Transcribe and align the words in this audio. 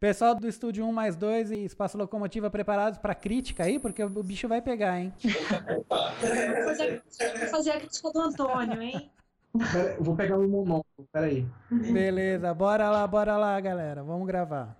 Pessoal 0.00 0.32
do 0.36 0.46
Estúdio 0.46 0.84
1 0.86 0.92
mais 0.92 1.16
2 1.16 1.50
e 1.50 1.64
Espaço 1.64 1.98
Locomotiva 1.98 2.48
preparados 2.48 3.00
para 3.00 3.16
crítica 3.16 3.64
aí, 3.64 3.80
porque 3.80 4.02
o 4.02 4.22
bicho 4.22 4.46
vai 4.46 4.62
pegar, 4.62 5.00
hein? 5.00 5.12
Vou 5.88 6.64
fazer, 6.64 7.02
vou 7.40 7.48
fazer 7.48 7.70
a 7.72 7.80
crítica 7.80 8.10
do 8.12 8.20
Antônio, 8.20 8.80
hein? 8.80 9.10
Pera- 9.72 9.96
vou 9.98 10.14
pegar 10.14 10.38
um 10.38 10.46
monóculo, 10.48 11.08
peraí. 11.12 11.44
Beleza, 11.70 12.54
bora 12.54 12.88
lá, 12.90 13.04
bora 13.08 13.36
lá, 13.36 13.60
galera. 13.60 14.04
Vamos 14.04 14.26
gravar. 14.28 14.76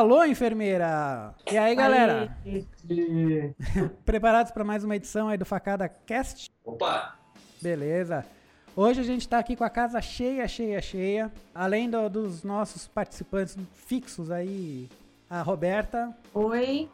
Alô, 0.00 0.24
enfermeira! 0.24 1.34
E 1.52 1.58
aí, 1.58 1.74
galera? 1.74 2.34
Preparados 4.04 4.50
para 4.50 4.64
mais 4.64 4.82
uma 4.82 4.96
edição 4.96 5.28
aí 5.28 5.36
do 5.36 5.44
Facada 5.44 5.86
Cast? 5.88 6.50
Opa! 6.64 7.16
Beleza. 7.60 8.24
Hoje 8.74 9.00
a 9.00 9.04
gente 9.04 9.28
tá 9.28 9.38
aqui 9.38 9.54
com 9.54 9.62
a 9.64 9.68
casa 9.68 10.00
cheia, 10.00 10.48
cheia, 10.48 10.80
cheia. 10.80 11.30
Além 11.54 11.90
do- 11.90 12.08
dos 12.08 12.42
nossos 12.42 12.88
participantes 12.88 13.58
fixos 13.74 14.30
aí, 14.30 14.88
a 15.28 15.42
Roberta, 15.42 16.16
Oi. 16.32 16.88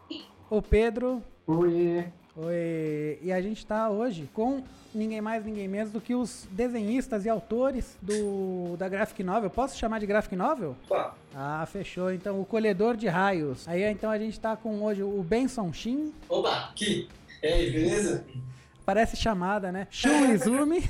o 0.51 0.61
Pedro, 0.61 1.23
Oi. 1.47 2.07
Oi. 2.37 3.19
E 3.23 3.33
a 3.33 3.41
gente 3.41 3.65
tá 3.65 3.89
hoje 3.89 4.29
com 4.35 4.63
ninguém 4.95 5.23
mais, 5.23 5.43
ninguém 5.43 5.67
menos 5.67 5.91
do 5.91 6.03
que 6.03 6.15
os 6.15 6.47
desenhistas 6.51 7.25
e 7.25 7.31
autores 7.31 7.97
do 8.03 8.77
da 8.77 8.89
Graphic 8.89 9.23
Novel. 9.23 9.49
Posso 9.49 9.79
chamar 9.79 10.01
de 10.01 10.07
Graphic 10.07 10.37
Novel? 10.37 10.77
Opa! 10.85 11.15
Ah, 11.35 11.65
fechou. 11.67 12.13
Então, 12.13 12.39
o 12.39 12.45
Colhedor 12.45 12.95
de 12.95 13.09
Raios. 13.09 13.67
Aí, 13.67 13.83
então, 13.85 14.11
a 14.11 14.19
gente 14.19 14.39
tá 14.39 14.55
com 14.55 14.83
hoje 14.83 15.03
o 15.03 15.23
Benson 15.23 15.73
Shin. 15.73 16.13
Opa! 16.29 16.69
Aqui! 16.71 17.09
E 17.43 17.47
aí, 17.47 17.71
beleza? 17.71 18.25
Parece 18.85 19.17
chamada, 19.17 19.73
né? 19.73 19.89
Shun 19.91 20.33
Izumi 20.33 20.89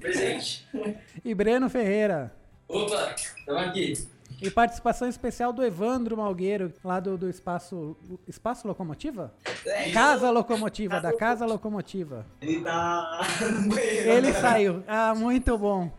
Presente! 0.00 0.66
e 1.24 1.34
Breno 1.34 1.68
Ferreira. 1.68 2.32
Opa! 2.68 3.12
Tamo 3.44 3.58
aqui! 3.58 4.06
E 4.40 4.50
participação 4.50 5.08
especial 5.08 5.50
do 5.52 5.64
Evandro 5.64 6.16
Malgueiro, 6.16 6.72
lá 6.84 7.00
do, 7.00 7.16
do 7.16 7.28
Espaço... 7.30 7.96
Espaço 8.28 8.68
Locomotiva? 8.68 9.32
É, 9.64 9.90
Casa 9.92 10.30
Locomotiva, 10.30 11.00
da 11.00 11.16
Casa 11.16 11.46
Locomotiva. 11.46 12.26
Ele 12.40 12.60
tá 12.60 13.20
no 13.62 13.68
banheiro. 13.68 14.10
Ele 14.10 14.32
saiu. 14.34 14.84
Ah, 14.86 15.14
muito 15.14 15.56
bom. 15.56 15.90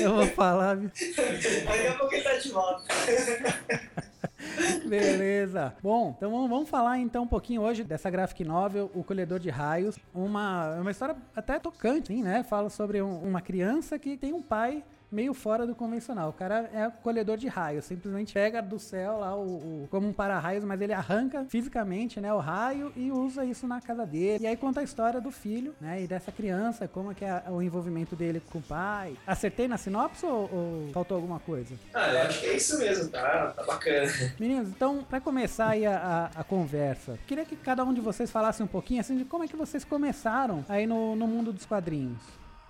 Eu 0.00 0.16
vou 0.16 0.26
falar? 0.26 0.76
Daqui 0.76 1.86
a 1.88 1.94
pouco 1.96 2.14
ele 2.14 2.22
tá 2.24 2.34
de 2.34 2.48
volta. 2.50 2.82
Beleza. 4.86 5.74
Bom, 5.82 6.14
então 6.16 6.30
vamos, 6.30 6.48
vamos 6.50 6.68
falar 6.68 6.98
então 6.98 7.22
um 7.24 7.28
pouquinho 7.28 7.62
hoje 7.62 7.84
dessa 7.84 8.10
graphic 8.10 8.44
novel, 8.44 8.90
O 8.94 9.04
Colhedor 9.04 9.38
de 9.38 9.50
Raios. 9.50 9.96
Uma, 10.14 10.74
uma 10.80 10.90
história 10.90 11.16
até 11.36 11.58
tocante, 11.58 12.12
hein, 12.12 12.22
né? 12.22 12.42
Fala 12.42 12.68
sobre 12.70 13.00
um- 13.02 13.22
uma 13.22 13.40
criança 13.40 13.98
que 13.98 14.16
tem 14.16 14.32
um 14.32 14.42
pai 14.42 14.82
meio 15.10 15.32
fora 15.34 15.66
do 15.66 15.74
convencional. 15.74 16.30
O 16.30 16.32
cara 16.32 16.68
é 16.72 16.90
colhedor 17.02 17.36
de 17.36 17.48
raios, 17.48 17.84
simplesmente 17.86 18.32
pega 18.34 18.60
do 18.60 18.78
céu 18.78 19.18
lá 19.20 19.34
o, 19.34 19.42
o- 19.84 19.88
como 19.90 20.08
um 20.08 20.12
para-raios, 20.12 20.64
mas 20.64 20.80
ele 20.80 20.92
arranca 20.92 21.44
fisicamente, 21.48 22.20
né, 22.20 22.32
o 22.32 22.38
raio 22.38 22.92
e 22.96 23.10
usa 23.10 23.44
isso 23.44 23.66
na 23.66 23.80
casa 23.80 24.04
dele. 24.06 24.44
E 24.44 24.46
aí 24.46 24.56
conta 24.56 24.80
a 24.80 24.82
história 24.82 25.20
do 25.20 25.30
filho, 25.30 25.74
né, 25.80 26.02
e 26.02 26.06
dessa 26.06 26.30
criança, 26.30 26.86
como 26.88 27.12
é 27.12 27.14
que 27.14 27.24
é 27.24 27.42
o 27.48 27.62
envolvimento 27.62 28.14
dele 28.14 28.42
com 28.50 28.58
o 28.58 28.62
pai. 28.62 29.16
Acertei 29.26 29.66
na 29.68 29.78
sinopse 29.78 30.26
ou, 30.26 30.50
ou 30.52 30.90
faltou 30.92 31.16
alguma 31.16 31.38
coisa? 31.40 31.74
Ah, 31.94 32.08
eu 32.12 32.22
acho 32.22 32.40
que 32.40 32.46
é 32.46 32.56
isso 32.56 32.78
mesmo, 32.78 33.08
tá? 33.10 33.52
Tá 33.56 33.62
bacana. 33.64 34.10
Meninos, 34.38 34.68
então, 34.68 35.04
pra 35.08 35.20
começar 35.20 35.68
aí 35.70 35.86
a, 35.86 36.30
a- 36.34 36.40
a 36.40 36.44
conversa, 36.44 37.18
queria 37.26 37.44
que 37.44 37.56
cada 37.56 37.84
um 37.84 37.94
de 37.94 38.00
vocês 38.00 38.30
falasse 38.30 38.62
um 38.62 38.66
pouquinho 38.66 39.00
assim 39.00 39.16
de 39.16 39.24
como 39.24 39.44
é 39.44 39.48
que 39.48 39.56
vocês 39.56 39.84
começaram 39.84 40.64
aí 40.68 40.86
no, 40.86 41.16
no 41.16 41.26
mundo 41.26 41.52
dos 41.52 41.64
quadrinhos. 41.64 42.18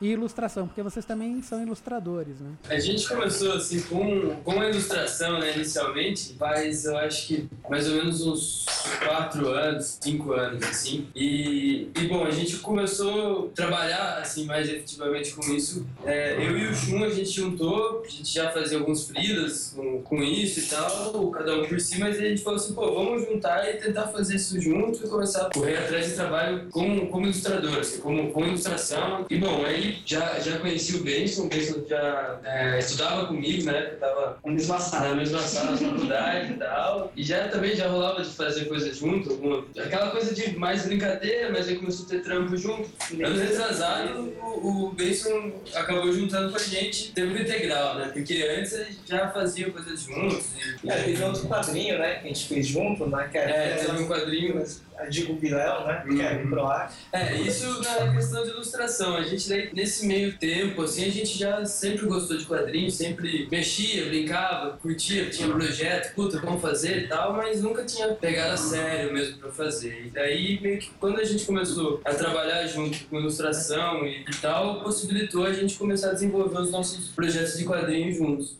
E 0.00 0.08
ilustração, 0.08 0.66
porque 0.66 0.82
vocês 0.82 1.04
também 1.04 1.42
são 1.42 1.60
ilustradores, 1.60 2.38
né? 2.40 2.50
A 2.68 2.78
gente 2.78 3.08
começou 3.08 3.52
assim 3.52 3.80
com, 3.80 4.36
com 4.44 4.60
a 4.60 4.68
ilustração, 4.70 5.40
né, 5.40 5.54
inicialmente, 5.56 6.34
faz 6.38 6.84
eu 6.84 6.96
acho 6.98 7.26
que 7.26 7.48
mais 7.68 7.88
ou 7.88 7.96
menos 7.96 8.24
uns 8.24 8.66
4 9.04 9.48
anos, 9.48 9.98
5 10.00 10.32
anos, 10.32 10.62
assim. 10.62 11.08
E, 11.16 11.88
e 11.96 12.06
bom, 12.06 12.24
a 12.24 12.30
gente 12.30 12.58
começou 12.58 13.46
a 13.46 13.56
trabalhar 13.56 14.18
assim 14.18 14.44
mais 14.44 14.68
efetivamente 14.68 15.32
com 15.34 15.42
isso. 15.52 15.84
É, 16.04 16.36
eu 16.36 16.56
e 16.56 16.66
o 16.66 16.74
Shun 16.74 17.02
a 17.04 17.10
gente 17.10 17.30
juntou, 17.30 18.02
a 18.04 18.08
gente 18.08 18.32
já 18.32 18.50
fazia 18.50 18.78
alguns 18.78 19.08
frilas 19.08 19.72
com, 19.74 20.00
com 20.02 20.22
isso 20.22 20.60
e 20.60 20.62
tal, 20.64 21.30
cada 21.30 21.56
um 21.56 21.66
por 21.66 21.80
si, 21.80 21.98
mas 21.98 22.18
a 22.18 22.22
gente 22.22 22.42
falou 22.42 22.58
assim, 22.58 22.72
pô, 22.72 22.92
vamos 22.92 23.26
juntar 23.26 23.68
e 23.68 23.78
tentar 23.78 24.06
fazer 24.08 24.36
isso 24.36 24.60
junto 24.60 25.04
e 25.04 25.08
começar 25.08 25.46
a 25.46 25.50
correr 25.50 25.76
atrás 25.76 26.06
de 26.06 26.14
trabalho 26.14 26.68
como, 26.70 27.08
como 27.08 27.24
ilustrador, 27.24 27.78
assim, 27.78 27.98
como, 27.98 28.30
com 28.30 28.46
ilustração. 28.46 29.26
E 29.28 29.36
bom, 29.36 29.64
aí 29.64 29.87
já, 30.04 30.38
já 30.40 30.58
conheci 30.58 30.96
o 30.96 31.02
Benson, 31.02 31.42
o 31.44 31.48
Benson 31.48 31.84
já 31.88 32.38
é, 32.44 32.78
estudava 32.78 33.26
comigo, 33.26 33.64
né? 33.64 33.82
Tava 34.00 34.38
Na 34.44 34.52
mesma 34.52 34.74
na 34.74 34.80
sala. 34.80 35.14
mesma 35.14 35.38
sala 35.40 35.72
da 35.72 35.76
faculdade 35.78 36.52
e 36.52 36.56
tal. 36.56 37.12
E 37.16 37.22
já 37.22 37.48
também 37.48 37.74
já 37.76 37.88
rolava 37.88 38.22
de 38.22 38.30
fazer 38.30 38.64
coisa 38.66 38.92
junto, 38.92 39.30
alguma, 39.30 39.64
aquela 39.76 40.10
coisa 40.10 40.34
de 40.34 40.56
mais 40.58 40.84
brincadeira, 40.86 41.50
mas 41.52 41.68
aí 41.68 41.76
começou 41.76 42.06
a 42.06 42.08
ter 42.08 42.22
trampo 42.22 42.56
junto. 42.56 42.88
Ano 43.24 43.38
retrasado, 43.40 44.34
o, 44.40 44.86
o 44.86 44.92
Benson 44.92 45.52
acabou 45.74 46.12
juntando 46.12 46.50
com 46.50 46.56
a 46.56 46.62
gente 46.62 47.12
tempo 47.12 47.36
integral, 47.36 47.96
né? 47.96 48.10
Porque 48.12 48.46
antes 48.56 48.74
a 48.74 48.84
gente 48.84 48.98
já 49.06 49.28
fazia 49.28 49.70
coisas 49.70 50.00
juntos. 50.02 50.46
E, 50.82 50.90
É, 50.90 51.02
teve 51.02 51.22
outro 51.22 51.46
quadrinho, 51.48 51.98
né, 51.98 52.16
que 52.16 52.24
a 52.26 52.28
gente 52.28 52.46
fez 52.48 52.66
junto, 52.66 53.06
né, 53.06 53.28
que 53.30 53.38
é, 53.38 53.42
era 53.42 53.74
teve 53.76 54.02
um 54.02 54.08
quadrinho. 54.08 54.64
a 54.98 55.06
Digo 55.06 55.36
Viléu, 55.36 55.86
né, 55.86 56.04
que 56.08 56.20
era 56.20 56.44
o 56.44 56.48
Proac. 56.48 56.92
É, 57.12 57.34
isso 57.36 57.80
na 57.82 58.12
questão 58.12 58.42
de 58.42 58.50
ilustração. 58.50 59.16
A 59.16 59.22
gente, 59.22 59.48
daí, 59.48 59.70
nesse 59.78 60.04
meio 60.04 60.36
tempo, 60.36 60.82
assim, 60.82 61.04
a 61.04 61.08
gente 61.08 61.38
já 61.38 61.64
sempre 61.64 62.04
gostou 62.06 62.36
de 62.36 62.44
quadrinhos, 62.44 62.94
sempre 62.94 63.46
mexia, 63.48 64.06
brincava, 64.06 64.76
curtia, 64.76 65.30
tinha 65.30 65.48
projeto, 65.48 66.14
puta, 66.14 66.40
vamos 66.40 66.60
fazer 66.60 67.04
e 67.04 67.06
tal, 67.06 67.34
mas 67.34 67.62
nunca 67.62 67.84
tinha 67.84 68.08
pegado 68.08 68.54
a 68.54 68.56
sério 68.56 69.14
mesmo 69.14 69.38
pra 69.38 69.52
fazer. 69.52 70.06
E 70.06 70.10
daí, 70.10 70.58
meio 70.60 70.80
que 70.80 70.90
quando 70.98 71.20
a 71.20 71.24
gente 71.24 71.46
começou 71.46 72.00
a 72.04 72.12
trabalhar 72.12 72.66
junto 72.66 73.04
com 73.04 73.20
ilustração 73.20 74.04
e 74.04 74.24
tal, 74.42 74.82
possibilitou 74.82 75.46
a 75.46 75.52
gente 75.52 75.78
começar 75.78 76.10
a 76.10 76.14
desenvolver 76.14 76.58
os 76.58 76.72
nossos 76.72 77.10
projetos 77.10 77.56
de 77.56 77.64
quadrinhos 77.64 78.16
juntos. 78.16 78.58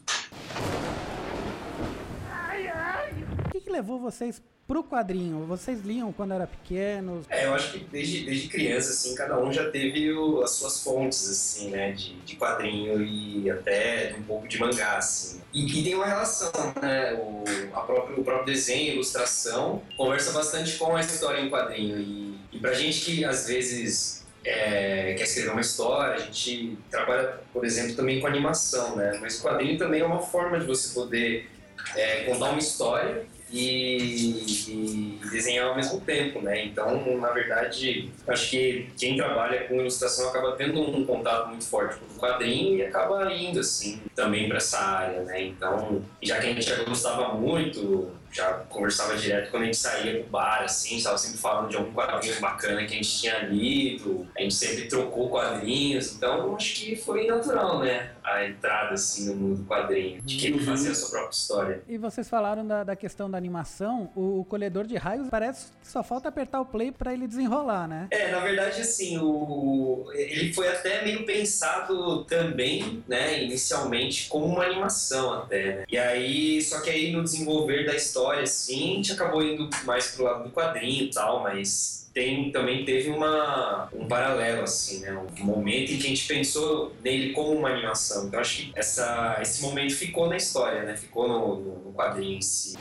O 3.44 3.50
que, 3.50 3.60
que 3.60 3.70
levou 3.70 3.98
vocês 3.98 4.40
pro 4.68 4.84
quadrinho? 4.84 5.46
Vocês 5.46 5.80
liam 5.80 6.12
quando 6.12 6.34
era 6.34 6.46
pequenos? 6.46 7.24
É, 7.30 7.46
eu 7.46 7.54
acho 7.54 7.72
que 7.72 7.78
desde, 7.86 8.26
desde 8.26 8.48
criança, 8.48 8.90
assim, 8.90 9.14
cada 9.14 9.40
um 9.40 9.50
já 9.50 9.70
teve 9.70 10.12
o- 10.12 10.42
as 10.42 10.50
suas 10.50 10.82
fontes, 10.84 11.26
assim, 11.28 11.70
né, 11.70 11.92
de, 11.92 12.14
de 12.20 12.36
quadrinho 12.36 13.02
e 13.02 13.50
até 13.50 14.14
um 14.18 14.22
pouco 14.22 14.46
de 14.46 14.60
mangá, 14.60 14.98
assim. 14.98 15.40
E, 15.54 15.80
e 15.80 15.82
tem 15.82 15.94
uma 15.94 16.04
relação, 16.06 16.52
né, 16.82 17.14
o, 17.14 17.42
a 17.72 17.80
próprio, 17.80 18.20
o 18.20 18.24
próprio 18.24 18.44
desenho, 18.52 18.92
ilustração, 18.92 19.82
conversa 19.96 20.32
bastante 20.32 20.76
com 20.76 20.94
a 20.94 21.00
história 21.00 21.40
em 21.40 21.48
quadrinho. 21.48 21.98
E, 21.98 22.38
e 22.52 22.58
pra 22.60 22.74
gente 22.74 23.00
que, 23.00 23.24
às 23.24 23.48
vezes, 23.48 24.26
é, 24.44 25.14
quer 25.16 25.24
escrever 25.24 25.50
uma 25.52 25.62
história, 25.62 26.14
a 26.16 26.18
gente 26.18 26.76
trabalha, 26.90 27.40
por 27.54 27.64
exemplo, 27.64 27.96
também 27.96 28.20
com 28.20 28.26
animação, 28.26 28.96
né, 28.96 29.16
mas 29.18 29.40
o 29.40 29.42
quadrinho 29.44 29.78
também 29.78 30.02
é 30.02 30.04
uma 30.04 30.20
forma 30.20 30.60
de 30.60 30.66
você 30.66 30.92
poder 30.92 31.50
é, 31.96 32.24
contar 32.24 32.50
uma 32.50 32.58
história 32.58 33.24
e, 33.50 34.44
e 34.68 35.20
desenhar 35.30 35.68
ao 35.68 35.76
mesmo 35.76 36.00
tempo, 36.00 36.40
né? 36.40 36.64
Então, 36.64 37.18
na 37.18 37.30
verdade, 37.30 38.10
acho 38.26 38.50
que 38.50 38.90
quem 38.98 39.16
trabalha 39.16 39.64
com 39.64 39.76
ilustração 39.76 40.28
acaba 40.28 40.52
tendo 40.52 40.80
um 40.80 41.04
contato 41.04 41.48
muito 41.48 41.64
forte 41.64 41.98
com 41.98 42.06
o 42.14 42.18
quadrinho 42.18 42.76
e 42.78 42.82
acaba 42.84 43.32
indo, 43.32 43.60
assim, 43.60 44.00
também 44.14 44.48
para 44.48 44.58
essa 44.58 44.78
área, 44.78 45.22
né? 45.22 45.42
Então, 45.42 46.04
já 46.22 46.38
que 46.38 46.46
a 46.46 46.52
gente 46.52 46.62
já 46.62 46.82
gostava 46.84 47.34
muito, 47.34 48.10
já 48.30 48.52
conversava 48.68 49.16
direto 49.16 49.50
quando 49.50 49.62
a 49.62 49.66
gente 49.66 49.76
saía 49.76 50.20
pro 50.20 50.30
bar, 50.30 50.62
assim, 50.64 50.96
estava 50.96 51.18
sempre 51.18 51.38
falando 51.38 51.70
de 51.70 51.76
algum 51.76 51.92
quadrinho 51.92 52.40
bacana 52.40 52.84
que 52.84 52.92
a 52.92 52.96
gente 52.96 53.18
tinha 53.18 53.38
lido, 53.40 54.26
a 54.36 54.42
gente 54.42 54.54
sempre 54.54 54.86
trocou 54.86 55.28
quadrinhos, 55.30 56.14
então 56.14 56.54
acho 56.54 56.74
que 56.74 56.96
foi 56.96 57.26
natural, 57.26 57.80
né? 57.80 58.12
A 58.22 58.46
entrada, 58.46 58.94
assim, 58.94 59.26
no 59.26 59.34
mundo 59.34 59.62
do 59.62 59.64
quadrinho, 59.64 60.20
de 60.22 60.36
quem 60.36 60.58
fazer 60.58 60.90
a 60.90 60.94
sua 60.94 61.08
própria 61.10 61.30
história. 61.30 61.82
E 61.88 61.96
vocês 61.96 62.28
falaram 62.28 62.66
da, 62.66 62.84
da 62.84 62.94
questão 62.94 63.30
da 63.30 63.38
animação, 63.38 64.10
o, 64.14 64.40
o 64.40 64.44
colhedor 64.44 64.86
de 64.86 64.96
raios 64.96 65.28
parece 65.30 65.72
que 65.80 65.88
só 65.88 66.02
falta 66.02 66.28
apertar 66.28 66.60
o 66.60 66.66
play 66.66 66.92
pra 66.92 67.14
ele 67.14 67.26
desenrolar, 67.26 67.88
né? 67.88 68.08
É, 68.10 68.30
na 68.30 68.40
verdade, 68.40 68.82
assim, 68.82 69.18
o... 69.18 70.10
ele 70.12 70.52
foi 70.52 70.68
até 70.68 71.02
meio 71.04 71.24
pensado 71.24 72.24
também, 72.24 73.02
né, 73.08 73.42
inicialmente, 73.42 74.28
como 74.28 74.44
uma 74.44 74.64
animação 74.64 75.32
até, 75.32 75.76
né? 75.76 75.84
E 75.88 75.96
aí, 75.96 76.60
só 76.60 76.80
que 76.80 76.90
aí 76.90 77.10
no 77.12 77.22
desenvolver 77.22 77.86
da 77.86 77.94
história, 77.94 78.17
assim, 78.26 78.92
a 78.92 78.96
gente 78.96 79.12
acabou 79.12 79.42
indo 79.42 79.68
mais 79.84 80.08
pro 80.08 80.24
lado 80.24 80.44
do 80.44 80.50
quadrinho 80.50 81.04
e 81.04 81.10
tal, 81.10 81.42
mas 81.42 81.98
tem, 82.12 82.50
também 82.50 82.84
teve 82.84 83.10
uma, 83.10 83.88
um 83.92 84.08
paralelo, 84.08 84.62
assim, 84.62 85.00
né? 85.00 85.12
Um 85.12 85.44
momento 85.44 85.92
em 85.92 85.98
que 85.98 86.06
a 86.06 86.08
gente 86.08 86.26
pensou 86.26 86.92
nele 87.02 87.32
como 87.32 87.52
uma 87.52 87.68
animação. 87.68 88.26
Então, 88.26 88.40
acho 88.40 88.56
que 88.56 88.72
essa, 88.74 89.38
esse 89.40 89.62
momento 89.62 89.94
ficou 89.94 90.28
na 90.28 90.36
história, 90.36 90.82
né? 90.82 90.96
Ficou 90.96 91.28
no, 91.28 91.60
no, 91.60 91.78
no 91.84 91.92
quadrinho 91.92 92.38
em 92.38 92.42
si. 92.42 92.76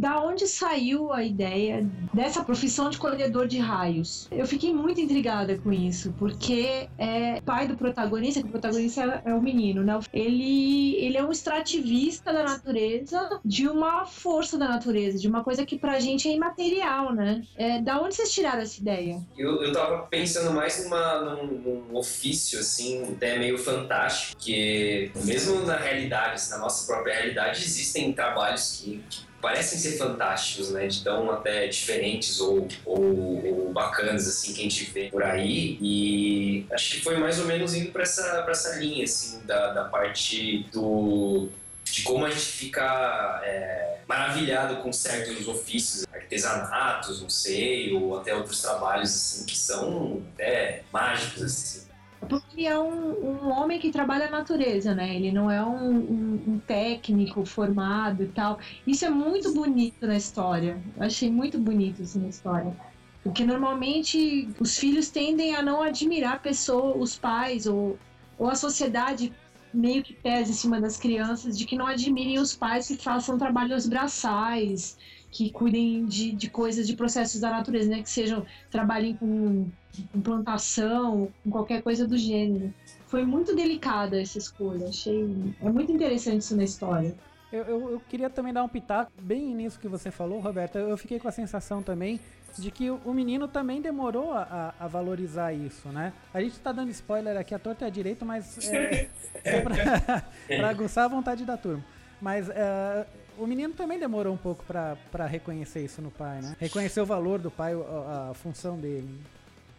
Da 0.00 0.18
onde 0.18 0.46
saiu 0.46 1.12
a 1.12 1.22
ideia 1.22 1.86
dessa 2.14 2.42
profissão 2.42 2.88
de 2.88 2.96
colhedor 2.96 3.46
de 3.46 3.58
raios? 3.58 4.26
Eu 4.30 4.46
fiquei 4.46 4.72
muito 4.72 4.98
intrigada 4.98 5.58
com 5.58 5.70
isso, 5.70 6.14
porque 6.18 6.88
é 6.96 7.42
pai 7.42 7.68
do 7.68 7.76
protagonista, 7.76 8.40
que 8.40 8.46
o 8.46 8.50
protagonista 8.50 9.20
é 9.26 9.34
o 9.34 9.42
menino, 9.42 9.84
né? 9.84 10.00
Ele, 10.10 10.96
ele 10.96 11.18
é 11.18 11.22
um 11.22 11.30
extrativista 11.30 12.32
da 12.32 12.44
natureza, 12.44 13.40
de 13.44 13.68
uma 13.68 14.06
força 14.06 14.56
da 14.56 14.68
natureza, 14.68 15.18
de 15.18 15.28
uma 15.28 15.44
coisa 15.44 15.66
que 15.66 15.78
pra 15.78 16.00
gente 16.00 16.26
é 16.26 16.32
imaterial, 16.32 17.12
né? 17.12 17.42
É, 17.54 17.82
da 17.82 18.00
onde 18.00 18.14
vocês 18.14 18.32
tiraram 18.32 18.62
essa 18.62 18.80
ideia? 18.80 19.20
Eu, 19.36 19.62
eu 19.62 19.70
tava 19.70 20.06
pensando 20.06 20.50
mais 20.54 20.82
numa, 20.82 21.20
num, 21.20 21.46
num 21.90 21.94
ofício, 21.94 22.58
assim, 22.58 23.02
até 23.02 23.38
meio 23.38 23.58
fantástico, 23.58 24.40
que 24.40 25.12
mesmo 25.26 25.60
na 25.66 25.76
realidade, 25.76 26.36
assim, 26.36 26.52
na 26.52 26.58
nossa 26.58 26.90
própria 26.90 27.16
realidade, 27.16 27.62
existem 27.62 28.14
trabalhos 28.14 28.80
que, 28.80 29.04
que 29.10 29.29
parecem 29.40 29.78
ser 29.78 29.96
fantásticos, 29.96 30.70
né? 30.70 30.86
De 30.86 31.02
tão 31.02 31.30
até 31.30 31.66
diferentes 31.66 32.40
ou, 32.40 32.68
ou, 32.84 33.44
ou 33.44 33.72
bacanas, 33.72 34.28
assim, 34.28 34.52
que 34.52 34.60
a 34.60 34.62
gente 34.64 34.84
vê 34.90 35.08
por 35.08 35.22
aí. 35.22 35.78
E 35.80 36.66
acho 36.72 36.96
que 36.96 37.00
foi 37.00 37.16
mais 37.16 37.38
ou 37.38 37.46
menos 37.46 37.74
indo 37.74 37.90
pra 37.90 38.02
essa, 38.02 38.46
essa 38.48 38.76
linha, 38.76 39.04
assim, 39.04 39.40
da, 39.44 39.72
da 39.72 39.84
parte 39.84 40.66
do 40.72 41.48
de 41.84 42.02
como 42.02 42.24
a 42.24 42.30
gente 42.30 42.40
fica 42.40 43.40
é, 43.44 43.98
maravilhado 44.06 44.76
com 44.76 44.92
certos 44.92 45.48
ofícios, 45.48 46.06
artesanatos, 46.12 47.20
não 47.20 47.28
sei, 47.28 47.92
ou 47.92 48.18
até 48.18 48.34
outros 48.34 48.62
trabalhos 48.62 49.10
assim 49.10 49.44
que 49.44 49.58
são 49.58 50.22
até 50.34 50.82
mágicos 50.92 51.42
assim. 51.42 51.89
Porque 52.28 52.66
é 52.66 52.78
um, 52.78 53.12
um 53.46 53.50
homem 53.50 53.78
que 53.80 53.90
trabalha 53.90 54.26
a 54.26 54.30
natureza, 54.30 54.94
né? 54.94 55.14
Ele 55.16 55.32
não 55.32 55.50
é 55.50 55.64
um, 55.64 55.90
um- 55.96 56.42
um 56.48 56.58
técnico 56.58 57.44
formado 57.44 58.22
e 58.22 58.28
tal. 58.28 58.58
Isso 58.86 59.04
é 59.04 59.10
muito 59.10 59.52
bonito 59.54 60.06
na 60.06 60.16
história. 60.16 60.80
Eu 60.96 61.02
achei 61.02 61.30
muito 61.30 61.58
bonito 61.58 62.02
isso 62.02 62.20
na 62.20 62.28
história. 62.28 62.76
Porque 63.22 63.44
normalmente 63.44 64.48
os 64.58 64.78
filhos 64.78 65.10
tendem 65.10 65.54
a 65.54 65.62
não 65.62 65.82
admirar 65.82 66.40
pessoa, 66.42 66.96
os 66.96 67.18
pais 67.18 67.66
ou, 67.66 67.98
ou 68.38 68.48
a 68.48 68.54
sociedade 68.54 69.32
meio 69.72 70.02
que 70.02 70.14
pesa 70.14 70.50
em 70.50 70.54
cima 70.54 70.80
das 70.80 70.96
crianças 70.96 71.56
de 71.56 71.64
que 71.64 71.76
não 71.76 71.86
admirem 71.86 72.38
os 72.38 72.54
pais 72.56 72.88
que 72.88 72.96
façam 72.96 73.38
trabalhos 73.38 73.86
braçais, 73.86 74.98
que 75.30 75.50
cuidem 75.50 76.04
de, 76.04 76.32
de 76.32 76.50
coisas, 76.50 76.86
de 76.86 76.96
processos 76.96 77.40
da 77.40 77.50
natureza, 77.50 77.88
né? 77.88 78.02
Que 78.02 78.10
sejam, 78.10 78.44
trabalhem 78.70 79.14
com, 79.16 79.66
com 80.12 80.20
plantação, 80.20 81.28
com 81.44 81.50
qualquer 81.50 81.82
coisa 81.82 82.06
do 82.06 82.18
gênero. 82.18 82.72
Foi 83.06 83.24
muito 83.24 83.54
delicada 83.54 84.20
essa 84.20 84.38
escolha, 84.38 84.88
achei. 84.88 85.54
É 85.60 85.68
muito 85.68 85.92
interessante 85.92 86.42
isso 86.42 86.56
na 86.56 86.64
história. 86.64 87.14
Eu, 87.52 87.64
eu, 87.64 87.90
eu 87.90 88.00
queria 88.08 88.30
também 88.30 88.52
dar 88.52 88.62
um 88.62 88.68
pitaco 88.68 89.10
bem 89.20 89.54
nisso 89.54 89.78
que 89.80 89.88
você 89.88 90.10
falou, 90.10 90.38
Roberto. 90.40 90.78
Eu 90.78 90.96
fiquei 90.96 91.18
com 91.18 91.26
a 91.26 91.32
sensação 91.32 91.82
também 91.82 92.20
de 92.56 92.70
que 92.70 92.90
o, 92.90 93.12
menino 93.12 93.48
também 93.48 93.80
demorou 93.80 94.32
a, 94.32 94.74
a- 94.78 94.86
valorizar 94.86 95.52
isso, 95.52 95.88
né? 95.88 96.12
A 96.32 96.40
gente 96.40 96.58
tá 96.60 96.72
dando 96.72 96.90
spoiler 96.90 97.36
aqui 97.36 97.54
à 97.54 97.58
torta 97.58 97.84
e 97.84 97.88
à 97.88 97.90
direita, 97.90 98.24
mas 98.24 98.58
é, 98.68 99.08
é 99.44 99.60
pra, 99.60 99.74
pra 100.46 100.68
aguçar 100.70 101.04
a 101.04 101.08
vontade 101.08 101.44
da 101.44 101.56
turma. 101.56 101.84
Mas 102.20 102.48
é, 102.48 103.06
o 103.40 103.46
menino 103.46 103.72
também 103.72 103.98
demorou 103.98 104.34
um 104.34 104.36
pouco 104.36 104.64
pra 104.64 105.26
reconhecer 105.26 105.82
isso 105.84 106.02
no 106.02 106.10
pai, 106.10 106.40
né? 106.42 106.56
Reconhecer 106.60 107.00
o 107.00 107.06
valor 107.06 107.38
do 107.38 107.50
pai, 107.50 107.72
a, 107.72 108.30
a 108.30 108.34
função 108.34 108.78
dele. 108.78 109.08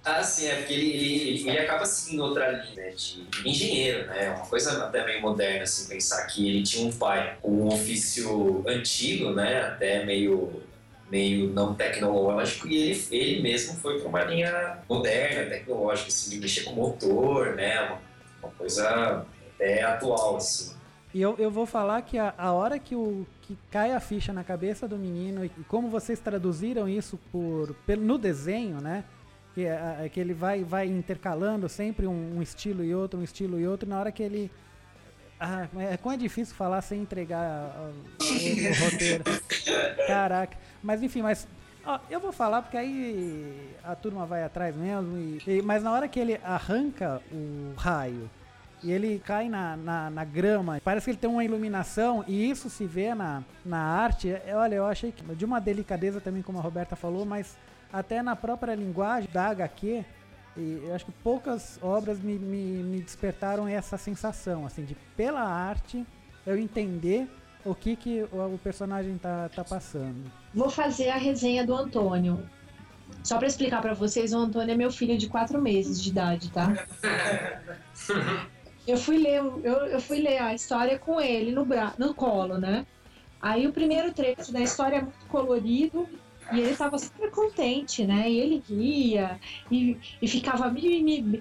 Ah, 0.03 0.23
sim, 0.23 0.47
é 0.47 0.55
porque 0.55 0.73
ele, 0.73 0.89
ele, 0.89 1.29
ele, 1.29 1.49
ele 1.49 1.59
acaba 1.59 1.85
seguindo 1.85 2.23
outra 2.23 2.49
linha 2.51 2.73
né, 2.75 2.89
de 2.89 3.23
engenheiro, 3.47 4.07
né? 4.07 4.25
É 4.25 4.29
Uma 4.31 4.47
coisa 4.47 4.83
até 4.83 5.05
meio 5.05 5.21
moderna, 5.21 5.63
assim, 5.63 5.87
pensar 5.87 6.25
que 6.25 6.49
ele 6.49 6.63
tinha 6.63 6.87
um 6.87 6.91
pai 6.91 7.37
com 7.39 7.51
um 7.51 7.67
ofício 7.67 8.63
antigo, 8.67 9.31
né? 9.31 9.61
Até 9.61 10.03
meio, 10.03 10.63
meio 11.11 11.51
não 11.51 11.75
tecnológico, 11.75 12.67
e 12.67 12.77
ele, 12.77 13.07
ele 13.11 13.41
mesmo 13.43 13.75
foi 13.75 13.99
para 13.99 14.09
uma 14.09 14.23
linha 14.23 14.79
moderna, 14.89 15.51
tecnológica, 15.51 16.07
assim, 16.07 16.31
de 16.31 16.39
mexer 16.39 16.63
com 16.63 16.71
motor, 16.71 17.55
né? 17.55 17.79
Uma, 17.81 18.01
uma 18.41 18.51
coisa 18.53 19.23
até 19.53 19.83
atual, 19.83 20.37
assim. 20.37 20.80
E 21.13 21.21
eu, 21.21 21.35
eu 21.37 21.51
vou 21.51 21.65
falar 21.65 22.01
que 22.03 22.17
a, 22.17 22.33
a 22.37 22.51
hora 22.53 22.79
que, 22.79 22.95
o, 22.95 23.25
que 23.41 23.57
cai 23.69 23.91
a 23.91 23.99
ficha 23.99 24.31
na 24.31 24.43
cabeça 24.45 24.87
do 24.87 24.97
menino 24.97 25.43
e 25.43 25.49
como 25.67 25.89
vocês 25.89 26.19
traduziram 26.19 26.87
isso 26.87 27.19
por, 27.31 27.73
pelo- 27.85 28.03
no 28.03 28.17
desenho, 28.17 28.79
né? 28.79 29.03
Que, 29.53 29.65
é- 29.65 29.97
é 30.05 30.09
que 30.09 30.19
ele 30.19 30.33
vai, 30.33 30.63
vai 30.63 30.87
intercalando 30.87 31.67
sempre 31.67 32.07
um, 32.07 32.37
um 32.37 32.41
estilo 32.41 32.81
e 32.83 32.95
outro, 32.95 33.19
um 33.19 33.23
estilo 33.23 33.59
e 33.59 33.67
outro, 33.67 33.87
e 33.87 33.89
na 33.89 33.99
hora 33.99 34.11
que 34.11 34.23
ele. 34.23 34.49
Ah, 35.37 35.67
é 35.79 35.97
como 35.97 36.13
é 36.13 36.17
difícil 36.17 36.55
falar 36.55 36.81
sem 36.81 37.01
entregar 37.01 37.43
ah, 37.43 37.91
o, 37.91 38.23
o 38.23 38.91
roteiro. 38.91 39.23
Caraca. 40.07 40.55
Mas 40.81 41.03
enfim, 41.03 41.21
mas. 41.21 41.45
ó, 41.85 41.99
eu 42.09 42.21
vou 42.21 42.31
falar 42.31 42.61
porque 42.61 42.77
aí 42.77 43.69
a 43.83 43.95
turma 43.95 44.25
vai 44.25 44.43
atrás 44.43 44.73
mesmo. 44.77 45.17
e- 45.17 45.41
e- 45.57 45.61
mas 45.61 45.83
na 45.83 45.91
hora 45.91 46.07
que 46.07 46.19
ele 46.21 46.39
arranca 46.43 47.21
o 47.31 47.73
raio 47.75 48.29
e 48.83 48.91
ele 48.91 49.19
cai 49.19 49.47
na, 49.47 49.75
na, 49.77 50.09
na 50.09 50.25
grama. 50.25 50.79
Parece 50.83 51.05
que 51.05 51.11
ele 51.11 51.17
tem 51.17 51.29
uma 51.29 51.43
iluminação 51.43 52.23
e 52.27 52.49
isso 52.49 52.69
se 52.69 52.85
vê 52.85 53.13
na, 53.13 53.43
na 53.65 53.79
arte. 53.79 54.29
É, 54.29 54.55
Olha, 54.55 54.75
eu 54.75 54.85
achei 54.85 55.11
que 55.11 55.23
de 55.35 55.45
uma 55.45 55.59
delicadeza 55.59 56.19
também, 56.19 56.41
como 56.41 56.57
a 56.57 56.61
Roberta 56.61 56.95
falou, 56.95 57.25
mas 57.25 57.57
até 57.91 58.21
na 58.21 58.35
própria 58.35 58.73
linguagem 58.73 59.29
da 59.31 59.47
HQ, 59.47 60.03
e 60.57 60.81
eu 60.83 60.95
acho 60.95 61.05
que 61.05 61.11
poucas 61.11 61.79
obras 61.81 62.19
me, 62.19 62.37
me, 62.37 62.83
me 62.83 63.01
despertaram 63.01 63.67
essa 63.67 63.97
sensação, 63.97 64.65
assim, 64.65 64.83
de 64.83 64.95
pela 65.15 65.41
arte 65.41 66.05
eu 66.45 66.57
entender 66.57 67.29
o 67.63 67.75
que, 67.75 67.95
que 67.95 68.23
o, 68.31 68.55
o 68.55 68.57
personagem 68.57 69.17
tá, 69.17 69.49
tá 69.49 69.63
passando. 69.63 70.31
Vou 70.53 70.69
fazer 70.69 71.09
a 71.09 71.17
resenha 71.17 71.65
do 71.65 71.75
Antônio. 71.75 72.43
Só 73.23 73.37
pra 73.37 73.47
explicar 73.47 73.81
pra 73.81 73.93
vocês, 73.93 74.33
o 74.33 74.37
Antônio 74.37 74.73
é 74.73 74.75
meu 74.75 74.91
filho 74.91 75.17
de 75.17 75.27
quatro 75.27 75.61
meses 75.61 76.01
de 76.01 76.09
idade, 76.09 76.49
tá? 76.49 76.73
Eu 78.87 78.97
fui 78.97 79.17
ler, 79.17 79.37
eu, 79.37 79.63
eu 79.63 80.01
fui 80.01 80.19
ler 80.19 80.39
a 80.39 80.53
história 80.53 80.97
com 80.97 81.21
ele 81.21 81.51
no, 81.51 81.65
bra 81.65 81.93
no 81.97 82.13
colo, 82.13 82.57
né? 82.57 82.85
Aí 83.41 83.67
o 83.67 83.73
primeiro 83.73 84.13
trecho 84.13 84.51
da 84.51 84.61
história 84.61 84.97
é 84.97 85.01
muito 85.01 85.25
colorido, 85.27 86.07
E 86.53 86.59
ele 86.59 86.75
tava 86.75 86.97
super 86.99 87.31
contente, 87.31 88.05
né? 88.05 88.29
E 88.29 88.39
ele 88.39 88.61
ria 88.67 89.39
e, 89.71 89.97
e 90.21 90.27
ficava 90.27 90.67
rindo 90.69 91.39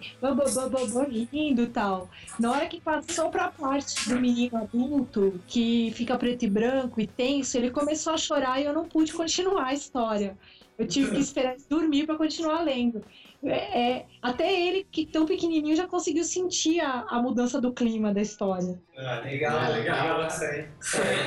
e 1.62 1.66
tal. 1.66 2.08
Na 2.38 2.52
hora 2.52 2.68
que 2.68 2.80
passou 2.80 3.28
pra 3.30 3.50
parte 3.50 4.08
do 4.08 4.20
menino 4.20 4.56
adulto, 4.58 5.40
que 5.48 5.92
fica 5.96 6.16
preto 6.16 6.44
e 6.44 6.50
branco 6.50 7.00
e 7.00 7.06
tenso, 7.06 7.56
ele 7.58 7.70
começou 7.70 8.12
a 8.12 8.18
chorar 8.18 8.60
e 8.60 8.64
eu 8.64 8.72
não 8.72 8.88
pude 8.88 9.12
continuar 9.12 9.66
a 9.66 9.74
história. 9.74 10.38
Eu 10.78 10.86
tive 10.86 11.10
que 11.10 11.20
esperar 11.20 11.56
dormir 11.68 12.06
para 12.06 12.16
continuar 12.16 12.62
lendo. 12.62 13.02
É, 13.42 13.80
é, 13.92 14.06
até 14.20 14.52
ele, 14.52 14.86
que 14.90 15.06
tão 15.06 15.24
pequenininho, 15.24 15.74
já 15.74 15.86
conseguiu 15.86 16.24
sentir 16.24 16.80
a, 16.80 17.06
a 17.08 17.22
mudança 17.22 17.58
do 17.60 17.72
clima 17.72 18.12
da 18.12 18.20
história. 18.20 18.78
Ah, 18.98 19.20
legal, 19.24 19.58
Ah, 19.58 19.68
legal. 19.68 20.18
legal 20.18 20.26
isso 20.26 20.44
aí. 20.44 20.68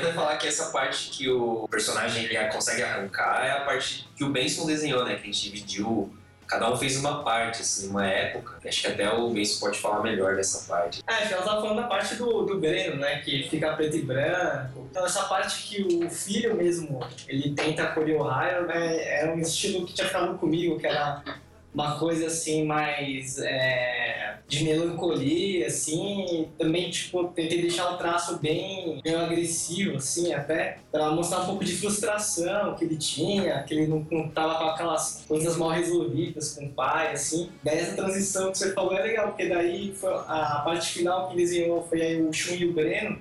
Eu 0.02 0.08
ia 0.10 0.14
falar 0.14 0.38
que 0.38 0.48
essa 0.48 0.72
parte 0.72 1.10
que 1.10 1.28
o 1.30 1.68
personagem 1.70 2.26
ele 2.26 2.38
consegue 2.50 2.84
arrancar 2.84 3.44
é 3.46 3.52
a 3.52 3.62
parte 3.62 4.08
que 4.16 4.24
o 4.24 4.30
Benson 4.30 4.68
desenhou, 4.68 5.04
né? 5.04 5.16
Que 5.16 5.22
a 5.24 5.26
gente 5.26 5.44
dividiu. 5.50 6.14
Cada 6.46 6.72
um 6.72 6.78
fez 6.78 6.98
uma 6.98 7.24
parte, 7.24 7.62
assim, 7.62 7.90
uma 7.90 8.06
época. 8.06 8.60
Acho 8.68 8.82
que 8.82 8.88
até 8.88 9.12
o 9.12 9.30
Benson 9.32 9.60
pode 9.66 9.80
falar 9.80 10.04
melhor 10.04 10.36
dessa 10.36 10.68
parte. 10.72 11.02
É, 11.08 11.14
acho 11.14 11.30
que 11.30 11.34
ela 11.34 11.42
tava 11.44 11.62
falando 11.62 11.78
da 11.78 11.88
parte 11.88 12.14
do, 12.16 12.44
do 12.44 12.60
Breno, 12.60 12.98
né? 12.98 13.22
Que 13.22 13.48
fica 13.50 13.74
preto 13.74 13.98
e 13.98 14.02
branco. 14.04 14.88
Então 14.92 15.04
essa 15.04 15.24
parte 15.24 15.64
que 15.64 15.82
o 16.06 16.08
filho 16.12 16.56
mesmo, 16.56 17.00
ele 17.28 17.56
tenta 17.56 17.84
acolher 17.86 18.18
o 18.18 18.24
raio, 18.24 18.68
né? 18.68 19.04
Era 19.04 19.34
um 19.34 19.40
estilo 19.40 19.84
que 19.88 19.94
tinha 19.94 20.06
ficado 20.06 20.38
comigo, 20.38 20.78
que 20.78 20.86
era 20.86 21.24
uma 21.74 21.98
coisa 21.98 22.28
assim 22.28 22.66
mais 22.66 23.40
é, 23.40 24.38
de 24.48 24.64
melancolia, 24.64 25.68
assim. 25.68 26.48
Também, 26.58 26.90
tipo, 26.92 27.24
tentei 27.30 27.62
deixar 27.62 27.94
o 27.94 27.98
traço 27.98 28.38
bem, 28.40 29.02
bem 29.04 29.16
agressivo, 29.16 29.98
assim, 29.98 30.34
até, 30.34 30.78
pra 30.92 31.10
mostrar 31.12 31.42
um 31.42 31.46
pouco 31.46 31.66
de 31.66 31.76
frustração 31.76 32.76
que 32.76 32.86
ele 32.86 32.98
tinha, 32.98 33.64
que 33.64 33.74
ele 33.74 33.88
não, 33.88 34.06
não 34.12 34.30
tava 34.30 34.56
com 34.56 34.66
aquelas 34.66 35.26
coisas 35.28 35.58
mal 35.58 35.70
resolvidas 35.70 36.56
com 36.56 36.66
o 36.66 36.70
pai, 36.70 37.14
assim. 37.14 37.50
Daí 37.64 37.80
essa 37.80 37.96
transição 37.96 38.52
que 38.52 38.58
você 38.58 38.74
falou 38.74 38.94
é 38.94 39.02
legal, 39.02 39.30
porque 39.30 39.50
daí 39.50 39.94
a 40.28 40.62
parte 40.64 40.90
final 40.94 41.30
que 41.30 41.36
desenhou 41.36 41.84
foi 41.88 42.02
aí 42.02 42.22
o 42.22 42.32
Shun 42.32 42.56
e 42.56 42.66
o 42.66 42.74
Breno. 42.74 43.18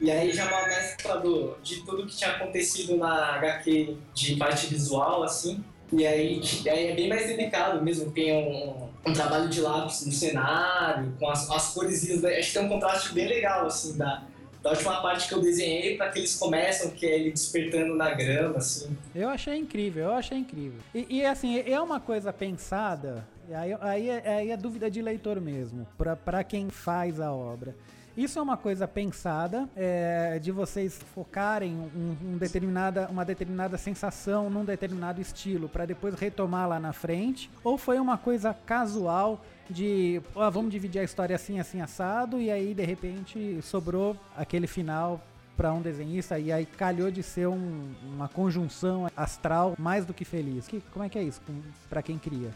E 0.00 0.10
aí 0.10 0.32
já 0.32 0.46
uma 0.48 0.66
mescla 0.66 1.18
do, 1.18 1.58
de 1.62 1.82
tudo 1.84 2.06
que 2.06 2.16
tinha 2.16 2.30
acontecido 2.30 2.96
na 2.96 3.34
HQ 3.34 3.96
de 4.14 4.36
parte 4.36 4.66
visual, 4.68 5.22
assim. 5.22 5.62
E 5.92 6.06
aí, 6.06 6.40
aí 6.68 6.86
é 6.88 6.94
bem 6.94 7.08
mais 7.08 7.26
delicado 7.26 7.82
mesmo, 7.82 8.10
tem 8.12 8.32
um, 8.32 8.88
um 9.06 9.12
trabalho 9.12 9.48
de 9.48 9.60
lápis 9.60 10.06
no 10.06 10.12
cenário, 10.12 11.12
com 11.18 11.28
as, 11.28 11.50
as 11.50 11.74
coresinhas, 11.74 12.24
acho 12.24 12.52
que 12.52 12.58
tem 12.58 12.66
um 12.66 12.68
contraste 12.68 13.12
bem 13.12 13.26
legal, 13.26 13.66
assim, 13.66 13.96
da, 13.96 14.22
da 14.62 14.70
última 14.70 15.00
parte 15.02 15.26
que 15.26 15.34
eu 15.34 15.40
desenhei 15.40 15.96
para 15.96 16.10
que 16.10 16.20
eles 16.20 16.36
começam, 16.36 16.90
que 16.90 17.06
é 17.06 17.18
ele 17.18 17.32
despertando 17.32 17.96
na 17.96 18.10
grama, 18.14 18.58
assim. 18.58 18.96
Eu 19.14 19.28
achei 19.28 19.56
incrível, 19.56 20.04
eu 20.04 20.14
achei 20.14 20.38
incrível. 20.38 20.78
E, 20.94 21.06
e, 21.08 21.24
assim, 21.24 21.58
é 21.58 21.80
uma 21.80 21.98
coisa 21.98 22.32
pensada, 22.32 23.26
aí, 23.52 23.76
aí, 23.80 24.08
é, 24.10 24.34
aí 24.34 24.50
é 24.50 24.56
dúvida 24.56 24.90
de 24.90 25.02
leitor 25.02 25.40
mesmo, 25.40 25.86
pra 26.24 26.44
quem 26.44 26.70
faz 26.70 27.20
a 27.20 27.32
obra. 27.32 27.74
Isso 28.16 28.38
é 28.38 28.42
uma 28.42 28.56
coisa 28.56 28.86
pensada, 28.88 29.68
é, 29.76 30.38
de 30.40 30.50
vocês 30.50 30.98
focarem 31.14 31.72
um, 31.74 32.16
um 32.34 32.36
determinada, 32.38 33.08
uma 33.08 33.24
determinada 33.24 33.78
sensação 33.78 34.50
num 34.50 34.64
determinado 34.64 35.20
estilo 35.20 35.68
para 35.68 35.86
depois 35.86 36.14
retomar 36.14 36.68
lá 36.68 36.80
na 36.80 36.92
frente? 36.92 37.50
Ou 37.62 37.78
foi 37.78 37.98
uma 38.00 38.18
coisa 38.18 38.52
casual 38.52 39.40
de 39.70 40.20
ó, 40.34 40.50
vamos 40.50 40.72
dividir 40.72 40.98
a 41.00 41.04
história 41.04 41.36
assim, 41.36 41.60
assim, 41.60 41.80
assado, 41.80 42.40
e 42.40 42.50
aí 42.50 42.74
de 42.74 42.84
repente 42.84 43.60
sobrou 43.62 44.16
aquele 44.36 44.66
final 44.66 45.20
para 45.56 45.72
um 45.72 45.80
desenhista 45.80 46.38
e 46.38 46.50
aí 46.50 46.66
calhou 46.66 47.10
de 47.10 47.22
ser 47.22 47.46
um- 47.46 47.92
uma 48.02 48.28
conjunção 48.28 49.08
astral 49.16 49.74
mais 49.78 50.04
do 50.04 50.12
que 50.12 50.24
feliz. 50.24 50.66
Que, 50.66 50.80
como 50.92 51.04
é 51.04 51.08
que 51.08 51.18
é 51.18 51.22
isso 51.22 51.40
para 51.88 52.02
quem 52.02 52.18
cria? 52.18 52.50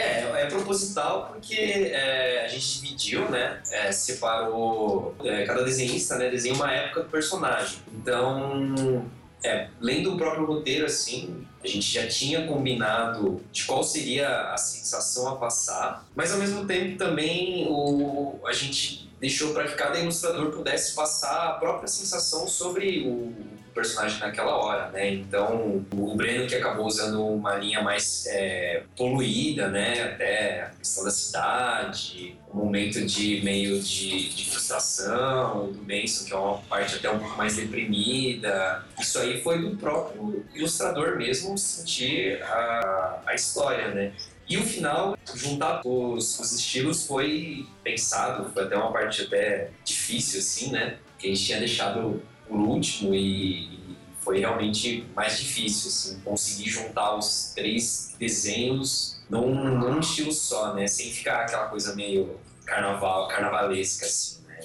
É, 0.00 0.42
é 0.42 0.46
proposital 0.46 1.28
porque 1.32 1.56
é, 1.56 2.44
a 2.44 2.48
gente 2.48 2.80
dividiu, 2.80 3.28
né? 3.30 3.60
é, 3.70 3.92
separou. 3.92 5.14
é, 5.24 5.44
cada 5.44 5.62
desenhista 5.62 6.16
né, 6.16 6.30
desenha 6.30 6.54
uma 6.54 6.72
época 6.72 7.02
do 7.02 7.10
personagem. 7.10 7.78
Então, 7.92 9.04
é, 9.42 9.68
lendo 9.80 10.14
o 10.14 10.16
próprio 10.16 10.44
roteiro, 10.44 10.86
assim, 10.86 11.46
a 11.62 11.66
gente 11.66 11.92
já 11.92 12.06
tinha 12.06 12.46
combinado 12.46 13.40
de 13.52 13.64
qual 13.64 13.82
seria 13.82 14.52
a 14.52 14.56
sensação 14.56 15.28
a 15.28 15.36
passar, 15.36 16.06
mas 16.14 16.32
ao 16.32 16.38
mesmo 16.38 16.66
tempo 16.66 16.96
também 16.96 17.66
o, 17.68 18.38
a 18.46 18.52
gente 18.52 19.10
deixou 19.20 19.52
para 19.52 19.68
que 19.68 19.74
cada 19.74 19.98
ilustrador 19.98 20.50
pudesse 20.50 20.94
passar 20.94 21.48
a 21.48 21.52
própria 21.52 21.86
sensação 21.86 22.48
sobre 22.48 23.06
o 23.06 23.34
personagem 23.74 24.18
naquela 24.20 24.56
hora, 24.56 24.90
né? 24.90 25.12
Então, 25.12 25.84
o 25.92 26.14
Breno 26.14 26.46
que 26.46 26.54
acabou 26.54 26.86
usando 26.86 27.24
uma 27.26 27.56
linha 27.56 27.82
mais 27.82 28.26
é, 28.26 28.82
poluída, 28.96 29.68
né? 29.68 30.02
Até 30.02 30.62
a 30.62 30.66
questão 30.70 31.04
da 31.04 31.10
cidade, 31.10 32.36
um 32.52 32.58
momento 32.58 33.04
de 33.04 33.40
meio 33.42 33.80
de, 33.80 34.28
de 34.30 34.50
frustração, 34.50 35.72
do 35.72 35.82
Benson, 35.82 36.24
que 36.24 36.32
é 36.32 36.36
uma 36.36 36.58
parte 36.58 36.96
até 36.96 37.10
um 37.10 37.18
pouco 37.18 37.36
mais 37.36 37.56
deprimida. 37.56 38.84
Isso 38.98 39.18
aí 39.18 39.42
foi 39.42 39.60
do 39.60 39.76
próprio 39.76 40.44
ilustrador 40.54 41.16
mesmo 41.16 41.56
sentir 41.56 42.42
a, 42.42 43.22
a 43.26 43.34
história, 43.34 43.88
né? 43.88 44.12
E 44.50 44.56
o 44.56 44.64
final, 44.64 45.16
juntar 45.32 45.80
os, 45.86 46.40
os 46.40 46.52
estilos 46.52 47.06
foi 47.06 47.64
pensado, 47.84 48.50
foi 48.52 48.64
até 48.64 48.76
uma 48.76 48.92
parte 48.92 49.22
até 49.22 49.70
difícil, 49.84 50.40
assim, 50.40 50.72
né? 50.72 50.96
Que 51.16 51.28
a 51.28 51.30
gente 51.30 51.44
tinha 51.44 51.58
deixado 51.60 52.20
por 52.50 52.58
último 52.58 53.14
e, 53.14 53.66
e 53.66 53.96
foi 54.18 54.40
realmente 54.40 55.06
mais 55.14 55.38
difícil, 55.38 55.88
assim, 55.88 56.20
conseguir 56.20 56.68
juntar 56.68 57.16
os 57.16 57.52
três 57.54 58.14
desenhos 58.18 59.18
num, 59.30 59.78
num 59.78 60.00
estilo 60.00 60.32
só, 60.32 60.74
né? 60.74 60.86
Sem 60.86 61.10
ficar 61.10 61.42
aquela 61.42 61.68
coisa 61.68 61.94
meio 61.94 62.36
carnaval, 62.66 63.28
carnavalesca, 63.28 64.04
assim, 64.04 64.42
né? 64.46 64.60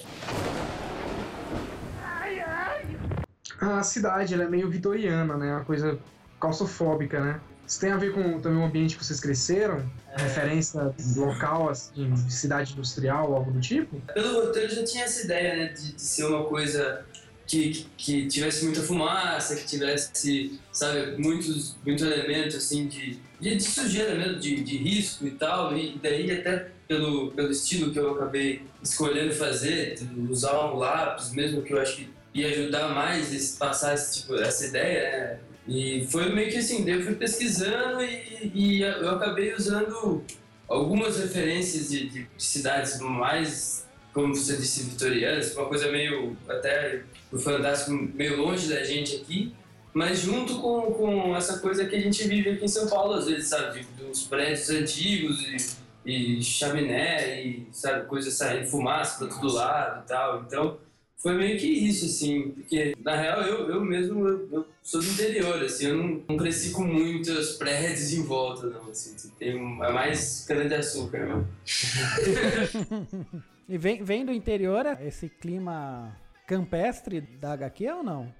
A 3.60 3.82
cidade, 3.82 4.34
ela 4.34 4.42
é 4.42 4.48
meio 4.48 4.68
vitoriana, 4.68 5.36
né? 5.36 5.54
Uma 5.54 5.64
coisa 5.64 5.98
claustrofóbica, 6.38 7.20
né? 7.20 7.40
Isso 7.66 7.80
tem 7.80 7.90
a 7.90 7.96
ver 7.96 8.12
com 8.12 8.40
também 8.40 8.58
o 8.58 8.64
ambiente 8.64 8.96
que 8.96 9.04
vocês 9.04 9.18
cresceram? 9.18 9.90
Referência 10.16 10.94
local, 11.16 11.68
assim, 11.68 12.14
de 12.14 12.32
cidade 12.32 12.72
industrial, 12.74 13.34
algo 13.34 13.50
do 13.50 13.60
tipo? 13.60 14.00
Pelo 14.14 14.46
roteiro 14.46 14.72
já 14.72 14.84
tinha 14.84 15.04
essa 15.04 15.24
ideia, 15.24 15.56
né, 15.56 15.66
de, 15.72 15.92
de 15.92 16.00
ser 16.00 16.24
uma 16.26 16.44
coisa 16.44 17.04
que, 17.46 17.86
que, 17.96 18.26
tivesse 18.26 18.64
muita 18.64 18.82
fumaça, 18.82 19.56
que 19.56 19.64
tivesse, 19.64 20.58
sabe, 20.72 21.16
muitos, 21.16 21.76
muitos 21.84 22.04
elementos, 22.04 22.56
assim, 22.56 22.88
de, 22.88 23.18
de, 23.40 23.60
sujeira 23.60 24.14
mesmo, 24.14 24.40
de, 24.40 24.62
de 24.62 24.76
risco 24.76 25.26
e 25.26 25.30
tal, 25.30 25.76
e 25.76 25.98
daí 26.02 26.30
até 26.30 26.70
pelo, 26.88 27.30
pelo 27.30 27.50
estilo 27.50 27.92
que 27.92 27.98
eu 27.98 28.12
acabei 28.12 28.62
escolhendo 28.82 29.32
fazer, 29.32 29.98
usar 30.28 30.72
um 30.72 30.76
lápis 30.76 31.32
mesmo, 31.32 31.62
que 31.62 31.72
eu 31.72 31.80
acho 31.80 31.96
que 31.96 32.08
ia 32.34 32.48
ajudar 32.48 32.88
mais 32.88 33.32
esse, 33.32 33.56
passar 33.56 33.94
esse, 33.94 34.20
tipo, 34.20 34.34
essa 34.34 34.66
ideia, 34.66 35.10
né, 35.10 35.38
e 35.68 36.06
foi 36.10 36.32
meio 36.32 36.50
que 36.50 36.58
assim, 36.58 36.88
eu 36.88 37.02
fui 37.02 37.14
pesquisando 37.14 38.02
e, 38.02 38.52
e 38.54 38.82
eu 38.82 39.10
acabei 39.10 39.52
usando 39.52 40.24
algumas 40.68 41.18
referências 41.18 41.90
de, 41.90 42.08
de 42.08 42.28
cidades 42.38 43.00
mais, 43.00 43.85
como 44.16 44.34
você 44.34 44.56
disse, 44.56 44.84
vitorianas, 44.84 45.54
uma 45.54 45.66
coisa 45.66 45.92
meio, 45.92 46.34
até 46.48 47.02
o 47.30 47.38
fantástico, 47.38 47.92
meio 48.14 48.38
longe 48.38 48.66
da 48.66 48.82
gente 48.82 49.16
aqui, 49.16 49.54
mas 49.92 50.20
junto 50.20 50.58
com, 50.58 50.90
com 50.94 51.36
essa 51.36 51.58
coisa 51.58 51.84
que 51.84 51.94
a 51.94 52.00
gente 52.00 52.26
vive 52.26 52.48
aqui 52.48 52.64
em 52.64 52.68
São 52.68 52.88
Paulo, 52.88 53.12
às 53.12 53.26
vezes, 53.26 53.48
sabe, 53.48 53.86
dos 53.98 54.22
prédios 54.22 54.70
antigos 54.70 55.76
e, 56.06 56.38
e 56.38 56.42
chaminé 56.42 57.44
e, 57.44 57.68
sabe, 57.70 58.06
coisas 58.06 58.32
saindo, 58.32 58.66
fumaça 58.66 59.18
pra 59.18 59.34
todo 59.36 59.52
lado 59.52 60.02
e 60.02 60.08
tal, 60.08 60.44
então 60.46 60.78
foi 61.26 61.34
meio 61.34 61.58
que 61.58 61.66
isso, 61.66 62.04
assim, 62.04 62.50
porque 62.52 62.94
na 63.02 63.16
real 63.16 63.42
eu, 63.42 63.68
eu 63.68 63.84
mesmo 63.84 64.28
eu, 64.28 64.48
eu 64.52 64.66
sou 64.80 65.00
do 65.00 65.08
interior, 65.08 65.60
assim, 65.60 65.86
eu 65.86 65.96
não, 65.96 66.22
não 66.28 66.36
cresci 66.36 66.70
com 66.70 66.84
muitos 66.84 67.54
prédios 67.54 68.12
em 68.12 68.22
volta, 68.22 68.68
não, 68.68 68.88
assim, 68.88 69.16
tem 69.36 69.56
é 69.56 69.92
mais 69.92 70.44
cana-de-açúcar, 70.46 71.26
não. 71.26 71.44
E 73.68 73.76
vem, 73.76 74.04
vem 74.04 74.24
do 74.24 74.32
interior 74.32 74.86
esse 75.00 75.28
clima 75.28 76.16
campestre 76.46 77.20
da 77.20 77.54
HQ 77.54 77.90
ou 77.90 78.04
não? 78.04 78.32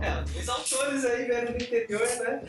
É, 0.00 0.22
os 0.38 0.48
autores 0.48 1.04
aí 1.04 1.24
vieram 1.24 1.52
do 1.52 1.62
interior, 1.62 2.06
né? 2.20 2.42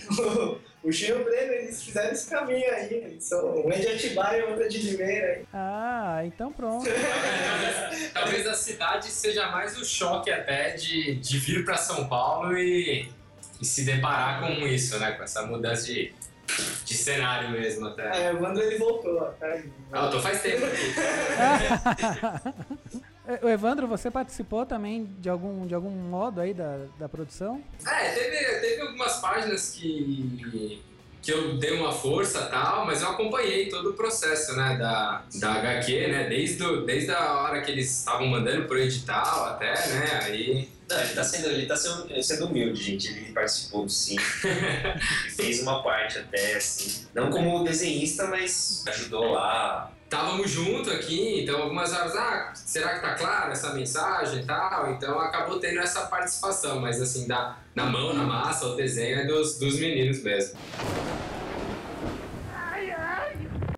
O, 0.83 0.87
o 0.87 0.91
e 0.91 1.23
Breno, 1.23 1.53
eles 1.53 1.83
fizeram 1.83 2.11
esse 2.11 2.29
caminho 2.29 2.69
aí. 2.73 2.93
Eles 2.93 3.23
são 3.23 3.65
um 3.65 3.71
é 3.71 3.79
de 3.79 3.87
Atibaia 3.87 4.39
e 4.39 4.43
outro 4.43 4.63
é 4.63 4.67
de 4.67 4.77
Limeira 4.79 5.27
aí. 5.33 5.45
Ah, 5.53 6.21
então 6.25 6.51
pronto. 6.51 6.85
Talvez 8.13 8.45
a 8.47 8.53
cidade 8.53 9.07
seja 9.07 9.49
mais 9.51 9.77
o 9.79 9.85
choque 9.85 10.31
até 10.31 10.71
de, 10.71 11.15
de 11.15 11.39
vir 11.39 11.63
para 11.63 11.77
São 11.77 12.07
Paulo 12.07 12.57
e, 12.57 13.09
e 13.61 13.65
se 13.65 13.85
deparar 13.85 14.41
com 14.41 14.67
isso, 14.67 14.99
né? 14.99 15.11
Com 15.11 15.23
essa 15.23 15.43
mudança 15.43 15.85
de, 15.85 16.13
de 16.83 16.93
cenário 16.93 17.51
mesmo 17.51 17.87
até. 17.87 18.27
É, 18.27 18.33
o 18.33 18.59
ele 18.59 18.77
voltou, 18.77 19.21
tá? 19.39 19.57
Ah, 19.91 20.05
eu 20.05 20.11
tô 20.11 20.19
faz 20.19 20.41
tempo 20.41 20.65
aqui. 20.65 20.93
É, 23.27 23.45
O 23.45 23.49
Evandro, 23.49 23.87
você 23.87 24.09
participou 24.11 24.65
também 24.65 25.05
de 25.19 25.29
algum, 25.29 25.65
de 25.65 25.73
algum 25.73 25.89
modo 25.89 26.41
aí 26.41 26.53
da, 26.53 26.85
da 26.99 27.09
produção? 27.09 27.61
É, 27.87 28.09
teve, 28.11 28.59
teve 28.59 28.81
algumas 28.81 29.17
páginas 29.19 29.71
que, 29.71 30.81
que 31.21 31.31
eu 31.31 31.57
dei 31.57 31.71
uma 31.79 31.91
força 31.91 32.39
e 32.41 32.49
tal, 32.49 32.85
mas 32.85 33.01
eu 33.01 33.09
acompanhei 33.09 33.67
todo 33.69 33.89
o 33.91 33.93
processo, 33.93 34.55
né, 34.55 34.77
da, 34.77 35.23
da 35.39 35.53
HQ, 35.55 36.07
né, 36.07 36.29
desde, 36.29 36.63
o- 36.63 36.85
desde 36.85 37.11
a 37.11 37.33
hora 37.41 37.61
que 37.61 37.71
eles 37.71 37.89
estavam 37.99 38.27
mandando 38.27 38.67
pro 38.67 38.77
edital 38.77 39.45
até, 39.45 39.73
né, 39.87 40.19
aí... 40.23 40.75
Não, 40.87 40.99
ele 40.99 41.13
tá 41.15 41.23
sendo, 41.23 41.47
ele 41.47 41.65
tá 41.65 41.75
sendo, 41.75 42.21
sendo 42.23 42.45
humilde, 42.45 42.79
gente. 42.83 43.07
Ele 43.07 43.31
participou 43.31 43.89
sim. 43.89 44.17
fez 45.35 45.63
uma 45.63 45.81
parte 45.81 46.19
até, 46.19 46.57
assim. 46.57 47.07
Não 47.11 47.31
como 47.31 47.63
desenhista, 47.63 48.27
mas 48.27 48.83
ajudou 48.89 49.31
lá. 49.31 49.91
Estávamos 50.05 50.51
junto 50.51 50.91
aqui, 50.91 51.41
então 51.41 51.63
algumas 51.63 51.91
horas, 51.91 52.15
ah, 52.15 52.51
será 52.53 52.93
que 52.93 53.01
tá 53.01 53.15
claro 53.15 53.51
essa 53.51 53.73
mensagem 53.73 54.43
e 54.43 54.45
tal? 54.45 54.91
Então 54.91 55.19
acabou 55.19 55.59
tendo 55.59 55.79
essa 55.79 56.01
participação, 56.05 56.79
mas 56.79 57.01
assim, 57.01 57.27
da, 57.27 57.57
na 57.73 57.87
mão, 57.87 58.13
na 58.13 58.23
massa, 58.23 58.67
o 58.67 58.75
desenho 58.75 59.21
é 59.21 59.25
dos, 59.25 59.57
dos 59.57 59.79
meninos 59.79 60.21
mesmo. 60.21 60.59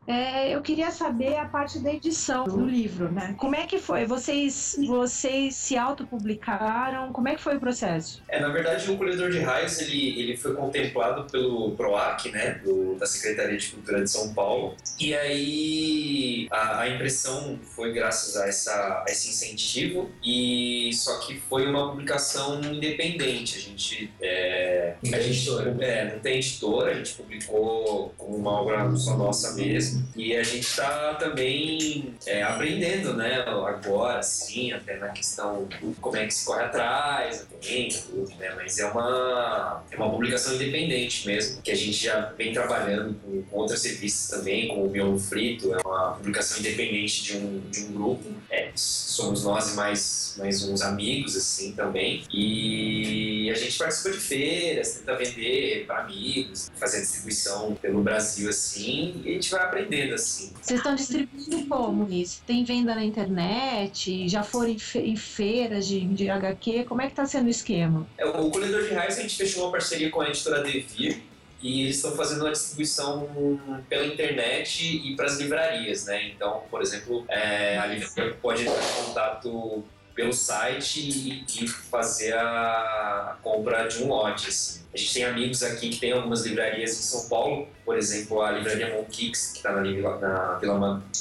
É, 0.07 0.55
eu 0.55 0.61
queria 0.61 0.89
saber 0.89 1.35
a 1.35 1.45
parte 1.45 1.79
da 1.79 1.93
edição 1.93 2.45
do 2.45 2.65
livro, 2.65 3.11
né? 3.11 3.35
Como 3.37 3.55
é 3.55 3.67
que 3.67 3.77
foi? 3.77 4.05
Vocês, 4.05 4.79
vocês 4.87 5.53
se 5.55 5.77
autopublicaram? 5.77 7.11
Como 7.11 7.27
é 7.27 7.35
que 7.35 7.41
foi 7.41 7.57
o 7.57 7.59
processo? 7.59 8.23
É, 8.29 8.39
na 8.39 8.47
verdade, 8.47 8.89
o 8.89 8.97
Colhedor 8.97 9.29
de 9.29 9.39
Raios 9.39 9.79
ele, 9.81 10.19
ele 10.19 10.37
foi 10.37 10.55
contemplado 10.55 11.29
pelo 11.29 11.71
PROAC, 11.71 12.31
né, 12.31 12.61
do, 12.63 12.95
da 12.95 13.05
Secretaria 13.05 13.57
de 13.57 13.67
Cultura 13.67 14.01
de 14.01 14.09
São 14.09 14.33
Paulo. 14.33 14.77
E 14.97 15.13
aí 15.13 16.47
a, 16.49 16.81
a 16.81 16.89
impressão 16.89 17.59
foi 17.75 17.91
graças 17.91 18.37
a, 18.37 18.47
essa, 18.47 19.03
a 19.05 19.11
esse 19.11 19.29
incentivo, 19.29 20.09
e 20.23 20.89
só 20.93 21.19
que 21.19 21.37
foi 21.37 21.67
uma 21.67 21.89
publicação 21.89 22.61
independente. 22.61 23.57
A 23.57 23.61
gente, 23.61 24.13
é, 24.21 24.95
a 25.03 25.19
gente 25.19 25.49
editora. 25.49 25.75
é, 25.81 26.13
não 26.13 26.19
tem 26.19 26.37
editora, 26.37 26.91
a 26.91 26.93
gente 26.93 27.13
publicou 27.13 28.13
como 28.17 28.37
uma 28.37 28.61
obra 28.61 28.95
só 28.95 29.17
nossa 29.17 29.53
mesmo. 29.53 29.96
E 30.15 30.35
a 30.35 30.43
gente 30.43 30.67
está 30.67 31.13
também 31.15 32.13
é, 32.25 32.43
aprendendo, 32.43 33.13
né, 33.13 33.41
agora, 33.41 34.21
sim, 34.23 34.71
até 34.71 34.97
na 34.97 35.09
questão 35.09 35.67
como 36.01 36.17
é 36.17 36.25
que 36.25 36.33
se 36.33 36.45
corre 36.45 36.63
atrás, 36.63 37.45
também, 37.49 37.89
tudo, 37.89 38.35
né, 38.37 38.53
mas 38.55 38.79
é 38.79 38.85
uma, 38.85 39.83
é 39.91 39.95
uma 39.95 40.09
publicação 40.09 40.55
independente 40.55 41.27
mesmo, 41.27 41.61
que 41.61 41.71
a 41.71 41.75
gente 41.75 41.93
já 41.93 42.33
vem 42.37 42.53
trabalhando 42.53 43.15
com, 43.21 43.41
com 43.43 43.57
outras 43.57 43.83
revistas 43.83 44.39
também, 44.39 44.67
com 44.67 44.85
o 44.85 44.89
Miolo 44.89 45.19
Frito, 45.19 45.73
é 45.73 45.77
uma 45.85 46.13
publicação 46.13 46.59
independente 46.59 47.23
de 47.23 47.37
um, 47.37 47.61
de 47.69 47.83
um 47.85 47.93
grupo, 47.93 48.25
é, 48.49 48.71
somos 48.75 49.43
nós 49.43 49.73
e 49.73 49.75
mais, 49.75 50.35
mais 50.37 50.63
uns 50.63 50.81
amigos, 50.81 51.35
assim, 51.35 51.73
também, 51.73 52.23
e 52.33 53.49
a 53.51 53.55
gente 53.55 53.77
participa 53.77 54.11
de 54.11 54.19
feiras, 54.19 54.95
tenta 54.95 55.15
vender 55.15 55.85
para 55.85 55.99
amigos, 55.99 56.71
fazer 56.75 57.01
distribuição 57.01 57.75
pelo 57.75 58.01
Brasil, 58.01 58.49
assim, 58.49 59.21
e 59.23 59.29
a 59.29 59.33
gente 59.33 59.51
vai 59.51 59.61
aprendendo, 59.63 59.86
assim. 60.13 60.53
Vocês 60.61 60.79
estão 60.79 60.95
distribuindo 60.95 61.65
como 61.67 62.11
isso? 62.11 62.41
Tem 62.45 62.63
venda 62.63 62.93
na 62.95 63.03
internet? 63.03 64.27
Já 64.27 64.43
foram 64.43 64.69
em, 64.69 64.79
fe- 64.79 64.99
em 65.01 65.15
feiras 65.15 65.87
de, 65.87 66.01
de 66.01 66.29
HQ? 66.29 66.83
Como 66.85 67.01
é 67.01 67.07
que 67.07 67.13
tá 67.15 67.25
sendo 67.25 67.47
o 67.47 67.49
esquema? 67.49 68.07
É, 68.17 68.25
O 68.25 68.49
Colhedor 68.49 68.83
de 68.83 68.93
Raios 68.93 69.17
a 69.17 69.21
gente 69.21 69.35
fechou 69.35 69.63
uma 69.63 69.71
parceria 69.71 70.09
com 70.09 70.21
a 70.21 70.29
editora 70.29 70.61
Devir 70.63 71.21
e 71.61 71.81
eles 71.83 71.95
estão 71.95 72.11
fazendo 72.15 72.41
uma 72.41 72.51
distribuição 72.51 73.59
pela 73.89 74.05
internet 74.05 74.85
e 74.85 75.15
para 75.15 75.25
as 75.25 75.37
livrarias, 75.37 76.05
né? 76.05 76.29
Então, 76.29 76.61
por 76.69 76.81
exemplo, 76.81 77.25
é, 77.27 77.77
a 77.77 77.85
livraria 77.87 78.33
pode 78.41 78.61
entrar 78.61 78.75
em 78.83 79.05
contato 79.05 79.83
pelo 80.13 80.33
site 80.33 80.99
e, 80.99 81.63
e 81.63 81.67
fazer 81.67 82.33
a 82.35 83.37
compra 83.43 83.87
de 83.87 84.03
um 84.03 84.07
lote. 84.09 84.49
Assim. 84.49 84.81
A 84.97 84.99
gente 84.99 85.13
tem 85.13 85.25
amigos 85.25 85.61
aqui 85.61 85.89
que 85.89 85.99
tem 85.99 86.11
algumas 86.11 86.43
livrarias 86.43 86.89
em 86.89 87.03
São 87.03 87.29
Paulo, 87.29 87.67
por 87.85 87.95
exemplo, 87.95 88.41
a 88.41 88.51
livraria 88.51 88.95
Monkix, 88.95 89.51
que 89.51 89.57
está 89.57 89.71
na, 89.71 89.83
Vila- 89.83 90.17
na, 90.17 90.57
Vila, 90.57 90.79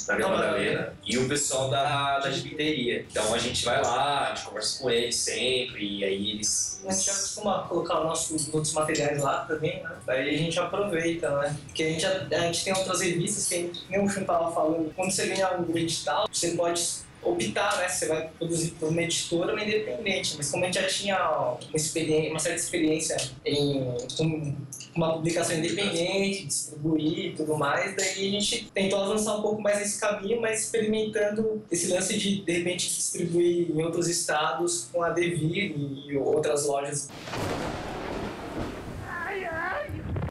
na 0.08 0.16
Vila 0.16 0.28
Madalena, 0.30 0.94
e 1.04 1.18
o 1.18 1.28
pessoal 1.28 1.68
da, 1.68 2.18
da 2.20 2.30
gibiteria. 2.30 3.04
Então 3.10 3.34
a 3.34 3.38
gente 3.38 3.62
vai 3.66 3.82
lá, 3.82 4.30
a 4.30 4.34
gente 4.34 4.46
conversa 4.46 4.82
com 4.82 4.88
eles 4.88 5.14
sempre, 5.16 5.98
e 5.98 6.04
aí 6.04 6.30
eles. 6.30 6.80
A 6.86 6.90
gente 6.90 7.04
já 7.04 7.12
costuma 7.12 7.64
colocar 7.64 7.98
os 7.98 8.04
nossos 8.06 8.54
outros 8.54 8.72
materiais 8.72 9.22
lá 9.22 9.44
também, 9.44 9.82
né? 9.82 9.90
Daí 10.06 10.34
a 10.34 10.38
gente 10.38 10.58
aproveita, 10.58 11.38
né? 11.38 11.54
Porque 11.66 11.82
a 11.82 11.88
gente, 11.90 12.06
a 12.06 12.38
gente 12.40 12.64
tem 12.64 12.74
outras 12.74 13.02
revistas 13.02 13.46
que 13.46 13.54
a 13.56 13.58
gente, 13.58 13.84
nem 13.90 14.02
o 14.02 14.08
Chum 14.08 14.24
tava 14.24 14.50
falando, 14.54 14.90
quando 14.96 15.10
você 15.12 15.26
ganha 15.26 15.54
um 15.58 15.76
edital, 15.76 16.26
você 16.32 16.52
pode 16.52 17.04
optar, 17.22 17.78
né? 17.78 17.88
Você 17.88 18.06
vai 18.06 18.28
produzir 18.38 18.72
por 18.72 18.88
uma 18.88 19.02
editora 19.02 19.52
ou 19.52 19.58
independente. 19.58 20.36
Mas 20.36 20.50
como 20.50 20.64
a 20.64 20.66
gente 20.66 20.80
já 20.80 20.86
tinha 20.86 21.18
uma, 21.18 21.76
experiência, 21.76 22.30
uma 22.30 22.38
certa 22.38 22.58
experiência 22.58 23.16
em 23.44 23.96
com 24.16 24.54
uma 24.94 25.14
publicação 25.14 25.56
independente, 25.56 26.46
distribuir 26.46 27.26
e 27.26 27.32
tudo 27.32 27.56
mais, 27.56 27.94
daí 27.94 28.28
a 28.28 28.40
gente 28.40 28.70
tentou 28.72 28.98
avançar 28.98 29.36
um 29.36 29.42
pouco 29.42 29.60
mais 29.60 29.78
nesse 29.78 30.00
caminho, 30.00 30.40
mas 30.40 30.62
experimentando 30.62 31.62
esse 31.70 31.88
lance 31.88 32.16
de, 32.16 32.42
de 32.42 32.52
repente, 32.52 32.88
distribuir 32.88 33.70
em 33.70 33.82
outros 33.82 34.08
estados 34.08 34.88
com 34.92 35.02
a 35.02 35.10
Devir 35.10 35.74
e 36.08 36.16
outras 36.16 36.64
lojas 36.66 37.08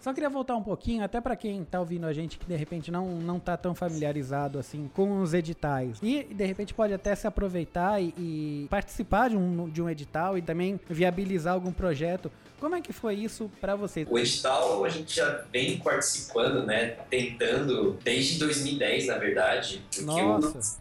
Só 0.06 0.14
queria 0.14 0.30
voltar 0.30 0.56
um 0.56 0.62
pouquinho, 0.62 1.04
até 1.04 1.20
pra 1.20 1.36
quem 1.36 1.64
tá 1.66 1.80
ouvindo 1.80 2.06
a 2.06 2.14
gente 2.14 2.38
que 2.38 2.46
de 2.46 2.56
repente 2.56 2.92
não, 2.92 3.16
não 3.16 3.40
tá 3.40 3.58
tão 3.58 3.74
familiarizado 3.74 4.60
assim 4.60 4.88
com 4.94 5.20
os 5.20 5.34
editais. 5.34 5.98
E 6.00 6.26
de 6.26 6.46
repente 6.46 6.76
pode 6.76 6.94
até 6.94 7.16
se 7.16 7.26
aproveitar 7.26 8.00
e, 8.00 8.14
e 8.16 8.68
participar 8.70 9.32
de 9.32 9.36
um, 9.36 9.68
de 9.68 9.82
um 9.82 9.90
edital 9.90 10.38
e 10.38 10.44
também 10.44 10.80
viabilizar 10.88 11.56
algum 11.56 11.72
projeto. 11.72 12.32
Como 12.60 12.76
é 12.76 12.82
que 12.82 12.94
foi 12.94 13.16
isso 13.16 13.50
pra 13.60 13.76
vocês? 13.76 14.08
O 14.08 14.20
edital 14.20 14.86
a 14.86 14.90
gente 14.90 15.16
já 15.16 15.44
vem 15.52 15.80
participando, 15.80 16.68
né? 16.68 16.98
Tentando 17.10 17.98
desde 18.04 18.38
2010, 18.38 19.08
na 19.08 19.18
verdade. 19.18 19.84
Nossa, 20.04 20.80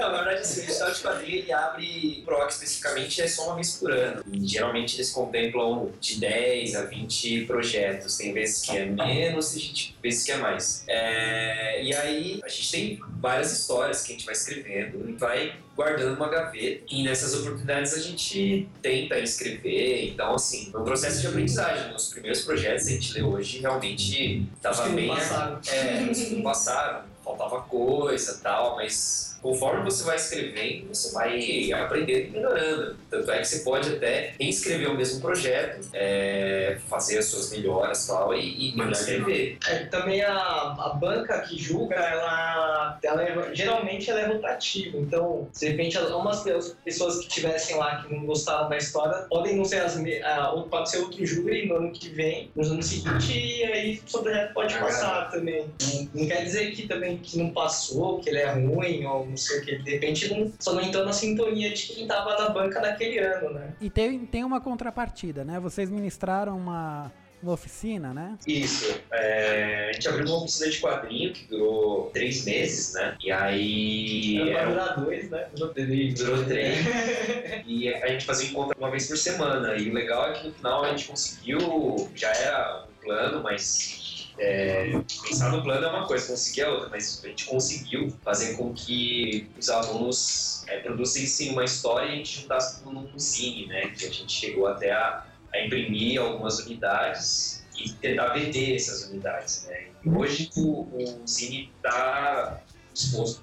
Não, 0.00 0.12
na 0.12 0.22
verdade, 0.22 0.40
assim, 0.40 0.60
o 0.60 0.64
edital 0.64 0.92
de 0.92 1.00
quadrilha 1.00 1.38
ele 1.38 1.52
abre 1.52 2.22
PROC 2.24 2.48
especificamente 2.50 3.20
é 3.22 3.28
só 3.28 3.46
uma 3.46 3.54
vez 3.56 3.76
por 3.76 3.90
ano. 3.92 4.22
E, 4.32 4.46
geralmente 4.46 4.96
eles 4.96 5.10
contemplam 5.10 5.90
de 6.00 6.20
10 6.20 6.76
a 6.76 6.82
20 6.84 7.44
projetos. 7.46 8.16
Tem 8.16 8.32
vezes 8.32 8.62
que 8.62 8.76
é 8.76 8.84
menos, 8.86 9.50
tem 9.52 9.60
gente- 9.62 9.96
vezes 10.02 10.24
que 10.24 10.32
é 10.32 10.36
mais. 10.36 10.84
É, 10.86 11.82
e 11.82 11.94
aí 11.94 12.40
a 12.44 12.48
gente 12.48 12.70
tem 12.70 13.00
várias 13.20 13.52
histórias 13.52 14.02
que 14.02 14.12
a 14.12 14.16
gente 14.16 14.24
vai 14.24 14.34
escrevendo 14.34 15.08
e 15.08 15.12
vai 15.12 15.54
guardando 15.76 16.16
uma 16.16 16.28
gaveta. 16.28 16.82
E 16.90 17.02
nessas 17.04 17.34
oportunidades 17.34 17.94
a 17.94 18.00
gente 18.00 18.68
tenta 18.82 19.18
escrever. 19.18 20.08
Então, 20.10 20.34
assim, 20.34 20.70
foi 20.70 20.80
um 20.80 20.84
processo 20.84 21.20
de 21.20 21.26
aprendizagem. 21.28 21.94
Os 21.94 22.08
primeiros 22.08 22.42
projetos 22.42 22.84
que 22.86 22.90
a 22.90 22.94
gente 22.94 23.12
lê 23.14 23.22
hoje 23.22 23.58
realmente 23.60 24.44
estava 24.56 24.88
bem. 24.88 25.08
passaram. 25.08 25.60
É, 25.68 26.42
passaram, 26.42 27.02
faltava 27.36 27.62
coisa 27.62 28.36
e 28.38 28.42
tal, 28.42 28.76
mas 28.76 29.28
conforme 29.40 29.84
você 29.84 30.02
vai 30.04 30.16
escrevendo, 30.16 30.88
você 30.88 31.12
vai 31.12 31.70
aprendendo 31.72 32.26
e 32.26 32.30
melhorando. 32.30 32.96
Tanto 33.08 33.30
é 33.30 33.38
que 33.38 33.44
você 33.44 33.60
pode 33.60 33.88
até 33.94 34.34
reescrever 34.40 34.90
o 34.90 34.96
mesmo 34.96 35.20
projeto, 35.20 35.88
é, 35.92 36.78
fazer 36.88 37.18
as 37.18 37.26
suas 37.26 37.50
melhoras 37.52 38.04
e 38.04 38.08
tal, 38.08 38.34
e, 38.34 38.74
e 38.76 38.90
escrever. 38.90 39.58
É, 39.68 39.84
também 39.84 40.22
a, 40.22 40.32
a 40.34 40.96
banca 41.00 41.40
que 41.42 41.56
julga, 41.56 41.94
ela, 41.94 42.98
ela 43.02 43.22
é- 43.22 43.54
geralmente 43.54 44.10
ela 44.10 44.20
é 44.22 44.26
rotativa. 44.26 44.98
Então, 44.98 45.48
de 45.56 45.68
repente, 45.68 45.96
algumas 45.96 46.42
pessoas 46.84 47.18
que 47.20 47.28
tivessem 47.28 47.76
lá 47.76 48.02
que 48.02 48.12
não 48.12 48.24
gostavam 48.26 48.68
da 48.68 48.76
história 48.76 49.24
podem 49.30 49.54
não 49.56 49.64
ser 49.64 49.82
as 49.82 49.94
me- 49.96 50.20
ah, 50.22 50.50
ou 50.52 50.64
pode 50.64 50.90
ser 50.90 50.98
outro 50.98 51.24
júri 51.24 51.68
no 51.68 51.76
ano 51.76 51.92
que 51.92 52.08
vem, 52.08 52.50
no 52.56 52.64
ano 52.66 52.82
seguinte, 52.82 53.32
e 53.38 53.62
aí 53.64 54.02
o 54.04 54.10
seu 54.10 54.20
projeto 54.22 54.52
pode 54.52 54.74
Ah, 54.74 54.80
passar 54.80 55.30
também. 55.30 55.72
Não, 55.80 56.08
não 56.22 56.26
quer 56.26 56.42
dizer 56.42 56.72
que 56.72 56.88
também 56.88 57.17
que 57.18 57.38
não 57.38 57.50
passou, 57.50 58.18
que 58.20 58.28
ele 58.30 58.38
é 58.38 58.50
ruim, 58.52 59.04
ou 59.06 59.26
não 59.26 59.36
sei 59.36 59.60
o 59.60 59.64
que. 59.64 59.76
De 59.78 59.90
repente, 59.90 60.28
não, 60.32 60.52
só 60.58 60.72
não 60.72 60.80
entrou 60.82 61.04
na 61.04 61.12
sintonia 61.12 61.72
de 61.72 61.86
quem 61.88 62.02
estava 62.02 62.36
na 62.36 62.48
banca 62.50 62.80
naquele 62.80 63.18
ano, 63.18 63.50
né? 63.54 63.74
e 63.80 63.88
tem, 63.90 64.26
tem 64.26 64.44
uma 64.44 64.60
contrapartida, 64.60 65.44
né? 65.44 65.58
Vocês 65.60 65.90
ministraram 65.90 66.56
uma, 66.56 67.12
uma 67.42 67.52
oficina, 67.52 68.12
né? 68.12 68.36
Isso. 68.46 69.00
É, 69.12 69.88
a 69.90 69.92
gente 69.92 70.08
abriu 70.08 70.26
uma 70.26 70.38
oficina 70.42 70.70
de 70.70 70.78
quadrinho 70.80 71.32
que 71.32 71.44
durou 71.46 72.10
três 72.10 72.44
meses, 72.44 72.94
né? 72.94 73.16
E 73.22 73.30
aí. 73.30 74.48
Era 74.50 74.58
pra 74.60 74.66
um- 74.68 74.70
durar 74.72 75.00
dois, 75.04 75.30
né? 75.30 75.46
Durou 75.54 75.74
três. 75.74 76.14
Durou 76.14 76.44
três. 76.44 76.78
E 77.66 77.92
a 77.92 78.06
gente 78.08 78.24
fazia 78.24 78.48
encontro 78.48 78.74
uma 78.78 78.90
vez 78.90 79.06
por 79.08 79.16
semana. 79.18 79.76
E 79.76 79.90
o 79.90 79.92
legal 79.92 80.30
é 80.30 80.32
que 80.32 80.46
no 80.48 80.54
final 80.54 80.84
a 80.84 80.88
gente 80.90 81.06
conseguiu, 81.08 82.08
já 82.14 82.30
era 82.32 82.86
um 82.88 83.04
plano, 83.04 83.42
mas 83.42 83.97
é, 84.38 84.92
pensar 85.26 85.50
no 85.50 85.62
plano 85.62 85.86
é 85.86 85.90
uma 85.90 86.06
coisa, 86.06 86.26
conseguir 86.28 86.60
é 86.62 86.68
outra, 86.68 86.88
mas 86.90 87.20
a 87.24 87.28
gente 87.28 87.44
conseguiu 87.46 88.12
fazer 88.24 88.56
com 88.56 88.72
que 88.72 89.48
os 89.58 89.68
alunos 89.68 90.64
é, 90.68 90.78
produzissem 90.80 91.50
uma 91.50 91.64
história 91.64 92.06
e 92.08 92.12
a 92.12 92.16
gente 92.16 92.40
juntasse 92.42 92.82
tudo 92.82 92.92
num 93.00 93.18
zine, 93.18 93.66
né? 93.66 93.88
Que 93.88 94.06
a 94.06 94.10
gente 94.10 94.32
chegou 94.32 94.66
até 94.66 94.92
a, 94.92 95.24
a 95.52 95.60
imprimir 95.64 96.20
algumas 96.20 96.60
unidades 96.60 97.64
e 97.76 97.90
tentar 97.92 98.28
vender 98.28 98.76
essas 98.76 99.08
unidades, 99.08 99.66
né? 99.68 99.86
E 100.04 100.08
hoje 100.08 100.50
o, 100.56 100.82
o 100.82 101.22
zine 101.26 101.70
está 101.76 102.60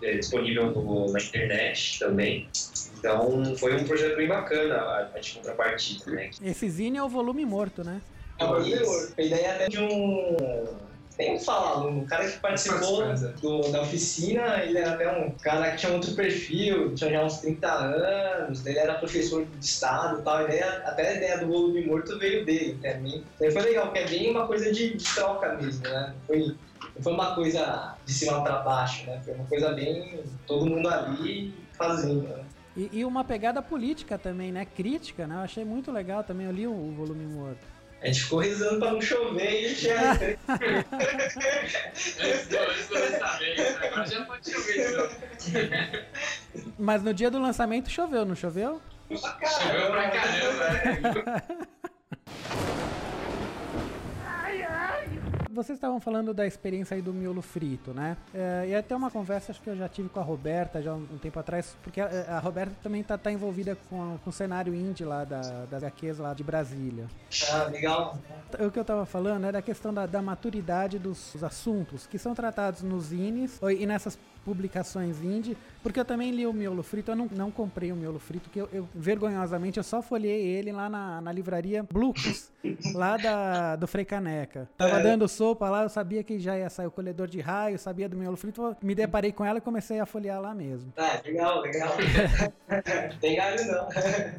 é, 0.02 0.18
disponível 0.18 0.72
no- 0.72 1.12
na 1.12 1.20
internet 1.20 2.00
também. 2.00 2.50
Então 2.98 3.56
foi 3.56 3.76
um 3.76 3.84
projeto 3.86 4.16
bem 4.18 4.28
bacana 4.28 4.76
a, 4.76 5.12
a 5.16 5.20
de 5.20 5.34
contrapartida, 5.34 6.12
né? 6.12 6.32
Esse 6.44 6.70
zine 6.70 6.98
é 6.98 7.04
o 7.04 7.10
volume 7.10 7.46
morto, 7.46 7.84
né? 7.84 8.02
É 8.38 8.46
o. 8.46 8.54
A 8.56 9.22
ideia 9.22 9.56
até 9.56 9.70
de 9.70 9.80
um. 9.80 10.36
Nem 11.18 11.40
falar, 11.40 11.86
um 11.88 12.06
cara 12.06 12.30
que 12.30 12.40
participou 12.40 13.04
do- 13.42 13.72
da 13.72 13.82
oficina, 13.84 14.62
ele 14.64 14.78
era 14.78 14.94
até 14.96 15.10
um 15.18 15.32
cara 15.42 15.72
que 15.72 15.78
tinha 15.78 15.94
outro 15.94 16.14
perfil, 16.14 16.94
tinha 16.94 17.10
já 17.10 17.24
uns 17.24 17.38
30 17.40 17.72
anos, 17.72 18.66
ele 18.66 18.78
era 18.78 18.96
professor 18.96 19.46
de 19.46 19.66
estado 19.66 20.20
e 20.20 20.24
tal, 20.24 20.38
a 20.38 20.44
ideia, 20.44 20.66
até 20.86 21.08
a 21.08 21.14
ideia 21.16 21.38
do 21.40 21.48
volume 21.48 21.86
morto 21.86 22.20
veio 22.20 22.46
dele 22.46 22.80
também. 22.82 23.24
Então 23.36 23.50
foi 23.52 23.62
legal, 23.62 23.86
porque 23.86 24.00
é 24.00 24.08
bem 24.10 24.30
uma 24.30 24.46
coisa 24.46 24.72
de, 24.74 24.98
de 24.98 25.16
troca 25.16 25.54
mesmo, 25.54 25.84
né? 25.86 26.16
Foi, 26.28 26.40
não 26.96 27.02
foi 27.04 27.14
uma 27.14 27.34
coisa 27.34 27.98
de 28.06 28.14
cima 28.14 28.44
para 28.44 28.58
baixo, 28.60 29.06
né? 29.08 29.22
Foi 29.24 29.34
uma 29.36 29.46
coisa 29.46 29.72
bem 29.72 30.22
todo 30.46 30.66
mundo 30.66 30.90
ali 30.90 31.56
fazendo, 31.78 32.24
né? 32.28 32.46
E, 32.76 32.90
e 32.92 33.06
uma 33.06 33.24
pegada 33.24 33.62
política 33.62 34.18
também, 34.18 34.52
né? 34.52 34.66
Crítica, 34.66 35.26
né? 35.26 35.36
Eu 35.36 35.40
achei 35.40 35.64
muito 35.64 35.94
legal 35.94 36.26
também. 36.26 36.46
Eu 36.46 36.52
li 36.52 36.68
o, 36.68 36.74
o 36.74 36.92
volume 36.92 37.26
morto. 37.26 37.66
A 38.06 38.08
gente 38.08 38.22
ficou 38.22 38.38
rezando 38.38 38.78
pra 38.80 38.92
não 38.92 39.02
chover 39.02 39.64
e 39.64 39.66
Antes 39.66 39.80
do, 42.48 42.60
antes 42.60 42.88
do 42.88 42.94
lançamento, 42.94 43.84
agora 43.84 44.06
já 44.06 44.26
pode 44.26 44.52
chover 44.52 44.88
de 44.88 44.96
novo. 44.96 45.16
Mas 46.78 47.02
no 47.02 47.12
dia 47.16 47.32
do 47.32 47.42
lançamento 47.42 47.90
choveu, 47.90 48.24
não 48.24 48.36
choveu? 48.36 48.80
Choveu 49.10 49.90
pra 49.90 50.12
caramba, 50.12 50.70
né? 50.70 51.42
Vocês 55.56 55.78
estavam 55.78 56.02
falando 56.02 56.34
da 56.34 56.46
experiência 56.46 56.96
aí 56.96 57.02
do 57.02 57.14
miolo 57.14 57.42
frito, 57.42 57.94
né? 57.94 58.18
É, 58.34 58.66
e 58.68 58.76
até 58.76 58.94
uma 58.94 59.10
conversa 59.10 59.54
acho 59.54 59.62
que 59.62 59.70
eu 59.70 59.78
já 59.78 59.88
tive 59.88 60.10
com 60.10 60.20
a 60.20 60.24
Roberta 60.24 60.82
já 60.82 60.94
um, 60.94 61.08
um 61.14 61.18
tempo 61.18 61.40
atrás, 61.40 61.78
porque 61.82 62.02
a, 62.02 62.10
a 62.36 62.40
Roberta 62.40 62.76
também 62.84 63.02
tá, 63.02 63.18
tá 63.18 63.32
envolvida 63.32 63.78
com, 63.90 64.18
com 64.22 64.30
o 64.30 64.34
cenário 64.34 64.76
indie 64.76 65.06
lá 65.06 65.24
da, 65.24 65.66
das 65.72 65.82
HQs 65.82 66.20
lá 66.20 66.34
de 66.34 66.44
Brasília. 66.44 67.08
Ah, 67.50 67.64
legal. 67.72 68.18
O 68.60 68.70
que 68.70 68.78
eu 68.78 68.84
tava 68.84 69.06
falando 69.06 69.46
é 69.46 69.52
da 69.54 69.62
questão 69.62 69.94
da, 69.94 70.06
da 70.06 70.22
maturidade 70.22 71.00
dos, 71.00 71.42
assuntos 71.42 72.06
que 72.06 72.20
são 72.20 72.36
tratados 72.36 72.82
nos 72.82 73.06
zines 73.06 73.58
e 73.62 73.86
nessas 73.86 74.20
publicações 74.46 75.22
indie, 75.22 75.58
porque 75.84 76.00
eu 76.00 76.06
também 76.06 76.32
li 76.32 76.46
o 76.46 76.54
Miolo 76.54 76.84
Frito, 76.84 77.12
eu 77.12 77.16
não, 77.16 77.28
não 77.36 77.52
comprei 77.52 77.92
o 77.92 77.96
Miolo 77.96 78.20
Frito, 78.20 78.50
que 78.50 78.60
eu, 78.60 78.70
eu, 78.72 78.88
vergonhosamente 78.94 79.78
eu 79.78 79.84
só 79.84 80.02
folhei 80.02 80.42
ele 80.46 80.72
lá 80.72 80.88
na, 80.88 81.20
na 81.20 81.32
livraria 81.32 81.84
Blucos, 81.84 82.52
lá 82.94 83.18
da, 83.18 83.76
do 83.76 83.88
Frei 83.88 84.06
Caneca. 84.06 84.70
Tava 84.78 85.00
É. 85.00 85.04
dando 85.04 85.28
sopa 85.28 85.70
lá, 85.70 85.84
eu 85.84 85.90
sabia 85.90 86.24
que 86.24 86.38
já 86.40 86.58
ia 86.58 86.70
sair 86.70 86.88
o 86.88 86.92
colhedor 86.92 87.28
de 87.28 87.42
raio, 87.42 87.78
sabia 87.80 88.08
do 88.08 88.16
Miolo 88.16 88.38
Frito, 88.38 88.76
me 88.82 88.94
deparei 88.96 89.32
com 89.32 89.44
ela 89.44 89.58
e 89.58 89.62
comecei 89.62 90.00
a 90.00 90.06
folhear 90.06 90.40
lá 90.40 90.54
mesmo. 90.54 90.94
Ah, 90.96 91.20
legal, 91.26 91.62
legal. 91.62 91.92
Tem 93.20 93.36
galho 93.36 93.66
não. 93.68 93.88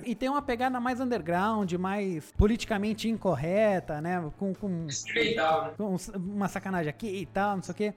E 0.04 0.14
tem 0.14 0.28
uma 0.28 0.42
pegada 0.42 0.78
mais 0.80 1.00
underground, 1.00 1.72
mais 1.74 2.32
politicamente 2.36 3.08
incorreta, 3.08 4.00
né? 4.00 4.22
Com, 4.38 4.54
com 4.54 4.86
com 5.76 5.96
uma 6.16 6.48
sacanagem 6.48 6.88
aqui 6.90 7.06
e 7.08 7.26
tal, 7.26 7.56
não 7.56 7.62
sei 7.62 7.72
o 7.72 7.76
quê. 7.76 7.94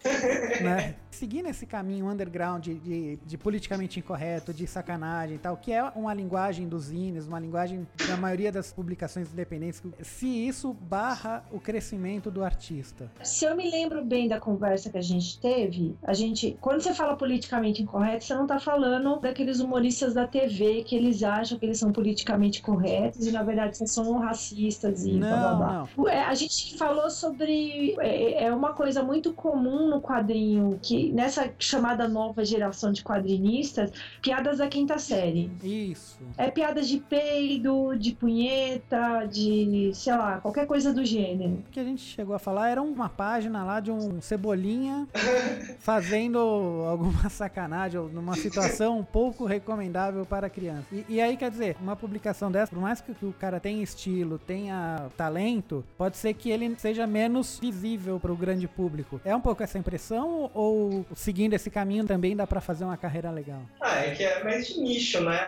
né? 0.64 0.96
Seguindo 1.12 1.48
esse 1.50 1.66
caminho 1.66 1.99
underground 2.08 2.64
de, 2.64 2.76
de, 2.76 3.20
de 3.26 3.38
politicamente 3.38 4.00
incorreto, 4.00 4.54
de 4.54 4.66
sacanagem 4.68 5.36
e 5.36 5.40
tal, 5.40 5.58
que 5.58 5.72
é 5.72 5.84
uma 5.96 6.14
linguagem 6.14 6.68
dos 6.68 6.86
zines, 6.86 7.26
uma 7.28 7.40
linguagem 7.40 7.88
da 8.08 8.18
maioria 8.18 8.52
das 8.52 8.72
publicações 8.72 9.32
independentes, 9.32 9.82
se 10.02 10.28
isso 10.28 10.74
barra 10.74 11.44
o 11.52 11.60
crescimento 11.60 12.30
do 12.32 12.44
artista. 12.44 13.12
Se 13.24 13.46
eu 13.46 13.56
me 13.56 13.70
lembro 13.70 14.04
bem 14.04 14.28
da 14.28 14.40
conversa 14.40 14.90
que 14.90 14.98
a 14.98 15.02
gente 15.02 15.40
teve, 15.40 15.96
a 16.04 16.14
gente, 16.14 16.58
quando 16.62 16.82
você 16.82 16.94
fala 16.94 17.16
politicamente 17.16 17.82
incorreto, 17.82 18.24
você 18.26 18.36
não 18.36 18.48
tá 18.48 18.60
falando 18.60 19.20
daqueles 19.20 19.60
humoristas 19.60 20.14
da 20.14 20.28
TV 20.28 20.84
que 20.84 20.96
eles 20.96 21.24
acham 21.24 21.58
que 21.58 21.66
eles 21.66 21.80
são 21.80 21.92
politicamente 21.92 22.62
corretos 22.62 23.26
e 23.28 23.32
na 23.32 23.44
verdade 23.44 23.78
são 23.90 24.20
racistas 24.20 25.06
e 25.06 25.18
blá 25.18 25.30
blá 25.30 25.50
Não, 25.52 25.58
blá. 25.58 25.88
não. 25.98 26.08
A 26.30 26.34
gente 26.36 26.78
falou 26.78 27.10
sobre. 27.10 27.96
É, 28.00 28.46
é 28.46 28.54
uma 28.54 28.74
coisa 28.74 29.04
muito 29.04 29.34
comum 29.34 29.90
no 29.90 30.02
quadrinho, 30.02 30.80
que 30.82 31.12
nessa 31.12 31.52
chamada 31.58 31.89
nova 32.08 32.44
geração 32.44 32.92
de 32.92 33.04
quadrinistas, 33.04 33.92
piadas 34.22 34.58
da 34.58 34.68
quinta 34.68 34.98
série. 34.98 35.52
Isso. 35.64 36.20
É 36.38 36.50
piadas 36.50 36.88
de 36.88 36.98
peido, 37.00 37.96
de 37.98 38.14
punheta, 38.14 39.26
de, 39.26 39.92
sei 39.94 40.14
lá, 40.14 40.40
qualquer 40.40 40.66
coisa 40.66 40.94
do 40.94 41.06
gênero. 41.06 41.64
O 41.68 41.72
que 41.72 41.80
a 41.80 41.84
gente 41.84 42.02
chegou 42.02 42.36
a 42.36 42.40
falar 42.40 42.70
era 42.70 42.82
uma 42.82 43.10
página 43.10 43.64
lá 43.64 43.80
de 43.80 43.92
um 43.92 44.22
cebolinha 44.22 45.08
fazendo 45.80 46.40
alguma 46.88 47.30
sacanagem 47.30 48.00
ou 48.00 48.10
numa 48.10 48.36
situação 48.36 49.00
um 49.00 49.04
pouco 49.04 49.46
recomendável 49.46 50.26
para 50.26 50.50
criança. 50.50 50.86
E, 50.92 51.06
e 51.10 51.22
aí, 51.22 51.38
quer 51.38 51.52
dizer, 51.52 51.76
uma 51.82 51.96
publicação 51.96 52.52
dessa, 52.52 52.72
por 52.72 52.82
mais 52.82 53.02
que, 53.02 53.14
que 53.14 53.26
o 53.26 53.34
cara 53.34 53.60
tenha 53.60 53.82
estilo, 53.82 54.38
tenha 54.38 55.08
talento, 55.18 55.84
pode 55.98 56.18
ser 56.18 56.34
que 56.34 56.50
ele 56.50 56.76
seja 56.78 57.06
menos 57.06 57.60
visível 57.60 58.20
para 58.20 58.32
o 58.32 58.36
grande 58.36 58.68
público. 58.68 59.20
É 59.24 59.36
um 59.36 59.42
pouco 59.42 59.64
essa 59.64 59.78
impressão 59.78 60.50
ou 60.54 61.06
seguindo 61.16 61.54
esse 61.54 61.70
caminho 61.80 62.04
também 62.06 62.36
dá 62.36 62.46
para 62.46 62.60
fazer 62.60 62.84
uma 62.84 62.98
carreira 62.98 63.32
legal? 63.32 63.62
Ah, 63.82 64.00
é 64.06 64.12
que 64.12 64.22
é 64.24 64.44
mais 64.44 64.68
de 64.68 64.82
nicho, 64.82 65.22
né? 65.22 65.48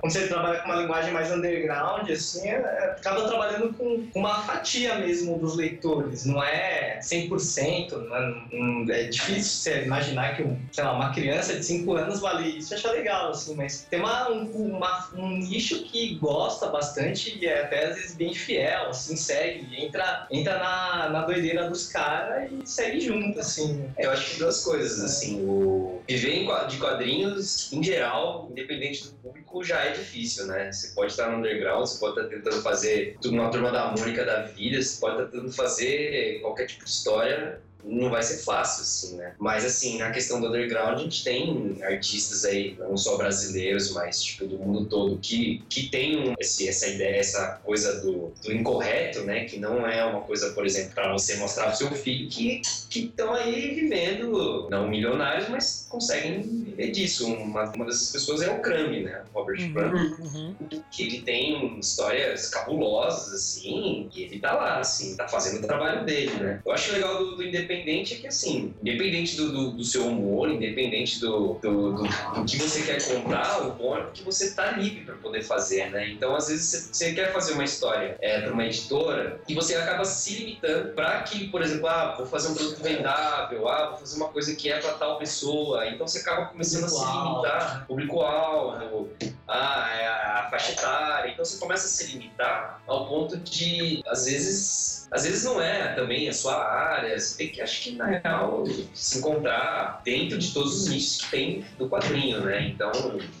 Quando 0.00 0.12
você 0.12 0.26
trabalha 0.26 0.58
com 0.60 0.64
uma 0.68 0.80
linguagem 0.82 1.12
mais 1.12 1.30
underground, 1.30 2.10
assim, 2.10 2.48
é, 2.48 2.54
é, 2.56 2.84
acaba 2.98 3.28
trabalhando 3.28 3.72
com 3.74 4.08
uma 4.16 4.42
fatia 4.42 4.96
mesmo 4.96 5.38
dos 5.38 5.56
leitores, 5.56 6.24
não 6.26 6.42
é 6.42 6.98
100%, 7.00 7.92
não 8.08 8.16
é, 8.16 9.02
é 9.02 9.04
difícil 9.04 9.44
você 9.72 9.84
imaginar 9.84 10.34
que, 10.36 10.44
sei 10.72 10.82
lá, 10.84 10.92
uma 10.96 11.12
criança 11.12 11.54
de 11.54 11.64
5 11.64 11.94
anos 11.94 12.20
vale 12.20 12.48
isso, 12.58 12.74
acha 12.74 12.90
legal, 12.90 13.30
assim, 13.30 13.54
mas 13.54 13.86
tem 13.88 14.00
uma, 14.00 14.28
um, 14.28 14.50
uma- 14.50 15.08
um 15.14 15.38
nicho 15.38 15.84
que 15.84 16.16
gosta 16.16 16.66
bastante 16.68 17.38
e 17.38 17.46
é 17.46 17.62
até 17.62 17.86
às 17.86 17.94
vezes 17.96 18.16
bem 18.16 18.34
fiel, 18.34 18.88
assim, 18.88 19.14
segue, 19.14 19.68
entra, 19.84 20.26
entra 20.32 20.58
na, 20.58 21.08
na 21.10 21.24
doideira 21.24 21.68
dos 21.68 21.86
caras 21.92 22.50
e 22.50 22.66
segue 22.68 22.98
junto, 23.00 23.38
assim. 23.38 23.88
Eu 23.98 24.10
acho 24.10 24.32
que 24.32 24.38
duas 24.40 24.64
coisas, 24.64 25.00
assim, 25.04 25.40
o 25.46 25.59
viver 26.08 26.46
de 26.68 26.78
quadrinhos, 26.78 27.72
em 27.72 27.82
geral, 27.82 28.48
independente 28.50 29.04
do 29.04 29.12
público, 29.14 29.62
já 29.62 29.84
é 29.84 29.92
difícil, 29.92 30.46
né? 30.46 30.70
Você 30.72 30.94
pode 30.94 31.12
estar 31.12 31.30
no 31.30 31.38
underground, 31.38 31.86
você 31.86 31.98
pode 31.98 32.18
estar 32.18 32.34
tentando 32.34 32.62
fazer 32.62 33.16
uma 33.24 33.50
turma 33.50 33.70
da 33.70 33.92
Mônica 33.92 34.24
da 34.24 34.42
vida, 34.42 34.80
você 34.80 35.00
pode 35.00 35.16
estar 35.16 35.30
tentando 35.30 35.52
fazer 35.52 36.40
qualquer 36.40 36.66
tipo 36.66 36.84
de 36.84 36.90
história, 36.90 37.60
não 37.84 38.10
vai 38.10 38.22
ser 38.22 38.38
fácil, 38.38 38.82
assim, 38.82 39.16
né? 39.16 39.34
Mas, 39.38 39.64
assim, 39.64 39.98
na 39.98 40.10
questão 40.10 40.40
do 40.40 40.48
underground, 40.48 40.98
a 40.98 41.02
gente 41.02 41.24
tem 41.24 41.78
artistas 41.82 42.44
aí, 42.44 42.76
não 42.78 42.96
só 42.96 43.16
brasileiros, 43.16 43.92
mas, 43.92 44.22
tipo, 44.22 44.46
do 44.46 44.58
mundo 44.58 44.86
todo, 44.86 45.18
que, 45.18 45.62
que 45.68 45.88
tem 45.88 46.34
esse, 46.38 46.68
essa 46.68 46.86
ideia, 46.88 47.16
essa 47.16 47.60
coisa 47.64 48.00
do, 48.00 48.32
do 48.42 48.52
incorreto, 48.52 49.22
né? 49.22 49.44
Que 49.44 49.58
não 49.58 49.86
é 49.86 50.04
uma 50.04 50.20
coisa, 50.22 50.50
por 50.50 50.66
exemplo, 50.66 50.92
para 50.94 51.12
você 51.12 51.36
mostrar 51.36 51.68
pro 51.68 51.76
seu 51.76 51.90
filho 51.92 52.28
que 52.28 52.60
que 52.90 53.04
estão 53.04 53.32
aí 53.32 53.72
vivendo, 53.72 54.68
não 54.68 54.88
milionários, 54.88 55.48
mas 55.48 55.86
conseguem 55.88 56.42
viver 56.42 56.90
disso. 56.90 57.32
Uma, 57.32 57.70
uma 57.70 57.84
dessas 57.86 58.10
pessoas 58.10 58.42
é 58.42 58.50
o 58.50 58.60
Crumb, 58.60 59.04
né? 59.04 59.22
Robert 59.32 59.72
Crumb, 59.72 60.10
Uhum. 60.20 60.54
que 60.90 61.04
ele 61.04 61.22
tem 61.22 61.78
histórias 61.78 62.48
cabulosas, 62.48 63.32
assim, 63.32 64.10
e 64.12 64.22
ele 64.24 64.40
tá 64.40 64.54
lá, 64.54 64.80
assim, 64.80 65.16
tá 65.16 65.28
fazendo 65.28 65.62
o 65.62 65.66
trabalho 65.66 66.04
dele, 66.04 66.32
né? 66.34 66.60
Eu 66.64 66.72
acho 66.72 66.92
legal 66.92 67.18
do, 67.18 67.36
do 67.36 67.44
Independente 67.44 67.69
é 67.72 68.16
que, 68.16 68.26
assim, 68.26 68.74
independente 68.82 69.36
do, 69.36 69.52
do, 69.52 69.70
do 69.72 69.84
seu 69.84 70.06
humor, 70.06 70.50
independente 70.50 71.20
do, 71.20 71.54
do, 71.54 71.92
do, 71.94 72.44
que 72.44 72.56
você 72.56 72.82
quer 72.82 73.02
contar, 73.06 73.66
o 73.66 73.72
bom 73.72 73.96
é 73.96 74.06
que 74.12 74.22
você 74.22 74.54
tá 74.54 74.72
livre 74.72 75.04
para 75.04 75.14
poder 75.16 75.42
fazer, 75.42 75.90
né? 75.90 76.10
Então, 76.10 76.34
às 76.34 76.48
vezes, 76.48 76.90
você, 76.92 77.12
quer 77.12 77.32
fazer 77.32 77.52
uma 77.52 77.64
história 77.64 78.16
é, 78.20 78.40
para 78.40 78.52
uma 78.52 78.64
editora 78.64 79.40
e 79.48 79.54
você 79.54 79.74
acaba 79.74 80.04
se 80.04 80.34
limitando 80.34 80.94
para 80.94 81.22
que, 81.22 81.48
por 81.48 81.62
exemplo, 81.62 81.86
ah, 81.88 82.14
vou 82.16 82.26
fazer 82.26 82.48
um 82.48 82.54
produto 82.54 82.82
vendável, 82.82 83.68
ah, 83.68 83.90
vou 83.90 83.98
fazer 83.98 84.16
uma 84.16 84.28
coisa 84.28 84.54
que 84.54 84.70
é 84.70 84.78
para 84.78 84.92
tal 84.94 85.18
pessoa. 85.18 85.86
Então, 85.88 86.06
você 86.06 86.18
acaba 86.18 86.46
começando 86.46 86.84
a 86.84 86.88
se 86.88 87.04
limitar. 87.04 87.86
Público-alvo, 87.86 89.08
ah, 89.46 89.90
é 89.98 90.06
a 90.06 90.48
faixa 90.50 90.72
etária. 90.72 91.30
Então 91.32 91.44
você 91.44 91.58
começa 91.58 91.86
a 91.86 91.88
se 91.88 92.12
limitar 92.12 92.82
ao 92.86 93.08
ponto 93.08 93.36
de, 93.36 94.02
às 94.06 94.26
vezes, 94.26 95.08
às 95.10 95.24
vezes 95.24 95.44
não 95.44 95.60
é 95.60 95.94
também 95.94 96.28
a 96.28 96.32
sua 96.32 96.54
área. 96.54 97.18
Você 97.18 97.36
tem 97.36 97.48
que, 97.48 97.59
acho 97.62 97.82
que 97.82 97.92
na 97.92 98.06
real, 98.06 98.64
se 98.94 99.18
encontrar 99.18 100.00
dentro 100.04 100.38
de 100.38 100.52
todos 100.52 100.82
os 100.82 100.88
nichos 100.88 101.22
que 101.22 101.30
tem 101.30 101.64
do 101.78 101.88
quadrinho, 101.88 102.40
né? 102.40 102.68
Então, 102.68 102.90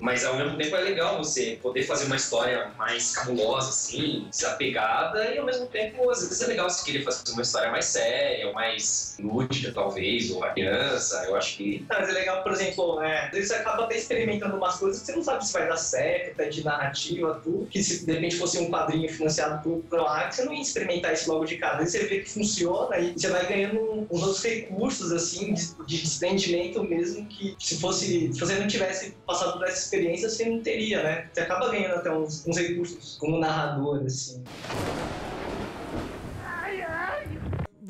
mas 0.00 0.24
ao 0.24 0.36
mesmo 0.36 0.56
tempo 0.56 0.76
é 0.76 0.80
legal 0.80 1.18
você 1.18 1.58
poder 1.62 1.84
fazer 1.84 2.06
uma 2.06 2.16
história 2.16 2.70
mais 2.76 3.14
cabulosa, 3.14 3.70
assim, 3.70 4.26
desapegada, 4.30 5.34
e 5.34 5.38
ao 5.38 5.46
mesmo 5.46 5.66
tempo, 5.66 6.10
às 6.10 6.20
vezes 6.20 6.40
é 6.42 6.46
legal 6.46 6.68
você 6.68 6.84
querer 6.84 7.04
fazer 7.04 7.32
uma 7.32 7.42
história 7.42 7.70
mais 7.70 7.84
séria, 7.86 8.52
mais 8.52 9.16
lúdica, 9.18 9.72
talvez, 9.72 10.30
ou 10.30 10.42
a 10.44 10.50
criança. 10.50 11.24
Eu 11.26 11.36
acho 11.36 11.56
que 11.56 11.84
mas 11.88 12.08
é 12.08 12.12
legal, 12.12 12.42
por 12.42 12.52
exemplo, 12.52 13.02
é, 13.02 13.28
vezes 13.30 13.48
você 13.48 13.54
acaba 13.54 13.84
até 13.84 13.96
experimentando 13.96 14.56
umas 14.56 14.76
coisas 14.76 15.00
que 15.00 15.06
você 15.06 15.16
não 15.16 15.22
sabe 15.22 15.46
se 15.46 15.52
vai 15.52 15.68
dar 15.68 15.76
certo, 15.76 16.32
até 16.32 16.48
de 16.48 16.64
narrativa, 16.64 17.40
tudo. 17.42 17.66
Que 17.66 17.82
se 17.82 18.04
de 18.04 18.12
repente 18.12 18.36
fosse 18.36 18.58
um 18.58 18.70
quadrinho 18.70 19.08
financiado 19.08 19.62
por 19.62 19.82
Proac, 19.88 20.34
você 20.34 20.44
não 20.44 20.54
ia 20.54 20.62
experimentar 20.62 21.12
isso 21.12 21.30
logo 21.30 21.44
de 21.44 21.56
cara. 21.56 21.78
Aí 21.78 21.86
você 21.86 22.06
vê 22.06 22.20
que 22.20 22.30
funciona 22.30 22.98
e 22.98 23.12
você 23.12 23.28
vai 23.28 23.46
ganhando 23.46 24.06
uns 24.10 24.22
outros 24.22 24.42
recursos, 24.42 25.12
assim, 25.12 25.54
de, 25.54 25.62
de 25.86 26.00
desprendimento 26.02 26.82
mesmo, 26.82 27.24
que 27.26 27.54
se 27.58 27.78
fosse, 27.78 28.32
se 28.32 28.40
você 28.40 28.58
não 28.58 28.66
tivesse 28.66 29.14
passado 29.26 29.58
por 29.58 29.66
essa 29.66 29.78
experiência, 29.78 30.28
você 30.28 30.44
não 30.48 30.60
teria, 30.60 31.02
né? 31.02 31.28
Você 31.32 31.40
acaba 31.40 31.70
ganhando 31.70 31.94
até 31.94 32.10
uns, 32.10 32.46
uns 32.46 32.56
recursos 32.56 33.16
como 33.18 33.38
narrador, 33.38 34.02
assim. 34.04 34.42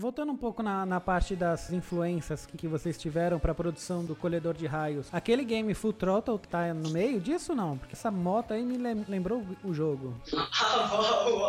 Voltando 0.01 0.33
um 0.33 0.37
pouco 0.37 0.63
na, 0.63 0.87
na 0.87 0.99
parte 0.99 1.37
das 1.37 1.71
influências 1.71 2.47
que, 2.47 2.57
que 2.57 2.67
vocês 2.67 2.97
tiveram 2.97 3.39
para 3.39 3.53
a 3.53 3.55
produção 3.55 4.03
do 4.03 4.17
Colhedor 4.17 4.55
de 4.55 4.67
Raios, 4.67 5.09
aquele 5.13 5.45
game 5.45 5.75
Full 5.75 5.93
Throttle 5.93 6.39
tá 6.39 6.73
no 6.73 6.89
meio 6.89 7.21
disso 7.21 7.55
não? 7.55 7.77
Porque 7.77 7.95
essa 7.95 8.11
moto 8.11 8.55
aí 8.55 8.63
me 8.65 8.79
lem- 8.79 9.05
lembrou 9.07 9.45
o 9.63 9.75
jogo. 9.75 10.15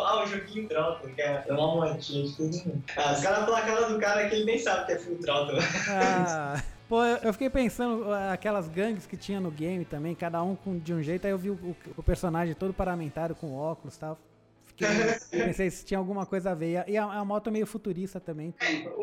Ah, 0.04 0.22
o, 0.22 0.26
joguinho 0.26 0.68
Throttle, 0.68 1.12
que 1.14 1.22
é 1.22 1.44
uma 1.50 1.86
motinha 1.86 2.24
de 2.26 2.36
todo 2.36 2.52
mundo. 2.68 2.82
Ah, 2.96 3.12
os 3.12 3.20
caras 3.22 3.44
falam 3.44 3.56
a 3.56 3.62
cara 3.62 3.88
do 3.88 3.98
cara 3.98 4.28
que 4.28 4.34
ele 4.34 4.44
nem 4.44 4.58
sabe 4.58 4.86
que 4.86 4.92
é 4.92 4.98
Full 4.98 5.16
Throttle. 5.18 5.58
Ah, 5.88 6.62
pô, 6.88 7.02
eu 7.04 7.32
fiquei 7.32 7.48
pensando 7.48 8.10
ah, 8.12 8.32
aquelas 8.32 8.68
gangues 8.68 9.06
que 9.06 9.16
tinha 9.16 9.40
no 9.40 9.50
game 9.50 9.84
também, 9.84 10.14
cada 10.14 10.42
um 10.42 10.54
com, 10.54 10.78
de 10.78 10.92
um 10.92 11.02
jeito, 11.02 11.24
aí 11.26 11.30
eu 11.30 11.38
vi 11.38 11.50
o, 11.50 11.76
o- 11.96 12.02
personagem 12.02 12.54
todo 12.54 12.74
paramentário 12.74 13.34
com 13.34 13.54
óculos 13.56 13.96
e 13.96 14.00
tal. 14.00 14.18
Fiquei, 14.86 15.42
pensei 15.44 15.70
se 15.70 15.84
tinha 15.84 15.98
alguma 15.98 16.26
coisa 16.26 16.50
a 16.50 16.54
ver. 16.54 16.72
E 16.72 16.76
a- 16.76 16.84
E 16.88 16.96
a, 16.96 17.24
moto 17.24 17.48
é 17.48 17.50
meio 17.50 17.66
futurista 17.66 18.20
também. 18.20 18.52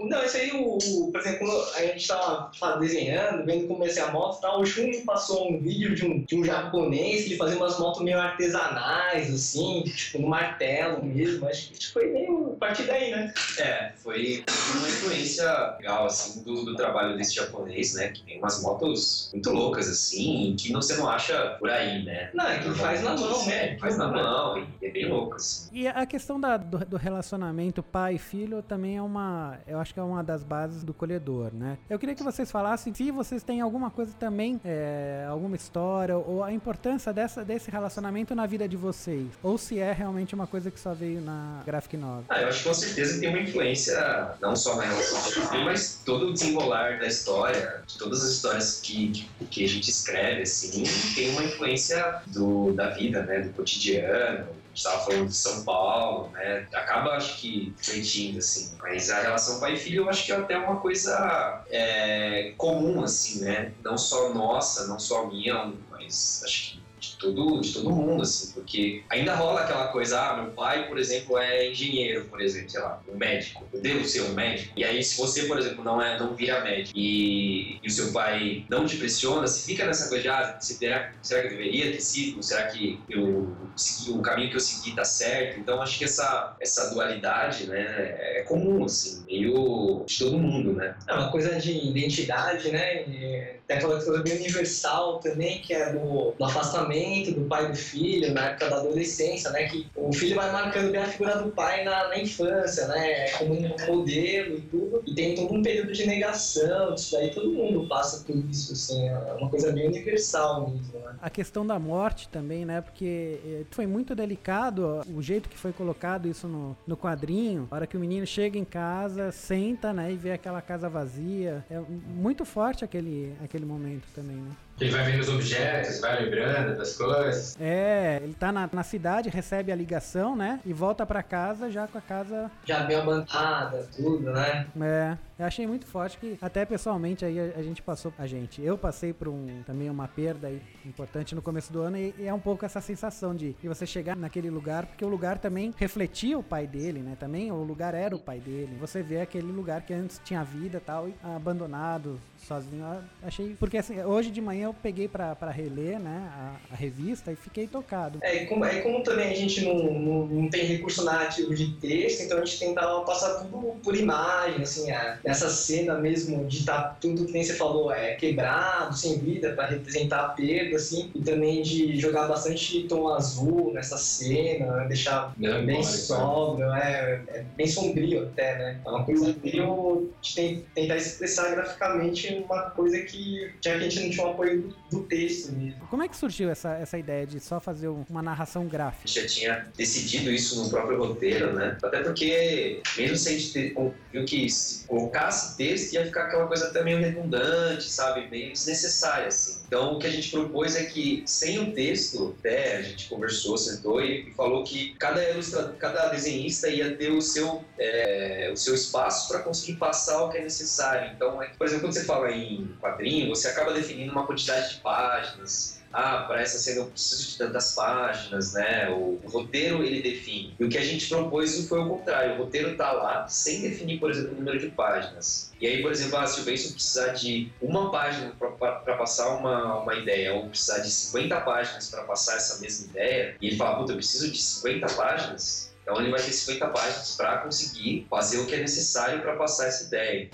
Não, 0.09 0.23
isso 0.23 0.37
aí, 0.37 0.51
o, 0.51 0.77
o- 0.77 1.11
por 1.11 1.19
exemplo, 1.21 1.39
quando 1.39 1.73
a 1.75 1.81
gente 1.87 2.07
tava 2.07 2.51
fa- 2.57 2.75
desenhando, 2.77 3.45
vendo 3.45 3.67
como 3.67 3.83
ia 3.83 3.91
ser 3.91 4.01
a 4.01 4.11
moto 4.11 4.37
e 4.37 4.41
tal, 4.41 4.61
o 4.61 4.65
Shun 4.65 4.89
passou 5.05 5.51
um 5.51 5.59
vídeo 5.59 5.95
de 5.95 6.05
um, 6.05 6.23
de 6.23 6.35
um 6.37 6.43
japonês 6.43 7.23
que 7.23 7.29
ele 7.29 7.37
fazia 7.37 7.57
umas 7.57 7.79
motos 7.79 8.01
meio 8.03 8.19
artesanais, 8.19 9.33
assim, 9.33 9.83
tipo, 9.85 10.19
no 10.21 10.27
martelo 10.27 11.03
mesmo. 11.03 11.47
Acho 11.47 11.69
que 11.69 11.73
isso 11.79 11.93
foi 11.93 12.07
meio 12.07 12.53
a 12.53 12.57
partir 12.57 12.83
daí, 12.83 13.11
né? 13.11 13.33
É, 13.59 13.91
foi 13.97 14.43
uma 14.77 14.87
influência 14.87 15.45
legal, 15.77 16.05
assim, 16.05 16.43
do, 16.43 16.65
do 16.65 16.75
trabalho 16.75 17.17
desse 17.17 17.35
japonês, 17.35 17.93
né? 17.95 18.09
Que 18.09 18.23
tem 18.23 18.37
umas 18.39 18.61
motos 18.61 19.29
muito 19.33 19.49
loucas, 19.51 19.87
assim, 19.89 20.55
que 20.59 20.71
não, 20.71 20.81
você 20.81 20.95
não 20.97 21.09
acha 21.09 21.55
por 21.59 21.69
aí, 21.69 22.03
né? 22.03 22.29
Não, 22.33 22.45
é 22.47 22.59
que 22.59 22.67
ele 22.67 22.75
faz 22.75 23.01
na 23.03 23.15
mão, 23.15 23.45
né? 23.47 23.77
Faz 23.79 23.97
na 23.97 24.07
mão 24.07 24.57
e 24.81 24.85
é 24.85 24.91
bem 24.91 25.07
louco, 25.09 25.35
assim. 25.35 25.68
E 25.71 25.87
a 25.87 26.05
questão 26.05 26.39
da- 26.39 26.57
do, 26.57 26.79
do 26.85 26.97
relacionamento 26.97 27.81
pai 27.83 28.15
e 28.15 28.19
filho 28.19 28.61
também 28.61 28.97
é 28.97 29.01
uma. 29.01 29.57
Eu 29.67 29.79
acho 29.79 29.93
que 29.93 29.99
é 29.99 30.03
uma 30.03 30.23
das 30.23 30.43
bases 30.43 30.83
do 30.83 30.93
colhedor, 30.93 31.51
né? 31.53 31.77
Eu 31.89 31.99
queria 31.99 32.15
que 32.15 32.23
vocês 32.23 32.51
falassem 32.51 32.93
se 32.93 33.11
vocês 33.11 33.43
têm 33.43 33.61
alguma 33.61 33.89
coisa 33.91 34.11
também, 34.19 34.59
é, 34.65 35.25
alguma 35.29 35.55
história, 35.55 36.17
ou 36.17 36.43
a 36.43 36.51
importância 36.51 37.13
dessa, 37.13 37.43
desse 37.45 37.69
relacionamento 37.69 38.33
na 38.33 38.45
vida 38.45 38.67
de 38.67 38.75
vocês. 38.77 39.27
Ou 39.43 39.57
se 39.57 39.79
é 39.79 39.91
realmente 39.91 40.33
uma 40.35 40.47
coisa 40.47 40.71
que 40.71 40.79
só 40.79 40.93
veio 40.93 41.21
na 41.21 41.61
Graphic 41.65 41.97
Novel. 41.97 42.25
Ah, 42.29 42.41
eu 42.41 42.47
acho 42.49 42.63
que 42.63 42.67
com 42.69 42.73
certeza 42.73 43.19
tem 43.19 43.29
uma 43.29 43.39
influência, 43.39 44.31
não 44.41 44.55
só 44.55 44.75
na 44.75 44.83
relação 44.83 45.19
mas 45.63 46.01
todo 46.05 46.27
o 46.29 46.33
desenrolar 46.33 46.99
da 46.99 47.07
história, 47.07 47.83
de 47.85 47.97
todas 47.97 48.23
as 48.23 48.31
histórias 48.31 48.79
que, 48.81 49.27
que 49.49 49.63
a 49.63 49.67
gente 49.67 49.89
escreve, 49.89 50.41
assim, 50.43 50.83
tem 51.15 51.31
uma 51.31 51.43
influência 51.43 52.21
do, 52.27 52.73
da 52.73 52.89
vida, 52.89 53.23
né, 53.23 53.41
do 53.41 53.49
cotidiano. 53.53 54.47
Estava 54.73 55.05
falando 55.05 55.27
de 55.27 55.35
São 55.35 55.63
Paulo, 55.63 56.31
né, 56.31 56.67
acaba, 56.73 57.11
acho 57.11 57.39
que, 57.39 57.73
refletindo, 57.77 58.39
assim. 58.39 58.77
Mas 58.81 59.09
a 59.09 59.21
relação 59.21 59.59
pai 59.59 59.73
e 59.73 59.77
filho, 59.77 60.03
eu 60.03 60.09
acho 60.09 60.25
que 60.25 60.31
é 60.31 60.35
até 60.35 60.57
uma 60.57 60.79
coisa 60.79 61.63
é, 61.69 62.53
comum, 62.57 63.03
assim, 63.03 63.41
né, 63.41 63.73
não 63.83 63.97
só 63.97 64.33
nossa, 64.33 64.87
não 64.87 64.99
só 64.99 65.27
minha, 65.27 65.73
mas 65.89 66.41
acho 66.43 66.71
que 66.71 66.88
todo, 67.19 67.59
de 67.61 67.73
todo 67.73 67.91
mundo, 67.91 68.23
assim, 68.23 68.53
porque 68.53 69.03
ainda 69.09 69.35
rola 69.35 69.61
aquela 69.61 69.87
coisa, 69.89 70.19
ah, 70.19 70.41
meu 70.41 70.51
pai, 70.51 70.87
por 70.87 70.97
exemplo, 70.97 71.37
é 71.37 71.69
engenheiro, 71.69 72.25
por 72.25 72.41
exemplo, 72.41 72.69
sei 72.69 72.81
lá, 72.81 73.01
um 73.07 73.17
médico, 73.17 73.67
eu 73.73 73.81
devo 73.81 74.05
ser 74.05 74.21
um 74.21 74.33
médico. 74.33 74.73
E 74.75 74.83
aí, 74.83 75.03
se 75.03 75.17
você, 75.17 75.43
por 75.43 75.59
exemplo, 75.59 75.83
não 75.83 76.01
é, 76.01 76.17
não 76.17 76.33
vira 76.33 76.63
médico 76.63 76.97
e, 76.97 77.77
e 77.83 77.87
o 77.87 77.91
seu 77.91 78.11
pai 78.11 78.65
não 78.69 78.85
te 78.85 78.95
pressiona, 78.95 79.45
você 79.45 79.65
fica 79.65 79.85
nessa 79.85 80.07
coisa 80.07 80.23
de, 80.23 80.29
ah, 80.29 80.57
será, 80.59 81.11
será 81.21 81.41
que 81.41 81.47
eu 81.47 81.51
deveria 81.51 81.91
ter 81.91 81.99
sido? 81.99 82.41
Será 82.41 82.67
que 82.67 82.99
eu 83.09 83.55
segui, 83.75 84.11
o 84.11 84.21
caminho 84.21 84.49
que 84.49 84.55
eu 84.55 84.61
segui 84.61 84.95
tá 84.95 85.03
certo? 85.03 85.59
Então, 85.59 85.81
acho 85.81 85.99
que 85.99 86.05
essa, 86.05 86.55
essa 86.59 86.89
dualidade, 86.89 87.67
né, 87.67 88.15
é 88.37 88.43
comum, 88.47 88.85
assim, 88.85 89.23
meio 89.25 90.05
de 90.07 90.17
todo 90.17 90.39
mundo, 90.39 90.73
né? 90.73 90.95
É 91.07 91.13
uma 91.13 91.29
coisa 91.29 91.59
de 91.59 91.71
identidade, 91.71 92.71
né? 92.71 93.03
E 93.03 93.59
tem 93.67 93.77
aquela 93.77 94.01
coisa 94.01 94.23
bem 94.23 94.37
universal 94.37 95.19
também, 95.19 95.61
que 95.61 95.73
é 95.73 95.91
do, 95.93 96.31
do 96.31 96.45
afastamento 96.45 97.08
do 97.33 97.41
pai 97.45 97.65
e 97.65 97.67
do 97.69 97.75
filho, 97.75 98.33
na 98.33 98.49
época 98.49 98.69
da 98.69 98.77
adolescência, 98.77 99.49
né? 99.51 99.63
Que 99.63 99.87
o 99.95 100.13
filho 100.13 100.35
vai 100.35 100.51
marcando 100.51 100.91
bem 100.91 101.01
a 101.01 101.05
figura 101.05 101.37
do 101.37 101.51
pai 101.51 101.83
na, 101.83 102.09
na 102.09 102.19
infância, 102.19 102.87
né? 102.87 103.29
Como 103.31 103.53
um 103.53 103.75
modelo 103.87 104.57
e 104.57 104.61
tudo. 104.61 105.03
E 105.05 105.13
tem 105.13 105.35
todo 105.35 105.53
um 105.53 105.61
período 105.61 105.91
de 105.91 106.05
negação, 106.05 106.93
isso 106.95 107.11
daí 107.13 107.31
todo 107.31 107.51
mundo 107.51 107.87
passa 107.87 108.23
por 108.23 108.35
isso, 108.35 108.73
assim. 108.73 109.07
É 109.07 109.35
uma 109.37 109.49
coisa 109.49 109.71
bem 109.71 109.87
universal 109.87 110.69
mesmo, 110.69 110.99
né? 110.99 111.15
A 111.21 111.29
questão 111.29 111.65
da 111.65 111.79
morte 111.79 112.29
também, 112.29 112.65
né? 112.65 112.81
Porque 112.81 113.39
eh, 113.45 113.65
foi 113.71 113.87
muito 113.87 114.15
delicado 114.15 115.01
o 115.13 115.21
jeito 115.21 115.49
que 115.49 115.57
foi 115.57 115.73
colocado 115.73 116.27
isso 116.27 116.47
no, 116.47 116.77
no 116.85 116.95
quadrinho. 116.95 117.67
A 117.71 117.75
hora 117.75 117.87
que 117.87 117.97
o 117.97 117.99
menino 117.99 118.25
chega 118.25 118.57
em 118.57 118.65
casa, 118.65 119.31
senta, 119.31 119.93
né? 119.93 120.11
E 120.11 120.15
vê 120.15 120.31
aquela 120.31 120.61
casa 120.61 120.89
vazia. 120.89 121.65
É 121.69 121.79
muito 121.79 122.45
forte 122.45 122.83
aquele, 122.83 123.33
aquele 123.43 123.65
momento 123.65 124.07
também, 124.13 124.37
né? 124.37 124.51
Ele 124.79 124.91
vai 124.91 125.03
vendo 125.03 125.19
os 125.19 125.29
objetos, 125.29 125.99
vai 125.99 126.23
lembrando 126.23 126.77
das 126.77 126.95
coisas. 126.95 127.57
É, 127.59 128.19
ele 128.23 128.33
tá 128.33 128.51
na, 128.51 128.69
na 128.71 128.83
cidade, 128.83 129.29
recebe 129.29 129.71
a 129.71 129.75
ligação, 129.75 130.35
né? 130.35 130.59
E 130.65 130.71
volta 130.71 131.05
pra 131.05 131.21
casa 131.21 131.69
já 131.69 131.85
com 131.87 131.97
a 131.97 132.01
casa. 132.01 132.49
Já 132.63 132.83
bem 132.83 132.95
abandonada, 132.97 133.89
tudo, 133.95 134.31
né? 134.31 134.67
É, 134.81 135.17
eu 135.39 135.45
achei 135.45 135.65
muito 135.65 135.85
forte 135.85 136.17
que 136.17 136.37
até 136.41 136.65
pessoalmente 136.65 137.23
aí 137.23 137.39
a, 137.39 137.59
a 137.59 137.63
gente 137.63 137.81
passou, 137.81 138.13
a 138.17 138.27
gente, 138.27 138.61
eu 138.61 138.77
passei 138.77 139.13
por 139.13 139.29
um 139.29 139.63
também 139.65 139.89
uma 139.89 140.07
perda 140.07 140.47
aí 140.47 140.61
importante 140.85 141.33
no 141.33 141.41
começo 141.41 141.71
do 141.71 141.81
ano 141.81 141.97
e, 141.97 142.13
e 142.19 142.27
é 142.27 142.33
um 142.33 142.39
pouco 142.39 142.65
essa 142.65 142.81
sensação 142.81 143.33
de, 143.33 143.53
de 143.53 143.67
você 143.67 143.85
chegar 143.85 144.17
naquele 144.17 144.49
lugar, 144.49 144.85
porque 144.85 145.05
o 145.05 145.07
lugar 145.07 145.37
também 145.37 145.73
refletia 145.77 146.37
o 146.37 146.43
pai 146.43 146.67
dele, 146.67 146.99
né? 146.99 147.15
Também 147.17 147.51
o 147.51 147.63
lugar 147.63 147.93
era 147.93 148.13
o 148.15 148.19
pai 148.19 148.39
dele. 148.39 148.75
Você 148.79 149.01
vê 149.01 149.21
aquele 149.21 149.51
lugar 149.51 149.83
que 149.83 149.93
antes 149.93 150.19
tinha 150.25 150.43
vida 150.43 150.81
tal, 150.85 151.07
e 151.07 151.15
abandonado, 151.23 152.19
sozinho. 152.37 152.83
Eu 152.83 153.27
achei, 153.27 153.55
porque 153.59 153.77
assim, 153.77 154.01
hoje 154.01 154.31
de 154.31 154.41
manhã 154.41 154.65
eu 154.65 154.73
peguei 154.73 155.07
pra 155.07 155.35
reler, 155.51 155.99
né, 155.99 156.29
a, 156.33 156.73
a 156.73 156.75
revista 156.75 157.31
e 157.31 157.35
fiquei 157.35 157.65
tocado. 157.65 158.19
É, 158.21 158.43
e 158.43 158.47
como, 158.47 158.65
é 158.65 158.81
como 158.81 159.03
também 159.03 159.31
a 159.31 159.35
gente 159.35 159.63
não, 159.63 159.75
não, 159.93 160.25
não 160.27 160.49
tem 160.49 160.65
recurso 160.65 161.03
narrativo 161.03 161.53
de 161.53 161.73
texto, 161.75 162.23
então 162.23 162.37
a 162.39 162.45
gente 162.45 162.59
tentava 162.59 163.01
passar 163.01 163.39
tudo 163.39 163.79
por 163.83 163.95
imagem, 163.95 164.61
assim, 164.61 164.91
a, 164.91 165.19
essa 165.29 165.49
cena 165.49 165.95
mesmo 165.97 166.45
de 166.45 166.59
estar 166.59 166.97
tudo 166.99 167.25
que 167.25 167.31
nem 167.31 167.43
você 167.43 167.53
falou, 167.55 167.91
é 167.91 168.15
quebrado, 168.15 168.95
sem 168.97 169.17
vida, 169.19 169.53
para 169.53 169.67
representar 169.67 170.25
a 170.25 170.29
perda, 170.29 170.75
assim, 170.75 171.11
e 171.13 171.21
também 171.21 171.61
de 171.61 171.99
jogar 171.99 172.27
bastante 172.27 172.83
tom 172.83 173.07
azul 173.09 173.71
nessa 173.73 173.97
cena, 173.97 174.85
deixar 174.85 175.33
bem 175.37 175.49
Melancólico, 175.49 175.83
sóbrio, 175.83 176.73
é, 176.73 177.21
é 177.27 177.45
bem 177.55 177.67
sombrio 177.67 178.23
até, 178.23 178.57
né? 178.57 178.81
É 178.85 178.89
uma 178.89 179.03
coisa 179.05 179.35
meio 179.43 180.09
de 180.21 180.35
ten- 180.35 180.65
tentar 180.75 180.97
expressar 180.97 181.51
graficamente 181.51 182.33
uma 182.45 182.69
coisa 182.71 182.99
que, 183.01 183.51
já 183.63 183.71
que 183.77 183.85
a 183.85 183.89
gente 183.89 183.99
não 184.03 184.09
tinha 184.09 184.25
o 184.27 184.29
apoio 184.31 184.61
do, 184.61 184.75
do 184.99 185.03
texto 185.03 185.51
mesmo. 185.53 185.79
Como 185.89 186.03
é 186.03 186.07
que 186.07 186.15
surgiu 186.17 186.49
essa, 186.49 186.73
essa 186.75 186.97
ideia 186.97 187.25
de 187.25 187.39
só 187.39 187.59
fazer 187.59 187.87
um- 187.89 188.03
uma 188.09 188.21
narração 188.21 188.65
gráfica? 188.67 189.07
já 189.07 189.25
tinha 189.25 189.67
decidido 189.77 190.31
isso 190.31 190.63
no 190.63 190.69
próprio 190.69 190.97
roteiro, 190.97 191.53
né? 191.53 191.77
Até 191.81 192.01
porque, 192.01 192.81
mesmo 192.97 193.15
sem 193.17 193.35
a 193.35 193.39
gente 193.39 193.53
ter, 193.53 193.73
viu 194.11 194.25
que 194.25 194.49
se 194.49 194.85
colocasse 195.19 195.57
texto, 195.57 195.93
ia 195.93 196.05
ficar 196.05 196.23
aquela 196.23 196.47
coisa 196.47 196.67
até 196.67 196.83
meio 196.83 196.99
redundante, 196.99 197.89
sabe? 197.89 198.27
Meio 198.29 198.53
desnecessária, 198.53 199.27
assim. 199.27 199.61
Então, 199.67 199.93
o 199.93 199.99
que 199.99 200.07
a 200.07 200.09
gente 200.09 200.31
propôs 200.31 200.75
é 200.75 200.85
que, 200.85 201.23
sem 201.25 201.59
o 201.59 201.73
texto, 201.73 202.35
até 202.39 202.77
a 202.77 202.81
gente 202.81 203.09
conversou, 203.09 203.57
sentou 203.57 204.01
e 204.01 204.31
falou 204.35 204.63
que 204.63 204.95
cada 204.95 205.21
ilustrador, 205.29 205.73
cada 205.75 206.07
desenhista 206.09 206.69
ia 206.69 206.95
ter 206.95 207.11
o 207.11 207.21
seu, 207.21 207.63
é, 207.77 208.49
o 208.51 208.57
seu 208.57 208.73
espaço 208.73 209.27
para 209.27 209.39
conseguir 209.41 209.77
passar 209.77 210.23
o 210.23 210.29
que 210.29 210.37
é 210.37 210.41
necessário. 210.41 211.11
Então, 211.15 211.41
é, 211.41 211.49
por 211.49 211.67
exemplo, 211.67 211.87
quando 211.87 211.93
você 211.93 212.05
fala 212.05 212.31
em 212.31 212.75
quadrinho, 212.79 213.29
você 213.29 213.49
acaba 213.49 213.73
definindo 213.73 214.11
uma 214.11 214.25
quantidade 214.25 214.75
de 214.75 214.81
páginas, 214.81 215.78
ah, 215.91 216.23
para 216.27 216.41
essa 216.41 216.57
cena 216.57 216.81
eu 216.81 216.85
preciso 216.85 217.31
de 217.31 217.37
tantas 217.37 217.73
páginas, 217.73 218.53
né? 218.53 218.89
O, 218.89 219.19
o 219.23 219.29
roteiro 219.29 219.83
ele 219.83 220.01
define. 220.01 220.53
E 220.59 220.63
o 220.63 220.69
que 220.69 220.77
a 220.77 220.83
gente 220.83 221.07
propôs 221.07 221.67
foi 221.67 221.79
o 221.79 221.87
contrário. 221.87 222.35
O 222.35 222.37
roteiro 222.37 222.75
tá 222.75 222.91
lá 222.91 223.27
sem 223.27 223.61
definir, 223.61 223.99
por 223.99 224.11
exemplo, 224.11 224.33
o 224.33 224.35
número 224.35 224.59
de 224.59 224.69
páginas. 224.69 225.51
E 225.59 225.67
aí, 225.67 225.81
por 225.81 225.91
exemplo, 225.91 226.17
ah, 226.17 226.27
se 226.27 226.41
o 226.41 226.43
Benson 226.43 226.73
precisar 226.73 227.07
de 227.13 227.51
uma 227.61 227.91
página 227.91 228.33
para 228.37 228.95
passar 228.95 229.35
uma, 229.35 229.81
uma 229.81 229.95
ideia, 229.95 230.33
ou 230.33 230.47
precisar 230.47 230.79
de 230.79 230.89
50 230.89 231.41
páginas 231.41 231.89
para 231.89 232.03
passar 232.03 232.37
essa 232.37 232.61
mesma 232.61 232.85
ideia, 232.87 233.35
e 233.41 233.47
ele 233.47 233.57
fala, 233.57 233.77
puta, 233.77 233.91
eu 233.91 233.97
preciso 233.97 234.31
de 234.31 234.37
50 234.37 234.87
páginas, 234.93 235.73
então 235.81 235.99
ele 235.99 236.11
vai 236.11 236.21
ter 236.21 236.31
50 236.31 236.67
páginas 236.67 237.15
para 237.15 237.39
conseguir 237.39 238.05
fazer 238.09 238.37
o 238.37 238.45
que 238.45 238.55
é 238.55 238.59
necessário 238.59 239.21
para 239.21 239.35
passar 239.35 239.67
essa 239.67 239.85
ideia. 239.85 240.29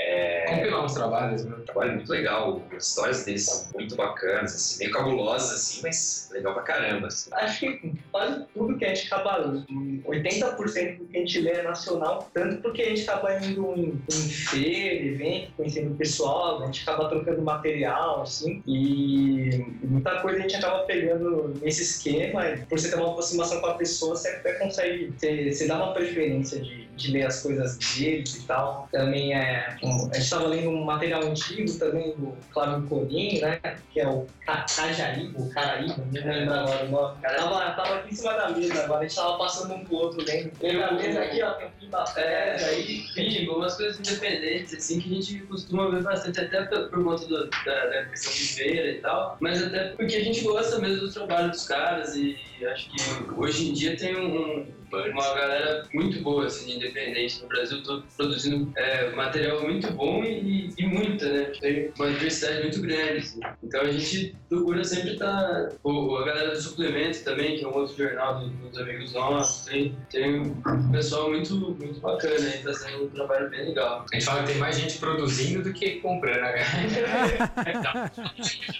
Compilar 0.47 0.85
uns 0.85 0.95
trabalhos, 0.95 1.45
né? 1.45 1.57
trabalho 1.65 2.06
muito 2.07 2.11
legal. 2.11 2.63
As 2.75 2.89
histórias 2.89 3.25
dele 3.25 3.39
são 3.39 3.69
muito 3.75 3.97
bacanas, 3.97 4.55
assim, 4.55 4.79
meio 4.79 4.91
cabulosas, 4.93 5.53
assim, 5.53 5.83
mas 5.83 6.29
legal 6.33 6.55
pra 6.55 6.63
caramba. 6.63 7.09
assim. 7.09 7.31
Acho 7.33 7.61
que 7.61 7.93
quase 8.13 8.45
tudo 8.55 8.79
que 8.79 8.85
a 8.85 8.95
gente 8.95 9.13
acaba, 9.13 9.65
80% 10.05 10.99
do 10.99 11.05
que 11.07 11.17
a 11.17 11.21
gente 11.21 11.41
lê 11.41 11.51
é 11.51 11.63
nacional, 11.63 12.31
tanto 12.33 12.63
porque 12.63 12.83
a 12.83 12.89
gente 12.91 13.03
acaba 13.09 13.45
indo 13.45 13.75
em, 13.77 14.01
em 14.09 14.29
feira, 14.29 15.07
evento, 15.07 15.53
conhecendo 15.57 15.93
o 15.93 15.97
pessoal, 15.97 16.63
a 16.63 16.67
gente 16.67 16.83
acaba 16.83 17.09
trocando 17.09 17.43
material, 17.43 18.23
assim, 18.23 18.63
e 18.67 19.65
muita 19.83 20.21
coisa 20.21 20.39
a 20.39 20.43
gente 20.43 20.57
acaba 20.57 20.85
pegando 20.85 21.55
nesse 21.61 21.83
esquema, 21.83 22.43
por 22.69 22.79
você 22.79 22.91
ter 22.91 22.97
uma 22.97 23.11
aproximação 23.11 23.61
com 23.61 23.67
a 23.67 23.75
pessoa, 23.75 24.15
você 24.15 24.29
até 24.29 24.55
consegue, 24.55 25.13
você, 25.17 25.53
você 25.53 25.67
dá 25.67 25.77
uma 25.77 25.93
preferência 25.93 26.61
de, 26.61 26.86
de 26.97 27.13
ler 27.13 27.27
as 27.27 27.43
coisas 27.43 27.77
deles 27.79 28.35
e 28.37 28.47
tal. 28.47 28.89
Também 28.91 29.35
é, 29.35 29.77
um, 29.83 30.09
a 30.11 30.15
gente 30.15 30.25
estava 30.25 30.47
lendo 30.47 30.71
um 30.71 30.85
material 30.85 31.23
antigo 31.25 31.79
também 31.79 32.17
do 32.17 32.37
Flávio 32.53 32.87
Colim, 32.89 33.41
né, 33.41 33.61
que 33.93 34.01
é 34.01 34.09
o 34.09 34.27
Ca- 34.45 34.65
Cajaribo, 34.75 35.43
o 35.43 35.51
Caraíba, 35.51 35.97
não 35.99 36.33
lembro 36.33 36.55
agora 36.55 36.85
o 36.85 36.91
nome. 36.91 37.21
Tava, 37.23 37.71
tava 37.73 37.95
aqui 37.97 38.13
em 38.13 38.17
cima 38.17 38.33
da 38.35 38.51
mesa 38.51 38.85
agora, 38.85 39.01
a 39.01 39.03
gente 39.09 39.17
tava 39.17 39.39
passando 39.39 39.75
um 39.75 39.85
pro 39.85 39.97
outro 39.97 40.25
lendo. 40.25 40.51
Tem 40.59 40.77
na 40.79 40.93
mesa 40.93 41.21
aqui, 41.21 41.43
ó, 41.43 41.53
tem 41.53 41.69
um 41.83 41.91
da 41.91 42.05
É, 42.17 42.65
aí. 42.65 42.99
enfim, 43.01 43.47
algumas 43.47 43.75
coisas 43.77 44.01
independentes, 44.01 44.75
assim, 44.75 44.99
que 45.01 45.11
a 45.13 45.15
gente 45.21 45.47
costuma 45.47 45.91
ver 45.91 46.03
bastante, 46.03 46.41
até 46.41 46.63
por, 46.65 46.89
por 46.91 47.05
conta 47.05 47.27
do- 47.27 47.51
da, 47.65 47.87
da 47.87 48.05
questão 48.07 48.33
de 48.33 48.39
feira 48.55 48.91
e 48.91 49.01
tal, 49.01 49.37
mas 49.41 49.63
até 49.63 49.89
porque 49.91 50.15
a 50.17 50.25
gente 50.25 50.41
gosta 50.43 50.79
mesmo 50.79 51.01
do 51.07 51.13
trabalho 51.13 51.51
dos 51.51 51.67
caras 51.67 52.15
e 52.17 52.37
acho 52.73 52.89
que 52.91 53.33
hoje 53.37 53.69
em 53.69 53.73
dia 53.75 53.97
tem 53.97 54.17
um- 54.17 54.76
uma 54.93 55.35
galera 55.35 55.85
muito 55.93 56.21
boa, 56.21 56.47
assim, 56.47 56.67
de 56.67 56.77
independente 56.77 57.43
no 57.43 57.49
Brasil, 57.49 57.83
todo 57.83 58.05
produzindo 58.17 58.73
é, 58.77 59.11
material 59.11 59.63
muito 59.63 59.91
bom 59.93 60.23
e, 60.25 60.73
e 60.77 60.87
muita, 60.87 61.29
né? 61.29 61.53
Tem 61.61 61.93
uma 61.99 62.11
diversidade 62.11 62.63
muito 62.63 62.81
grande, 62.81 63.19
assim. 63.19 63.41
Então 63.63 63.81
a 63.83 63.91
gente 63.91 64.35
procura 64.49 64.83
sempre 64.85 65.13
estar... 65.13 65.71
o 65.83 66.17
a 66.17 66.25
galera 66.25 66.51
do 66.51 66.61
Suplemento 66.61 67.23
também, 67.25 67.59
que 67.59 67.65
é 67.65 67.69
um 67.69 67.75
outro 67.75 67.97
jornal 67.97 68.39
do- 68.41 68.49
dos 68.49 68.79
amigos 68.79 69.13
nossos, 69.13 69.67
tem, 69.67 69.95
tem 70.11 70.41
um 70.41 70.91
pessoal 70.91 71.29
muito, 71.31 71.55
muito 71.55 72.01
bacana 72.01 72.35
aí, 72.35 72.59
tá 72.63 72.73
sendo 72.73 73.05
um 73.05 73.09
trabalho 73.09 73.51
bem 73.51 73.67
legal. 73.67 74.05
A 74.11 74.15
gente 74.15 74.25
fala 74.25 74.41
que 74.43 74.49
tem 74.53 74.59
mais 74.59 74.77
gente 74.77 74.99
produzindo 74.99 75.63
do 75.63 75.73
que 75.73 75.97
comprando, 76.01 76.41
né? 76.41 76.57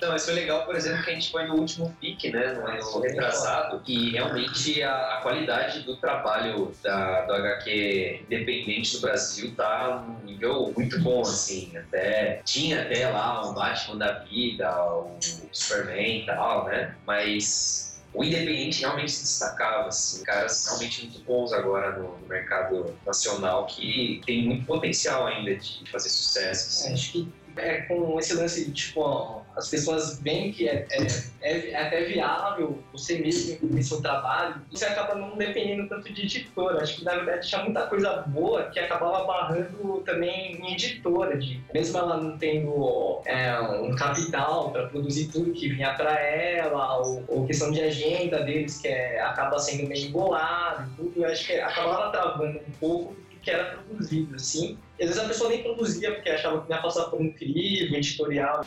Não, 0.03 0.09
mas 0.11 0.25
foi 0.25 0.35
legal, 0.35 0.65
por 0.65 0.75
exemplo, 0.77 1.03
que 1.05 1.11
a 1.11 1.15
gente 1.15 1.31
foi 1.31 1.45
no 1.47 1.55
último 1.57 1.95
FIC, 2.01 2.31
né, 2.31 2.53
no 2.53 2.67
ano 2.67 3.01
retrasado, 3.01 3.83
e 3.87 4.11
realmente 4.13 4.83
a, 4.83 5.19
a 5.19 5.21
qualidade 5.23 5.81
do 5.81 5.96
trabalho 5.97 6.73
da, 6.83 7.23
do 7.23 7.33
HQ 7.35 8.21
independente 8.25 8.97
do 8.97 9.01
Brasil 9.01 9.55
tá 9.55 10.05
num 10.07 10.25
nível 10.25 10.73
muito 10.77 11.01
bom, 11.01 11.23
assim, 11.23 11.77
até, 11.77 12.43
tinha 12.45 12.83
até 12.83 13.09
lá 13.09 13.49
o 13.49 13.55
Batman 13.55 13.97
da 13.97 14.19
vida, 14.21 14.85
o 14.85 15.19
Superman 15.53 16.23
e 16.23 16.27
tal, 16.27 16.65
né, 16.67 16.95
mas 17.07 17.87
o 18.17 18.25
independente 18.25 18.81
realmente 18.81 19.13
se 19.13 19.25
destacava, 19.25 19.89
assim, 19.89 20.25
caras 20.25 20.67
realmente 20.67 21.03
muito 21.03 21.19
bons 21.25 21.53
agora 21.53 21.99
no, 21.99 22.17
no 22.19 22.27
mercado 22.27 22.97
nacional 23.05 23.67
que 23.67 24.23
tem 24.25 24.47
muito 24.47 24.65
potencial 24.65 25.27
ainda 25.27 25.55
de 25.55 25.85
fazer 25.91 26.09
sucesso, 26.09 26.69
assim. 26.69 26.95
Acho 26.95 27.13
que 27.13 27.33
é 27.59 27.83
com 27.83 28.19
esse 28.19 28.35
lance 28.35 28.65
de, 28.67 28.73
tipo, 28.73 29.43
as 29.57 29.69
pessoas 29.69 30.21
veem 30.21 30.53
que 30.53 30.69
é, 30.69 30.87
é, 30.91 31.07
é- 31.41 31.71
é 31.71 31.77
até 31.87 32.05
viável 32.05 32.83
você 32.93 33.19
mesmo 33.19 33.55
imprimir 33.55 33.85
seu 33.85 34.01
trabalho, 34.01 34.57
você 34.71 34.85
acaba 34.85 35.15
não 35.15 35.37
dependendo 35.37 35.89
tanto 35.89 36.13
de 36.13 36.23
editora. 36.23 36.83
Acho 36.83 36.97
que, 36.97 37.05
na 37.05 37.15
verdade, 37.15 37.49
tinha 37.49 37.63
muita 37.63 37.87
coisa 37.87 38.25
boa 38.29 38.65
que 38.65 38.79
acabava 38.79 39.25
barrando 39.25 40.03
também 40.05 40.57
em 40.57 40.73
editora, 40.73 41.37
de, 41.37 41.61
mesmo 41.73 41.99
ela 41.99 42.17
não 42.19 42.37
tendo 42.39 43.21
é, 43.25 43.59
um 43.61 43.95
capital 43.95 44.71
para 44.71 44.87
produzir 44.87 45.29
tudo 45.29 45.53
que 45.53 45.69
vinha 45.69 45.95
para 45.95 46.19
ela, 46.21 46.99
ou, 46.99 47.25
ou 47.29 47.47
questão 47.47 47.71
de 47.71 47.81
agenda 47.81 48.43
deles, 48.43 48.79
que 48.79 48.89
é, 48.89 49.21
acaba 49.21 49.59
sendo 49.59 49.89
meio 49.89 50.09
embolado 50.09 50.91
tudo, 50.97 51.13
eu 51.25 51.29
acho 51.31 51.47
que 51.47 51.55
acabava 51.55 52.11
travando 52.11 52.59
um 52.59 52.73
pouco 52.79 53.17
que 53.43 53.51
era 53.51 53.77
produzido, 53.79 54.35
assim. 54.35 54.79
E 54.99 55.03
às 55.03 55.11
vezes 55.11 55.23
a 55.23 55.29
pessoa 55.29 55.51
nem 55.51 55.63
produzia 55.63 56.13
porque 56.13 56.31
achava 56.31 56.65
que 56.65 56.73
ia 56.73 56.81
passar 56.81 57.05
por 57.07 57.21
um 57.21 57.31
crivo 57.31 57.95
editorial. 57.95 58.65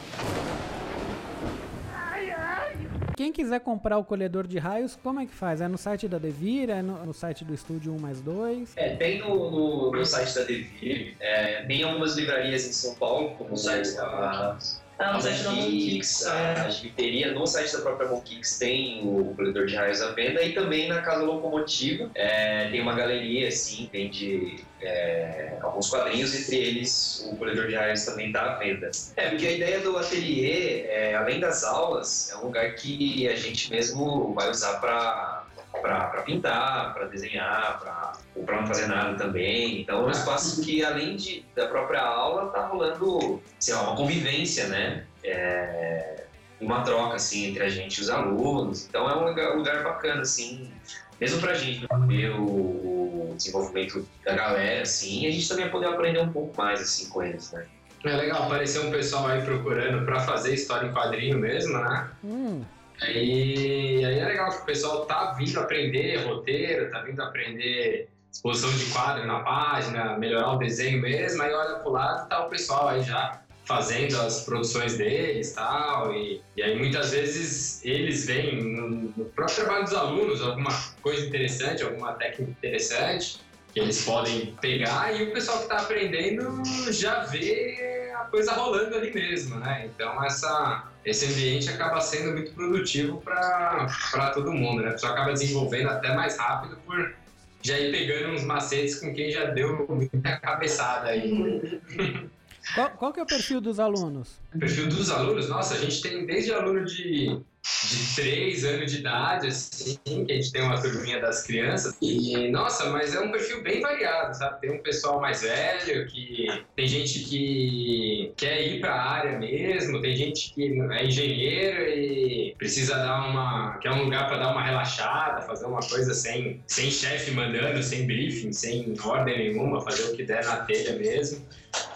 Quem 3.20 3.34
quiser 3.34 3.60
comprar 3.60 3.98
o 3.98 4.04
colhedor 4.06 4.48
de 4.48 4.58
raios, 4.58 4.98
como 5.04 5.20
é 5.20 5.26
que 5.26 5.34
faz? 5.34 5.60
É 5.60 5.68
no 5.68 5.78
site 5.78 6.08
da 6.08 6.18
Devir? 6.18 6.70
É 6.70 6.82
no, 6.82 7.06
no 7.06 7.14
site 7.14 7.44
do 7.44 7.54
Estúdio 7.54 7.94
1 7.94 8.00
mais 8.00 8.22
2? 8.22 8.78
É, 8.78 8.96
tem 8.96 9.20
no, 9.20 9.52
no, 9.52 9.92
no 9.92 10.06
site 10.06 10.36
da 10.36 10.44
Devir, 10.46 11.16
é, 11.20 11.66
tem 11.66 11.84
algumas 11.84 12.16
livrarias 12.16 12.66
em 12.66 12.72
São 12.72 12.96
Paulo, 12.96 13.36
como 13.36 13.56
o 13.56 13.58
site 13.58 13.94
da 13.94 14.58
Ah, 15.00 15.14
no 15.14 15.22
site 15.22 15.44
da 15.44 15.52
Monkix, 15.52 15.72
Monkix, 15.72 16.28
a, 16.28 16.66
a 16.66 16.70
gibiteria, 16.70 17.32
no 17.32 17.48
site 17.48 17.72
da 17.72 17.80
própria 17.80 18.10
Monkix 18.10 18.60
tem 18.60 19.02
o 19.02 19.34
colhedor 19.34 19.66
de 19.66 19.74
raios 19.74 20.02
à 20.02 20.12
venda 20.12 20.44
e 20.44 20.54
também 20.54 20.90
na 20.90 21.02
Casa 21.02 21.24
Locomotiva 21.24 22.12
é, 22.16 22.70
tem 22.70 22.82
uma 22.82 22.94
galeria, 22.94 23.48
assim, 23.48 23.90
vende 23.94 24.60
é, 24.82 25.58
alguns 25.62 25.90
quadrinhos, 25.90 26.36
entre 26.36 26.58
eles 26.58 27.26
o 27.32 27.38
colhedor 27.38 27.68
de 27.68 27.76
raios 27.76 28.04
também 28.04 28.28
está 28.28 28.42
à 28.42 28.56
venda. 28.56 28.92
É, 29.16 29.30
porque 29.30 29.48
a 29.48 29.52
ideia 29.54 29.80
do 29.80 29.98
ateliê, 29.98 30.82
é, 30.90 31.16
além 31.16 31.40
das 31.40 31.64
aulas, 31.64 32.30
é 32.32 32.36
um 32.36 32.48
lugar 32.48 32.76
que 32.76 33.26
a 33.26 33.36
gente 33.38 33.72
mesmo 33.72 34.34
vai 34.34 34.50
usar 34.50 34.80
para 34.82 35.39
para 35.82 36.22
pintar, 36.24 36.94
para 36.94 37.06
desenhar, 37.06 37.80
pra, 37.80 38.14
ou 38.36 38.44
para 38.44 38.62
não 38.62 38.68
fazer 38.68 38.88
nada 38.88 39.18
também. 39.18 39.82
Então 39.82 40.04
é 40.04 40.08
um 40.08 40.12
espaço 40.12 40.62
que, 40.62 40.84
além 40.84 41.16
de, 41.16 41.46
da 41.56 41.68
própria 41.68 42.02
aula, 42.02 42.52
tá 42.52 42.66
rolando 42.68 43.42
sei 43.60 43.74
lá, 43.74 43.84
uma 43.84 43.96
convivência, 43.96 44.68
né? 44.68 45.06
É, 45.24 46.24
uma 46.60 46.82
troca 46.82 47.16
assim 47.16 47.46
entre 47.48 47.64
a 47.64 47.70
gente 47.70 47.98
e 47.98 48.02
os 48.02 48.10
alunos. 48.10 48.86
Então 48.88 49.10
é 49.10 49.16
um 49.16 49.28
lugar, 49.28 49.54
um 49.54 49.58
lugar 49.58 49.84
bacana, 49.84 50.22
assim, 50.22 50.72
mesmo 51.20 51.40
pra 51.40 51.54
gente 51.54 51.86
ver 52.08 52.32
o, 52.32 52.44
o 52.44 53.34
desenvolvimento 53.36 54.08
da 54.26 54.36
galera, 54.36 54.82
assim, 54.82 55.24
e 55.24 55.28
a 55.28 55.32
gente 55.32 55.48
também 55.48 55.70
poder 55.70 55.88
aprender 55.88 56.20
um 56.20 56.32
pouco 56.32 56.56
mais 56.58 56.82
assim 56.82 57.10
com 57.10 57.24
eles, 57.24 57.52
né? 57.52 57.66
É 58.06 58.16
legal 58.16 58.44
aparecer 58.44 58.80
um 58.80 58.92
pessoal 58.92 59.28
aí 59.28 59.42
procurando 59.42 60.06
pra 60.06 60.22
fazer 60.22 60.54
história 60.54 60.88
em 60.88 60.94
quadrinho 60.94 61.38
mesmo, 61.38 61.78
né? 61.78 62.10
Hum, 62.24 62.62
E 63.08 64.04
aí 64.04 64.20
é 64.20 64.26
legal 64.26 64.50
que 64.50 64.64
o 64.64 64.66
pessoal 64.66 65.06
tá 65.06 65.34
vindo 65.38 65.60
aprender 65.60 66.18
roteiro, 66.26 66.90
tá 66.90 67.02
vindo 67.02 67.22
aprender 67.22 68.10
exposição 68.32 68.70
de 68.72 68.86
quadro 68.86 69.26
na 69.26 69.40
página, 69.40 70.18
melhorar 70.18 70.54
o 70.54 70.58
desenho 70.58 71.02
mesmo, 71.02 71.42
aí 71.42 71.52
olha 71.52 71.76
pro 71.76 71.92
lado 71.92 72.30
tá 72.30 72.46
o 72.46 72.50
pessoal 72.50 72.90
aí 72.90 73.04
já 73.04 73.42
fazendo 73.66 74.20
as 74.22 74.42
produções 74.42 74.98
deles 74.98 75.54
tal, 75.54 76.12
e, 76.16 76.42
e 76.58 76.64
aí 76.64 76.76
muitas 76.76 77.12
vezes 77.12 77.86
eles 77.86 78.26
veem 78.26 78.64
no, 78.64 78.90
no 78.90 79.26
próprio 79.26 79.58
trabalho 79.58 79.84
dos 79.84 79.94
alunos 79.94 80.42
alguma 80.42 80.72
coisa 81.02 81.28
interessante, 81.28 81.84
alguma 81.84 82.14
técnica 82.14 82.50
interessante, 82.50 83.40
que 83.72 83.80
eles 83.80 84.04
podem 84.04 84.56
pegar 84.60 85.16
e 85.16 85.24
o 85.24 85.32
pessoal 85.32 85.58
que 85.58 85.64
está 85.66 85.82
aprendendo 85.82 86.64
já 86.92 87.26
vê 87.26 88.12
a 88.16 88.24
coisa 88.26 88.54
rolando 88.54 88.96
ali 88.96 89.14
mesmo, 89.14 89.60
né? 89.60 89.86
Então 89.86 90.24
essa, 90.24 90.89
esse 91.06 91.26
ambiente 91.26 91.70
acaba 91.70 92.02
sendo 92.02 92.34
muito 92.34 92.52
produtivo 92.54 93.22
para 93.22 94.32
todo 94.34 94.52
mundo, 94.52 94.82
né? 94.82 94.90
A 94.90 94.94
pessoa 94.94 95.14
acaba 95.14 95.34
desenvolvendo 95.34 95.90
até 95.90 96.14
mais 96.14 96.38
rápido 96.38 96.78
por 96.86 97.14
já 97.62 97.78
ir 97.78 97.92
pegando 97.92 98.34
uns 98.34 98.44
macetes 98.44 99.00
com 99.00 99.14
quem 99.14 99.32
já 99.32 99.46
deu 99.46 99.86
muita 99.90 100.38
cabeçada 100.38 101.10
aí. 101.10 102.30
Qual, 102.76 102.90
qual 102.92 103.14
que 103.14 103.20
é 103.20 103.24
o 103.24 103.26
perfil 103.26 103.60
dos 103.60 103.80
alunos? 103.80 104.40
O 104.54 104.60
perfil 104.60 104.88
dos 104.88 105.10
alunos, 105.10 105.50
nossa, 105.50 105.74
a 105.74 105.78
gente 105.78 106.02
tem 106.02 106.26
desde 106.26 106.54
aluno 106.54 106.86
de 106.86 107.40
de 107.88 108.16
3 108.16 108.66
anos 108.66 108.92
de 108.92 109.00
idade, 109.00 109.48
assim, 109.48 109.98
que 110.04 110.32
a 110.32 110.36
gente 110.36 110.52
tem 110.52 110.62
uma 110.62 110.82
turminha 110.82 111.20
das 111.22 111.44
crianças. 111.44 111.96
E, 112.02 112.50
nossa, 112.50 112.90
mas 112.90 113.16
é 113.16 113.20
um 113.20 113.32
perfil 113.32 113.64
bem 113.64 113.82
variado, 113.82 114.36
sabe? 114.38 114.60
Tem 114.62 114.72
um 114.72 114.80
pessoal 114.80 115.22
mais 115.22 115.42
velho, 115.42 116.06
que 116.08 116.48
tem 116.76 116.88
gente 116.88 117.20
que 117.20 118.34
quer 118.36 118.68
ir 118.68 118.82
para 118.82 118.94
a 118.94 119.12
área 119.12 119.40
mesmo, 119.40 120.02
tem 120.02 120.16
gente 120.16 120.54
que 120.54 120.80
é 120.92 121.06
engenheiro 121.06 121.82
e 121.84 122.56
precisa 122.58 122.96
dar 122.96 123.30
uma. 123.30 123.78
quer 123.78 123.92
um 123.92 124.04
lugar 124.04 124.28
para 124.28 124.38
dar 124.38 124.52
uma 124.52 124.64
relaxada, 124.64 125.42
fazer 125.42 125.66
uma 125.66 125.80
coisa 125.80 126.14
sem, 126.14 126.62
sem 126.68 126.92
chefe 126.92 127.32
mandando, 127.32 127.82
sem 127.82 128.06
briefing, 128.06 128.52
sem 128.52 128.94
ordem 129.04 129.38
nenhuma, 129.38 129.82
fazer 129.82 130.04
o 130.04 130.16
que 130.16 130.24
der 130.24 130.44
na 130.46 130.58
telha 130.58 130.98
mesmo. 130.98 131.46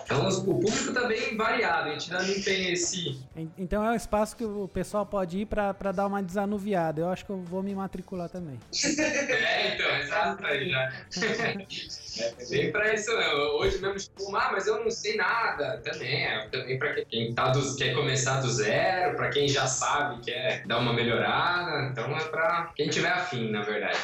Então 0.06 0.28
o 0.28 0.44
público 0.44 0.90
está 0.90 1.08
bem 1.08 1.36
variado, 1.38 1.90
a 1.90 1.94
gente 1.94 2.14
ainda 2.14 2.28
não 2.28 2.42
tem 2.42 2.74
esse. 2.74 3.20
Então 3.58 3.84
é 3.84 3.92
um 3.92 3.96
espaço 3.96 4.36
que 4.36 4.44
o 4.44 4.68
pessoal 4.68 5.06
pode 5.06 5.40
ir 5.40 5.46
para 5.46 5.92
dar 5.92 6.08
uma 6.08 6.22
desanuviada. 6.22 7.02
Eu 7.02 7.10
acho 7.10 7.26
que 7.26 7.32
eu 7.32 7.42
vou 7.42 7.64
me 7.64 7.74
matricular 7.74 8.30
também. 8.30 8.60
é, 9.30 9.76
então, 9.76 9.98
exato 9.98 10.46
aí 10.46 10.70
já. 10.70 10.94
é 12.20 12.46
bem 12.50 12.72
para 12.72 12.94
isso, 12.94 13.16
né? 13.16 13.34
Hoje 13.34 13.80
mesmo, 13.80 13.98
tipo, 13.98 14.36
ah, 14.36 14.50
mas 14.52 14.68
eu 14.68 14.84
não 14.84 14.92
sei 14.92 15.16
nada. 15.16 15.82
Também, 15.84 16.26
é 16.26 16.48
também 16.48 16.78
para 16.78 16.94
quem 17.06 17.34
tá 17.34 17.50
do, 17.50 17.76
quer 17.76 17.94
começar 17.94 18.42
do 18.42 18.50
zero, 18.50 19.16
para 19.16 19.30
quem 19.30 19.48
já 19.48 19.68
sabe, 19.68 20.22
quer 20.22 20.66
dar 20.66 20.80
uma 20.80 20.94
melhorada. 20.94 21.90
Então 21.90 22.16
é 22.16 22.24
para 22.26 22.72
quem 22.76 22.90
tiver 22.90 23.12
afim, 23.12 23.50
na 23.50 23.62
verdade. 23.64 24.00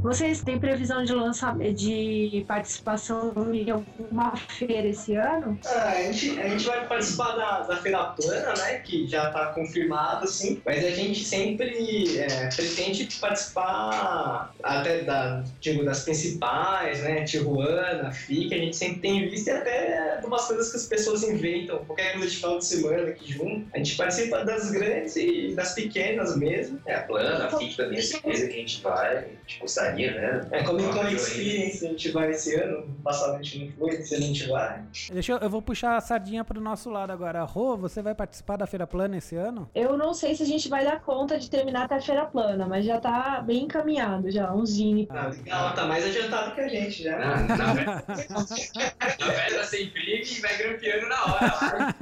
Vocês 0.00 0.42
têm 0.42 0.58
previsão 0.58 1.04
de 1.04 1.12
lançamento, 1.12 1.74
de 1.74 2.44
participação 2.46 3.32
em 3.52 3.68
alguma 3.70 4.36
feira 4.36 4.88
esse 4.88 5.14
ano? 5.14 5.58
Ah, 5.66 5.88
a, 5.88 6.12
gente, 6.12 6.40
a 6.40 6.48
gente 6.48 6.64
vai 6.66 6.86
participar 6.86 7.36
da, 7.36 7.60
da 7.60 7.76
Feira 7.78 8.04
Plana, 8.04 8.54
né? 8.56 8.78
Que 8.78 9.06
já 9.08 9.26
está 9.26 9.46
confirmado, 9.46 10.24
assim. 10.24 10.62
Mas 10.64 10.84
a 10.84 10.90
gente 10.90 11.24
sempre 11.24 12.18
é, 12.18 12.48
pretende 12.54 13.08
participar 13.20 14.54
até 14.62 15.02
da, 15.02 15.42
digo, 15.60 15.84
das 15.84 16.04
principais, 16.04 17.02
né? 17.02 17.24
Tijuana, 17.24 18.12
FIC, 18.12 18.54
a 18.54 18.58
gente 18.58 18.76
sempre 18.76 19.00
tem 19.00 19.28
visto 19.28 19.48
e 19.48 19.50
até 19.50 20.18
de 20.20 20.26
umas 20.26 20.46
coisas 20.46 20.70
que 20.70 20.76
as 20.76 20.86
pessoas 20.86 21.22
inventam. 21.24 21.84
Qualquer 21.84 22.12
coisa 22.12 22.28
de 22.28 22.36
final 22.36 22.58
de 22.58 22.64
semana 22.64 23.08
aqui 23.08 23.32
junto. 23.32 23.66
A 23.74 23.78
gente 23.78 23.96
participa 23.96 24.44
das 24.44 24.70
grandes 24.70 25.16
e 25.16 25.54
das 25.54 25.74
pequenas 25.74 26.36
mesmo. 26.36 26.80
É, 26.86 26.94
a 26.94 27.02
Plana, 27.02 27.46
a 27.46 27.58
FIC 27.58 27.76
também 27.76 27.98
é 27.98 28.02
certeza 28.02 28.46
que 28.46 28.52
a 28.52 28.56
gente 28.56 28.80
vai. 28.80 29.16
A 29.18 29.20
gente 29.22 29.58
gostaria 29.88 30.20
né? 30.20 30.46
É, 30.50 30.62
Comic 30.62 30.92
Con 30.92 31.08
Experience 31.08 31.84
a 31.84 31.90
gente 31.90 32.10
vai 32.10 32.30
esse 32.30 32.54
ano, 32.54 32.86
passado 33.02 33.34
a 33.34 33.42
gente 33.42 33.64
não 33.64 33.72
foi, 33.72 33.96
ano 33.96 34.04
a 34.10 34.16
gente 34.20 34.48
vai. 34.48 34.82
Deixa 35.12 35.32
eu, 35.32 35.38
eu 35.38 35.50
vou 35.50 35.62
puxar 35.62 35.96
a 35.96 36.00
sardinha 36.00 36.44
pro 36.44 36.60
nosso 36.60 36.90
lado 36.90 37.10
agora. 37.10 37.42
Rô, 37.44 37.76
você 37.76 38.02
vai 38.02 38.14
participar 38.14 38.56
da 38.56 38.66
Feira 38.66 38.86
Plana 38.86 39.16
esse 39.16 39.36
ano? 39.36 39.68
Eu 39.74 39.96
não 39.96 40.12
sei 40.14 40.34
se 40.34 40.42
a 40.42 40.46
gente 40.46 40.68
vai 40.68 40.84
dar 40.84 41.00
conta 41.00 41.38
de 41.38 41.48
terminar 41.50 41.84
até 41.84 41.96
a 41.96 42.00
Feira 42.00 42.26
Plana, 42.26 42.66
mas 42.66 42.84
já 42.84 43.00
tá 43.00 43.40
bem 43.40 43.64
encaminhado 43.64 44.30
já, 44.30 44.52
um 44.52 44.64
zine. 44.64 45.06
Ah, 45.10 45.30
ela 45.46 45.72
tá 45.72 45.86
mais 45.86 46.04
adiantado 46.04 46.54
que 46.54 46.60
a 46.60 46.68
gente 46.68 47.02
já. 47.02 47.16
Ah, 47.18 47.40
na 47.40 47.72
verdade, 47.74 49.66
você 49.66 49.84
imprime 49.84 50.22
e 50.22 50.40
vai 50.40 50.56
grampeando 50.56 51.08
na 51.08 51.24
hora. 51.24 51.94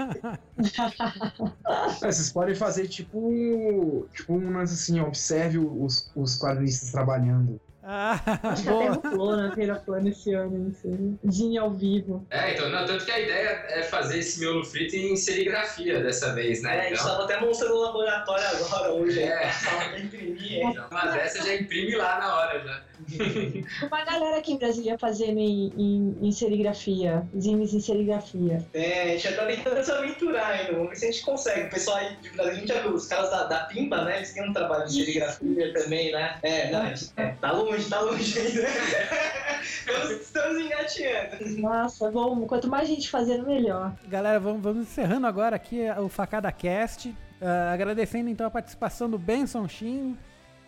é, 2.02 2.06
vocês 2.06 2.32
podem 2.32 2.54
fazer 2.54 2.88
tipo, 2.88 4.08
tipo 4.12 4.34
um 4.34 4.58
assim, 4.58 5.00
observe 5.00 5.58
os, 5.58 6.10
os 6.14 6.38
quadrinistas 6.38 6.90
trabalhando. 6.90 7.60
Ah, 7.88 8.20
Acho 8.42 8.64
que 8.64 8.68
até 8.68 9.08
rolou 9.10 9.36
na 9.36 9.54
feira 9.54 9.76
plana 9.76 10.08
esse 10.08 10.34
ano, 10.34 10.58
não 10.58 10.74
sei. 10.74 11.16
Zinho 11.30 11.62
ao 11.62 11.70
vivo. 11.70 12.26
É, 12.30 12.52
então, 12.52 12.68
não, 12.68 12.84
tanto 12.84 13.04
que 13.04 13.12
a 13.12 13.20
ideia 13.20 13.64
é 13.68 13.82
fazer 13.84 14.18
esse 14.18 14.40
miolo 14.40 14.64
frito 14.64 14.96
em 14.96 15.14
serigrafia 15.14 16.02
dessa 16.02 16.34
vez, 16.34 16.62
né? 16.62 16.76
É, 16.76 16.80
a 16.80 16.82
gente 16.88 16.94
então... 16.94 17.12
tava 17.12 17.24
até 17.24 17.40
mostrando 17.40 17.74
no 17.74 17.80
laboratório 17.82 18.44
agora 18.44 18.92
hoje. 18.92 19.22
É. 19.22 19.52
Só 19.52 19.96
imprimir. 19.96 20.66
Então, 20.66 20.88
uma 20.90 21.06
dessa 21.12 21.44
já 21.46 21.54
imprime 21.54 21.94
lá 21.94 22.18
na 22.18 22.36
hora 22.36 22.58
já. 22.64 22.82
Uma 23.86 24.04
galera 24.04 24.38
aqui 24.38 24.52
em 24.52 24.58
Brasília 24.58 24.98
fazendo 24.98 25.38
em, 25.38 25.72
em, 25.76 26.18
em 26.22 26.32
serigrafia, 26.32 27.26
zines 27.38 27.72
em 27.72 27.80
serigrafia. 27.80 28.64
É, 28.74 29.02
a 29.02 29.06
gente 29.08 29.22
já 29.22 29.36
tá 29.36 29.46
tentando 29.46 29.84
se 29.84 29.92
aventurar 29.92 30.46
ainda, 30.46 30.72
vamos 30.72 30.90
ver 30.90 30.96
se 30.96 31.06
a 31.06 31.10
gente 31.10 31.24
consegue. 31.24 31.66
O 31.66 31.70
pessoal 31.70 31.96
aí 31.98 32.16
de 32.16 32.30
Brasília, 32.30 32.52
a 32.52 32.60
gente 32.60 32.68
já 32.68 32.80
viu, 32.80 32.94
os 32.94 33.06
caras 33.06 33.30
da, 33.30 33.44
da 33.44 33.60
Pimba, 33.64 34.04
né, 34.04 34.16
eles 34.16 34.32
têm 34.32 34.48
um 34.48 34.52
trabalho 34.52 34.86
de 34.86 34.92
serigrafia 34.92 35.72
também, 35.72 36.12
né? 36.12 36.38
É, 36.42 36.70
não, 36.70 36.86
é, 37.16 37.28
tá 37.40 37.52
longe, 37.52 37.88
tá 37.88 38.00
longe 38.00 38.38
ainda. 38.38 38.66
estamos 40.20 40.62
engateando. 40.62 41.60
Nossa, 41.60 42.10
bom, 42.10 42.46
quanto 42.46 42.68
mais 42.68 42.88
gente 42.88 43.08
fazendo, 43.08 43.46
melhor. 43.46 43.94
Galera, 44.08 44.38
vamos, 44.38 44.62
vamos 44.62 44.82
encerrando 44.82 45.26
agora 45.26 45.56
aqui 45.56 45.80
o 45.98 46.08
Facada 46.08 46.50
Cast. 46.52 47.08
Uh, 47.08 47.72
agradecendo 47.72 48.30
então 48.30 48.46
a 48.46 48.50
participação 48.50 49.10
do 49.10 49.18
Benson 49.18 49.68
Shin, 49.68 50.16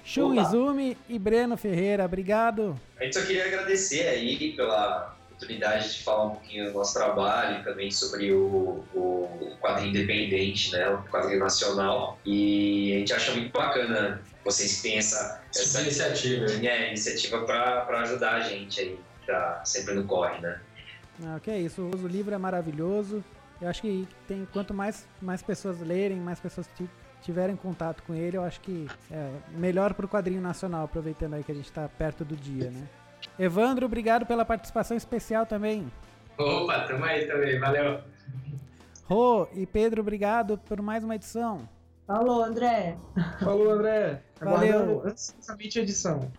Shun 0.08 0.40
Izumi 0.40 0.96
e 1.06 1.18
Breno 1.18 1.54
Ferreira, 1.58 2.06
obrigado. 2.06 2.80
A 2.98 3.04
gente 3.04 3.14
só 3.14 3.26
queria 3.26 3.44
agradecer 3.44 4.08
aí 4.08 4.54
pela 4.54 5.14
oportunidade 5.26 5.98
de 5.98 6.02
falar 6.02 6.24
um 6.24 6.30
pouquinho 6.30 6.64
do 6.64 6.72
nosso 6.72 6.94
trabalho, 6.94 7.62
também 7.62 7.90
sobre 7.90 8.32
o, 8.32 8.82
o 8.94 9.56
quadrinho 9.60 9.90
independente, 9.90 10.72
né, 10.72 10.88
o 10.88 11.02
quadrinho 11.10 11.40
nacional. 11.40 12.18
E 12.24 12.94
a 12.94 12.98
gente 13.00 13.12
acha 13.12 13.32
muito 13.32 13.52
bacana 13.52 14.22
vocês 14.42 14.76
que 14.76 14.82
têm 14.84 14.96
essa, 14.96 15.42
essa 15.54 15.82
iniciativa, 15.82 16.46
é, 16.66 16.88
iniciativa 16.88 17.44
para 17.44 18.00
ajudar 18.00 18.36
a 18.36 18.40
gente 18.40 18.80
aí, 18.80 18.98
tá 19.26 19.60
sempre 19.62 19.92
no 19.92 20.04
corre, 20.04 20.40
né? 20.40 20.58
Ah, 21.22 21.38
que 21.38 21.50
é 21.50 21.58
isso, 21.58 21.82
o 21.82 22.06
livro 22.06 22.34
é 22.34 22.38
maravilhoso. 22.38 23.22
Eu 23.60 23.68
acho 23.68 23.82
que 23.82 24.08
tem 24.26 24.48
quanto 24.54 24.72
mais, 24.72 25.06
mais 25.20 25.42
pessoas 25.42 25.80
lerem, 25.80 26.16
mais 26.16 26.40
pessoas 26.40 26.66
tiverem 27.28 27.56
contato 27.56 28.02
com 28.04 28.14
ele, 28.14 28.38
eu 28.38 28.42
acho 28.42 28.58
que 28.62 28.88
é 29.10 29.30
melhor 29.50 29.92
para 29.92 30.06
o 30.06 30.08
quadrinho 30.08 30.40
nacional, 30.40 30.86
aproveitando 30.86 31.34
aí 31.34 31.44
que 31.44 31.52
a 31.52 31.54
gente 31.54 31.66
está 31.66 31.86
perto 31.86 32.24
do 32.24 32.34
dia, 32.34 32.70
né? 32.70 32.88
Evandro, 33.38 33.84
obrigado 33.84 34.24
pela 34.24 34.46
participação 34.46 34.96
especial 34.96 35.44
também. 35.44 35.92
Opa, 36.38 36.86
tamo 36.86 37.04
aí 37.04 37.26
também, 37.26 37.60
valeu. 37.60 38.00
Rô 39.04 39.46
e 39.52 39.66
Pedro, 39.66 40.00
obrigado 40.00 40.56
por 40.56 40.80
mais 40.80 41.04
uma 41.04 41.16
edição. 41.16 41.68
Falou, 42.06 42.42
André. 42.42 42.96
Falou, 43.40 43.72
André. 43.72 44.22
Valeu. 44.40 45.02
Ansiosamente 45.04 45.78
a 45.78 45.82
edição. 45.82 46.32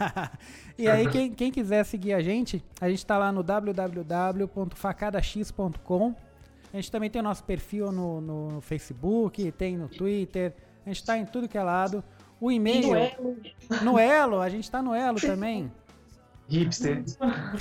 e 0.78 0.88
aí, 0.88 1.06
quem, 1.10 1.30
quem 1.30 1.52
quiser 1.52 1.84
seguir 1.84 2.14
a 2.14 2.22
gente, 2.22 2.64
a 2.80 2.88
gente 2.88 3.00
está 3.00 3.18
lá 3.18 3.30
no 3.30 3.42
www.facadax.com 3.42 6.31
a 6.72 6.76
gente 6.76 6.90
também 6.90 7.10
tem 7.10 7.20
o 7.20 7.24
nosso 7.24 7.44
perfil 7.44 7.92
no, 7.92 8.20
no 8.20 8.60
Facebook, 8.62 9.52
tem 9.52 9.76
no 9.76 9.88
Twitter, 9.88 10.54
a 10.84 10.88
gente 10.88 11.00
está 11.00 11.18
em 11.18 11.26
tudo 11.26 11.48
que 11.48 11.58
é 11.58 11.62
lado. 11.62 12.02
O 12.40 12.50
e-mail. 12.50 12.88
No 12.88 12.96
Elo. 12.96 13.36
No 13.84 13.96
Elo, 13.98 14.40
a 14.40 14.48
gente 14.48 14.64
está 14.64 14.82
no 14.82 14.92
Elo 14.94 15.20
também. 15.20 15.70
Hipster. 16.48 17.04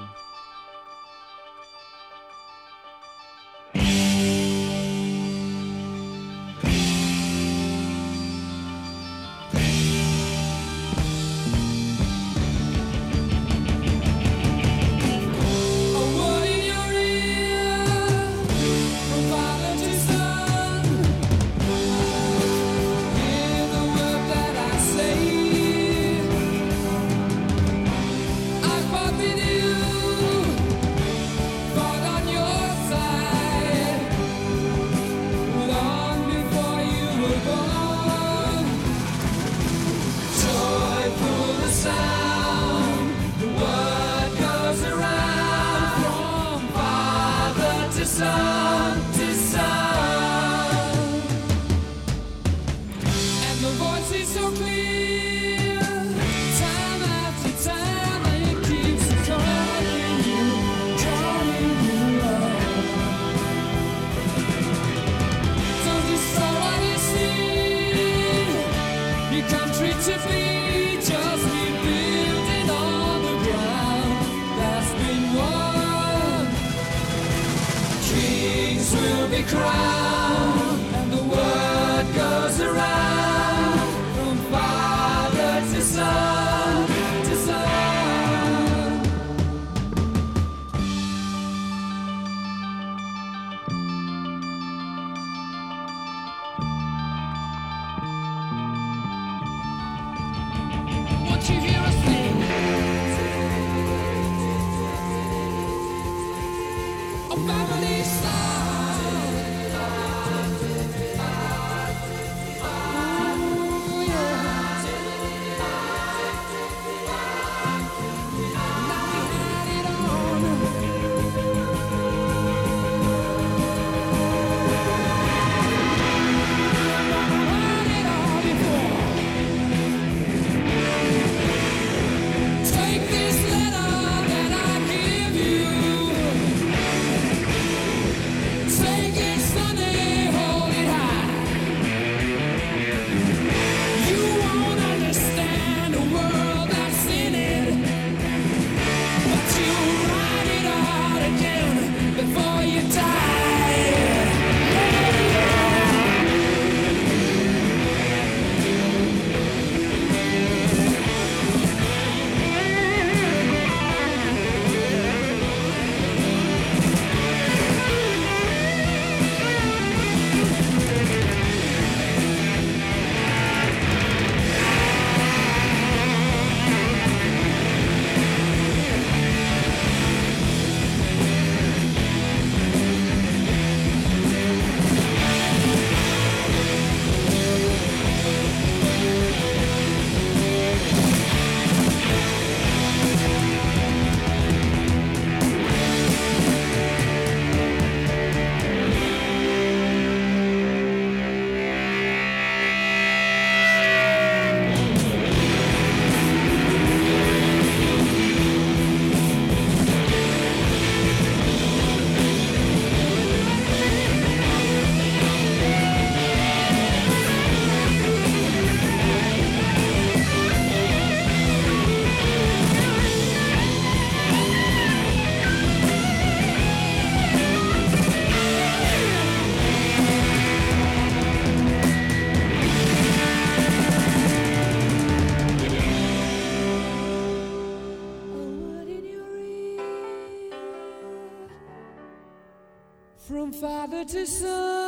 to 244.02 244.26
sun. 244.26 244.83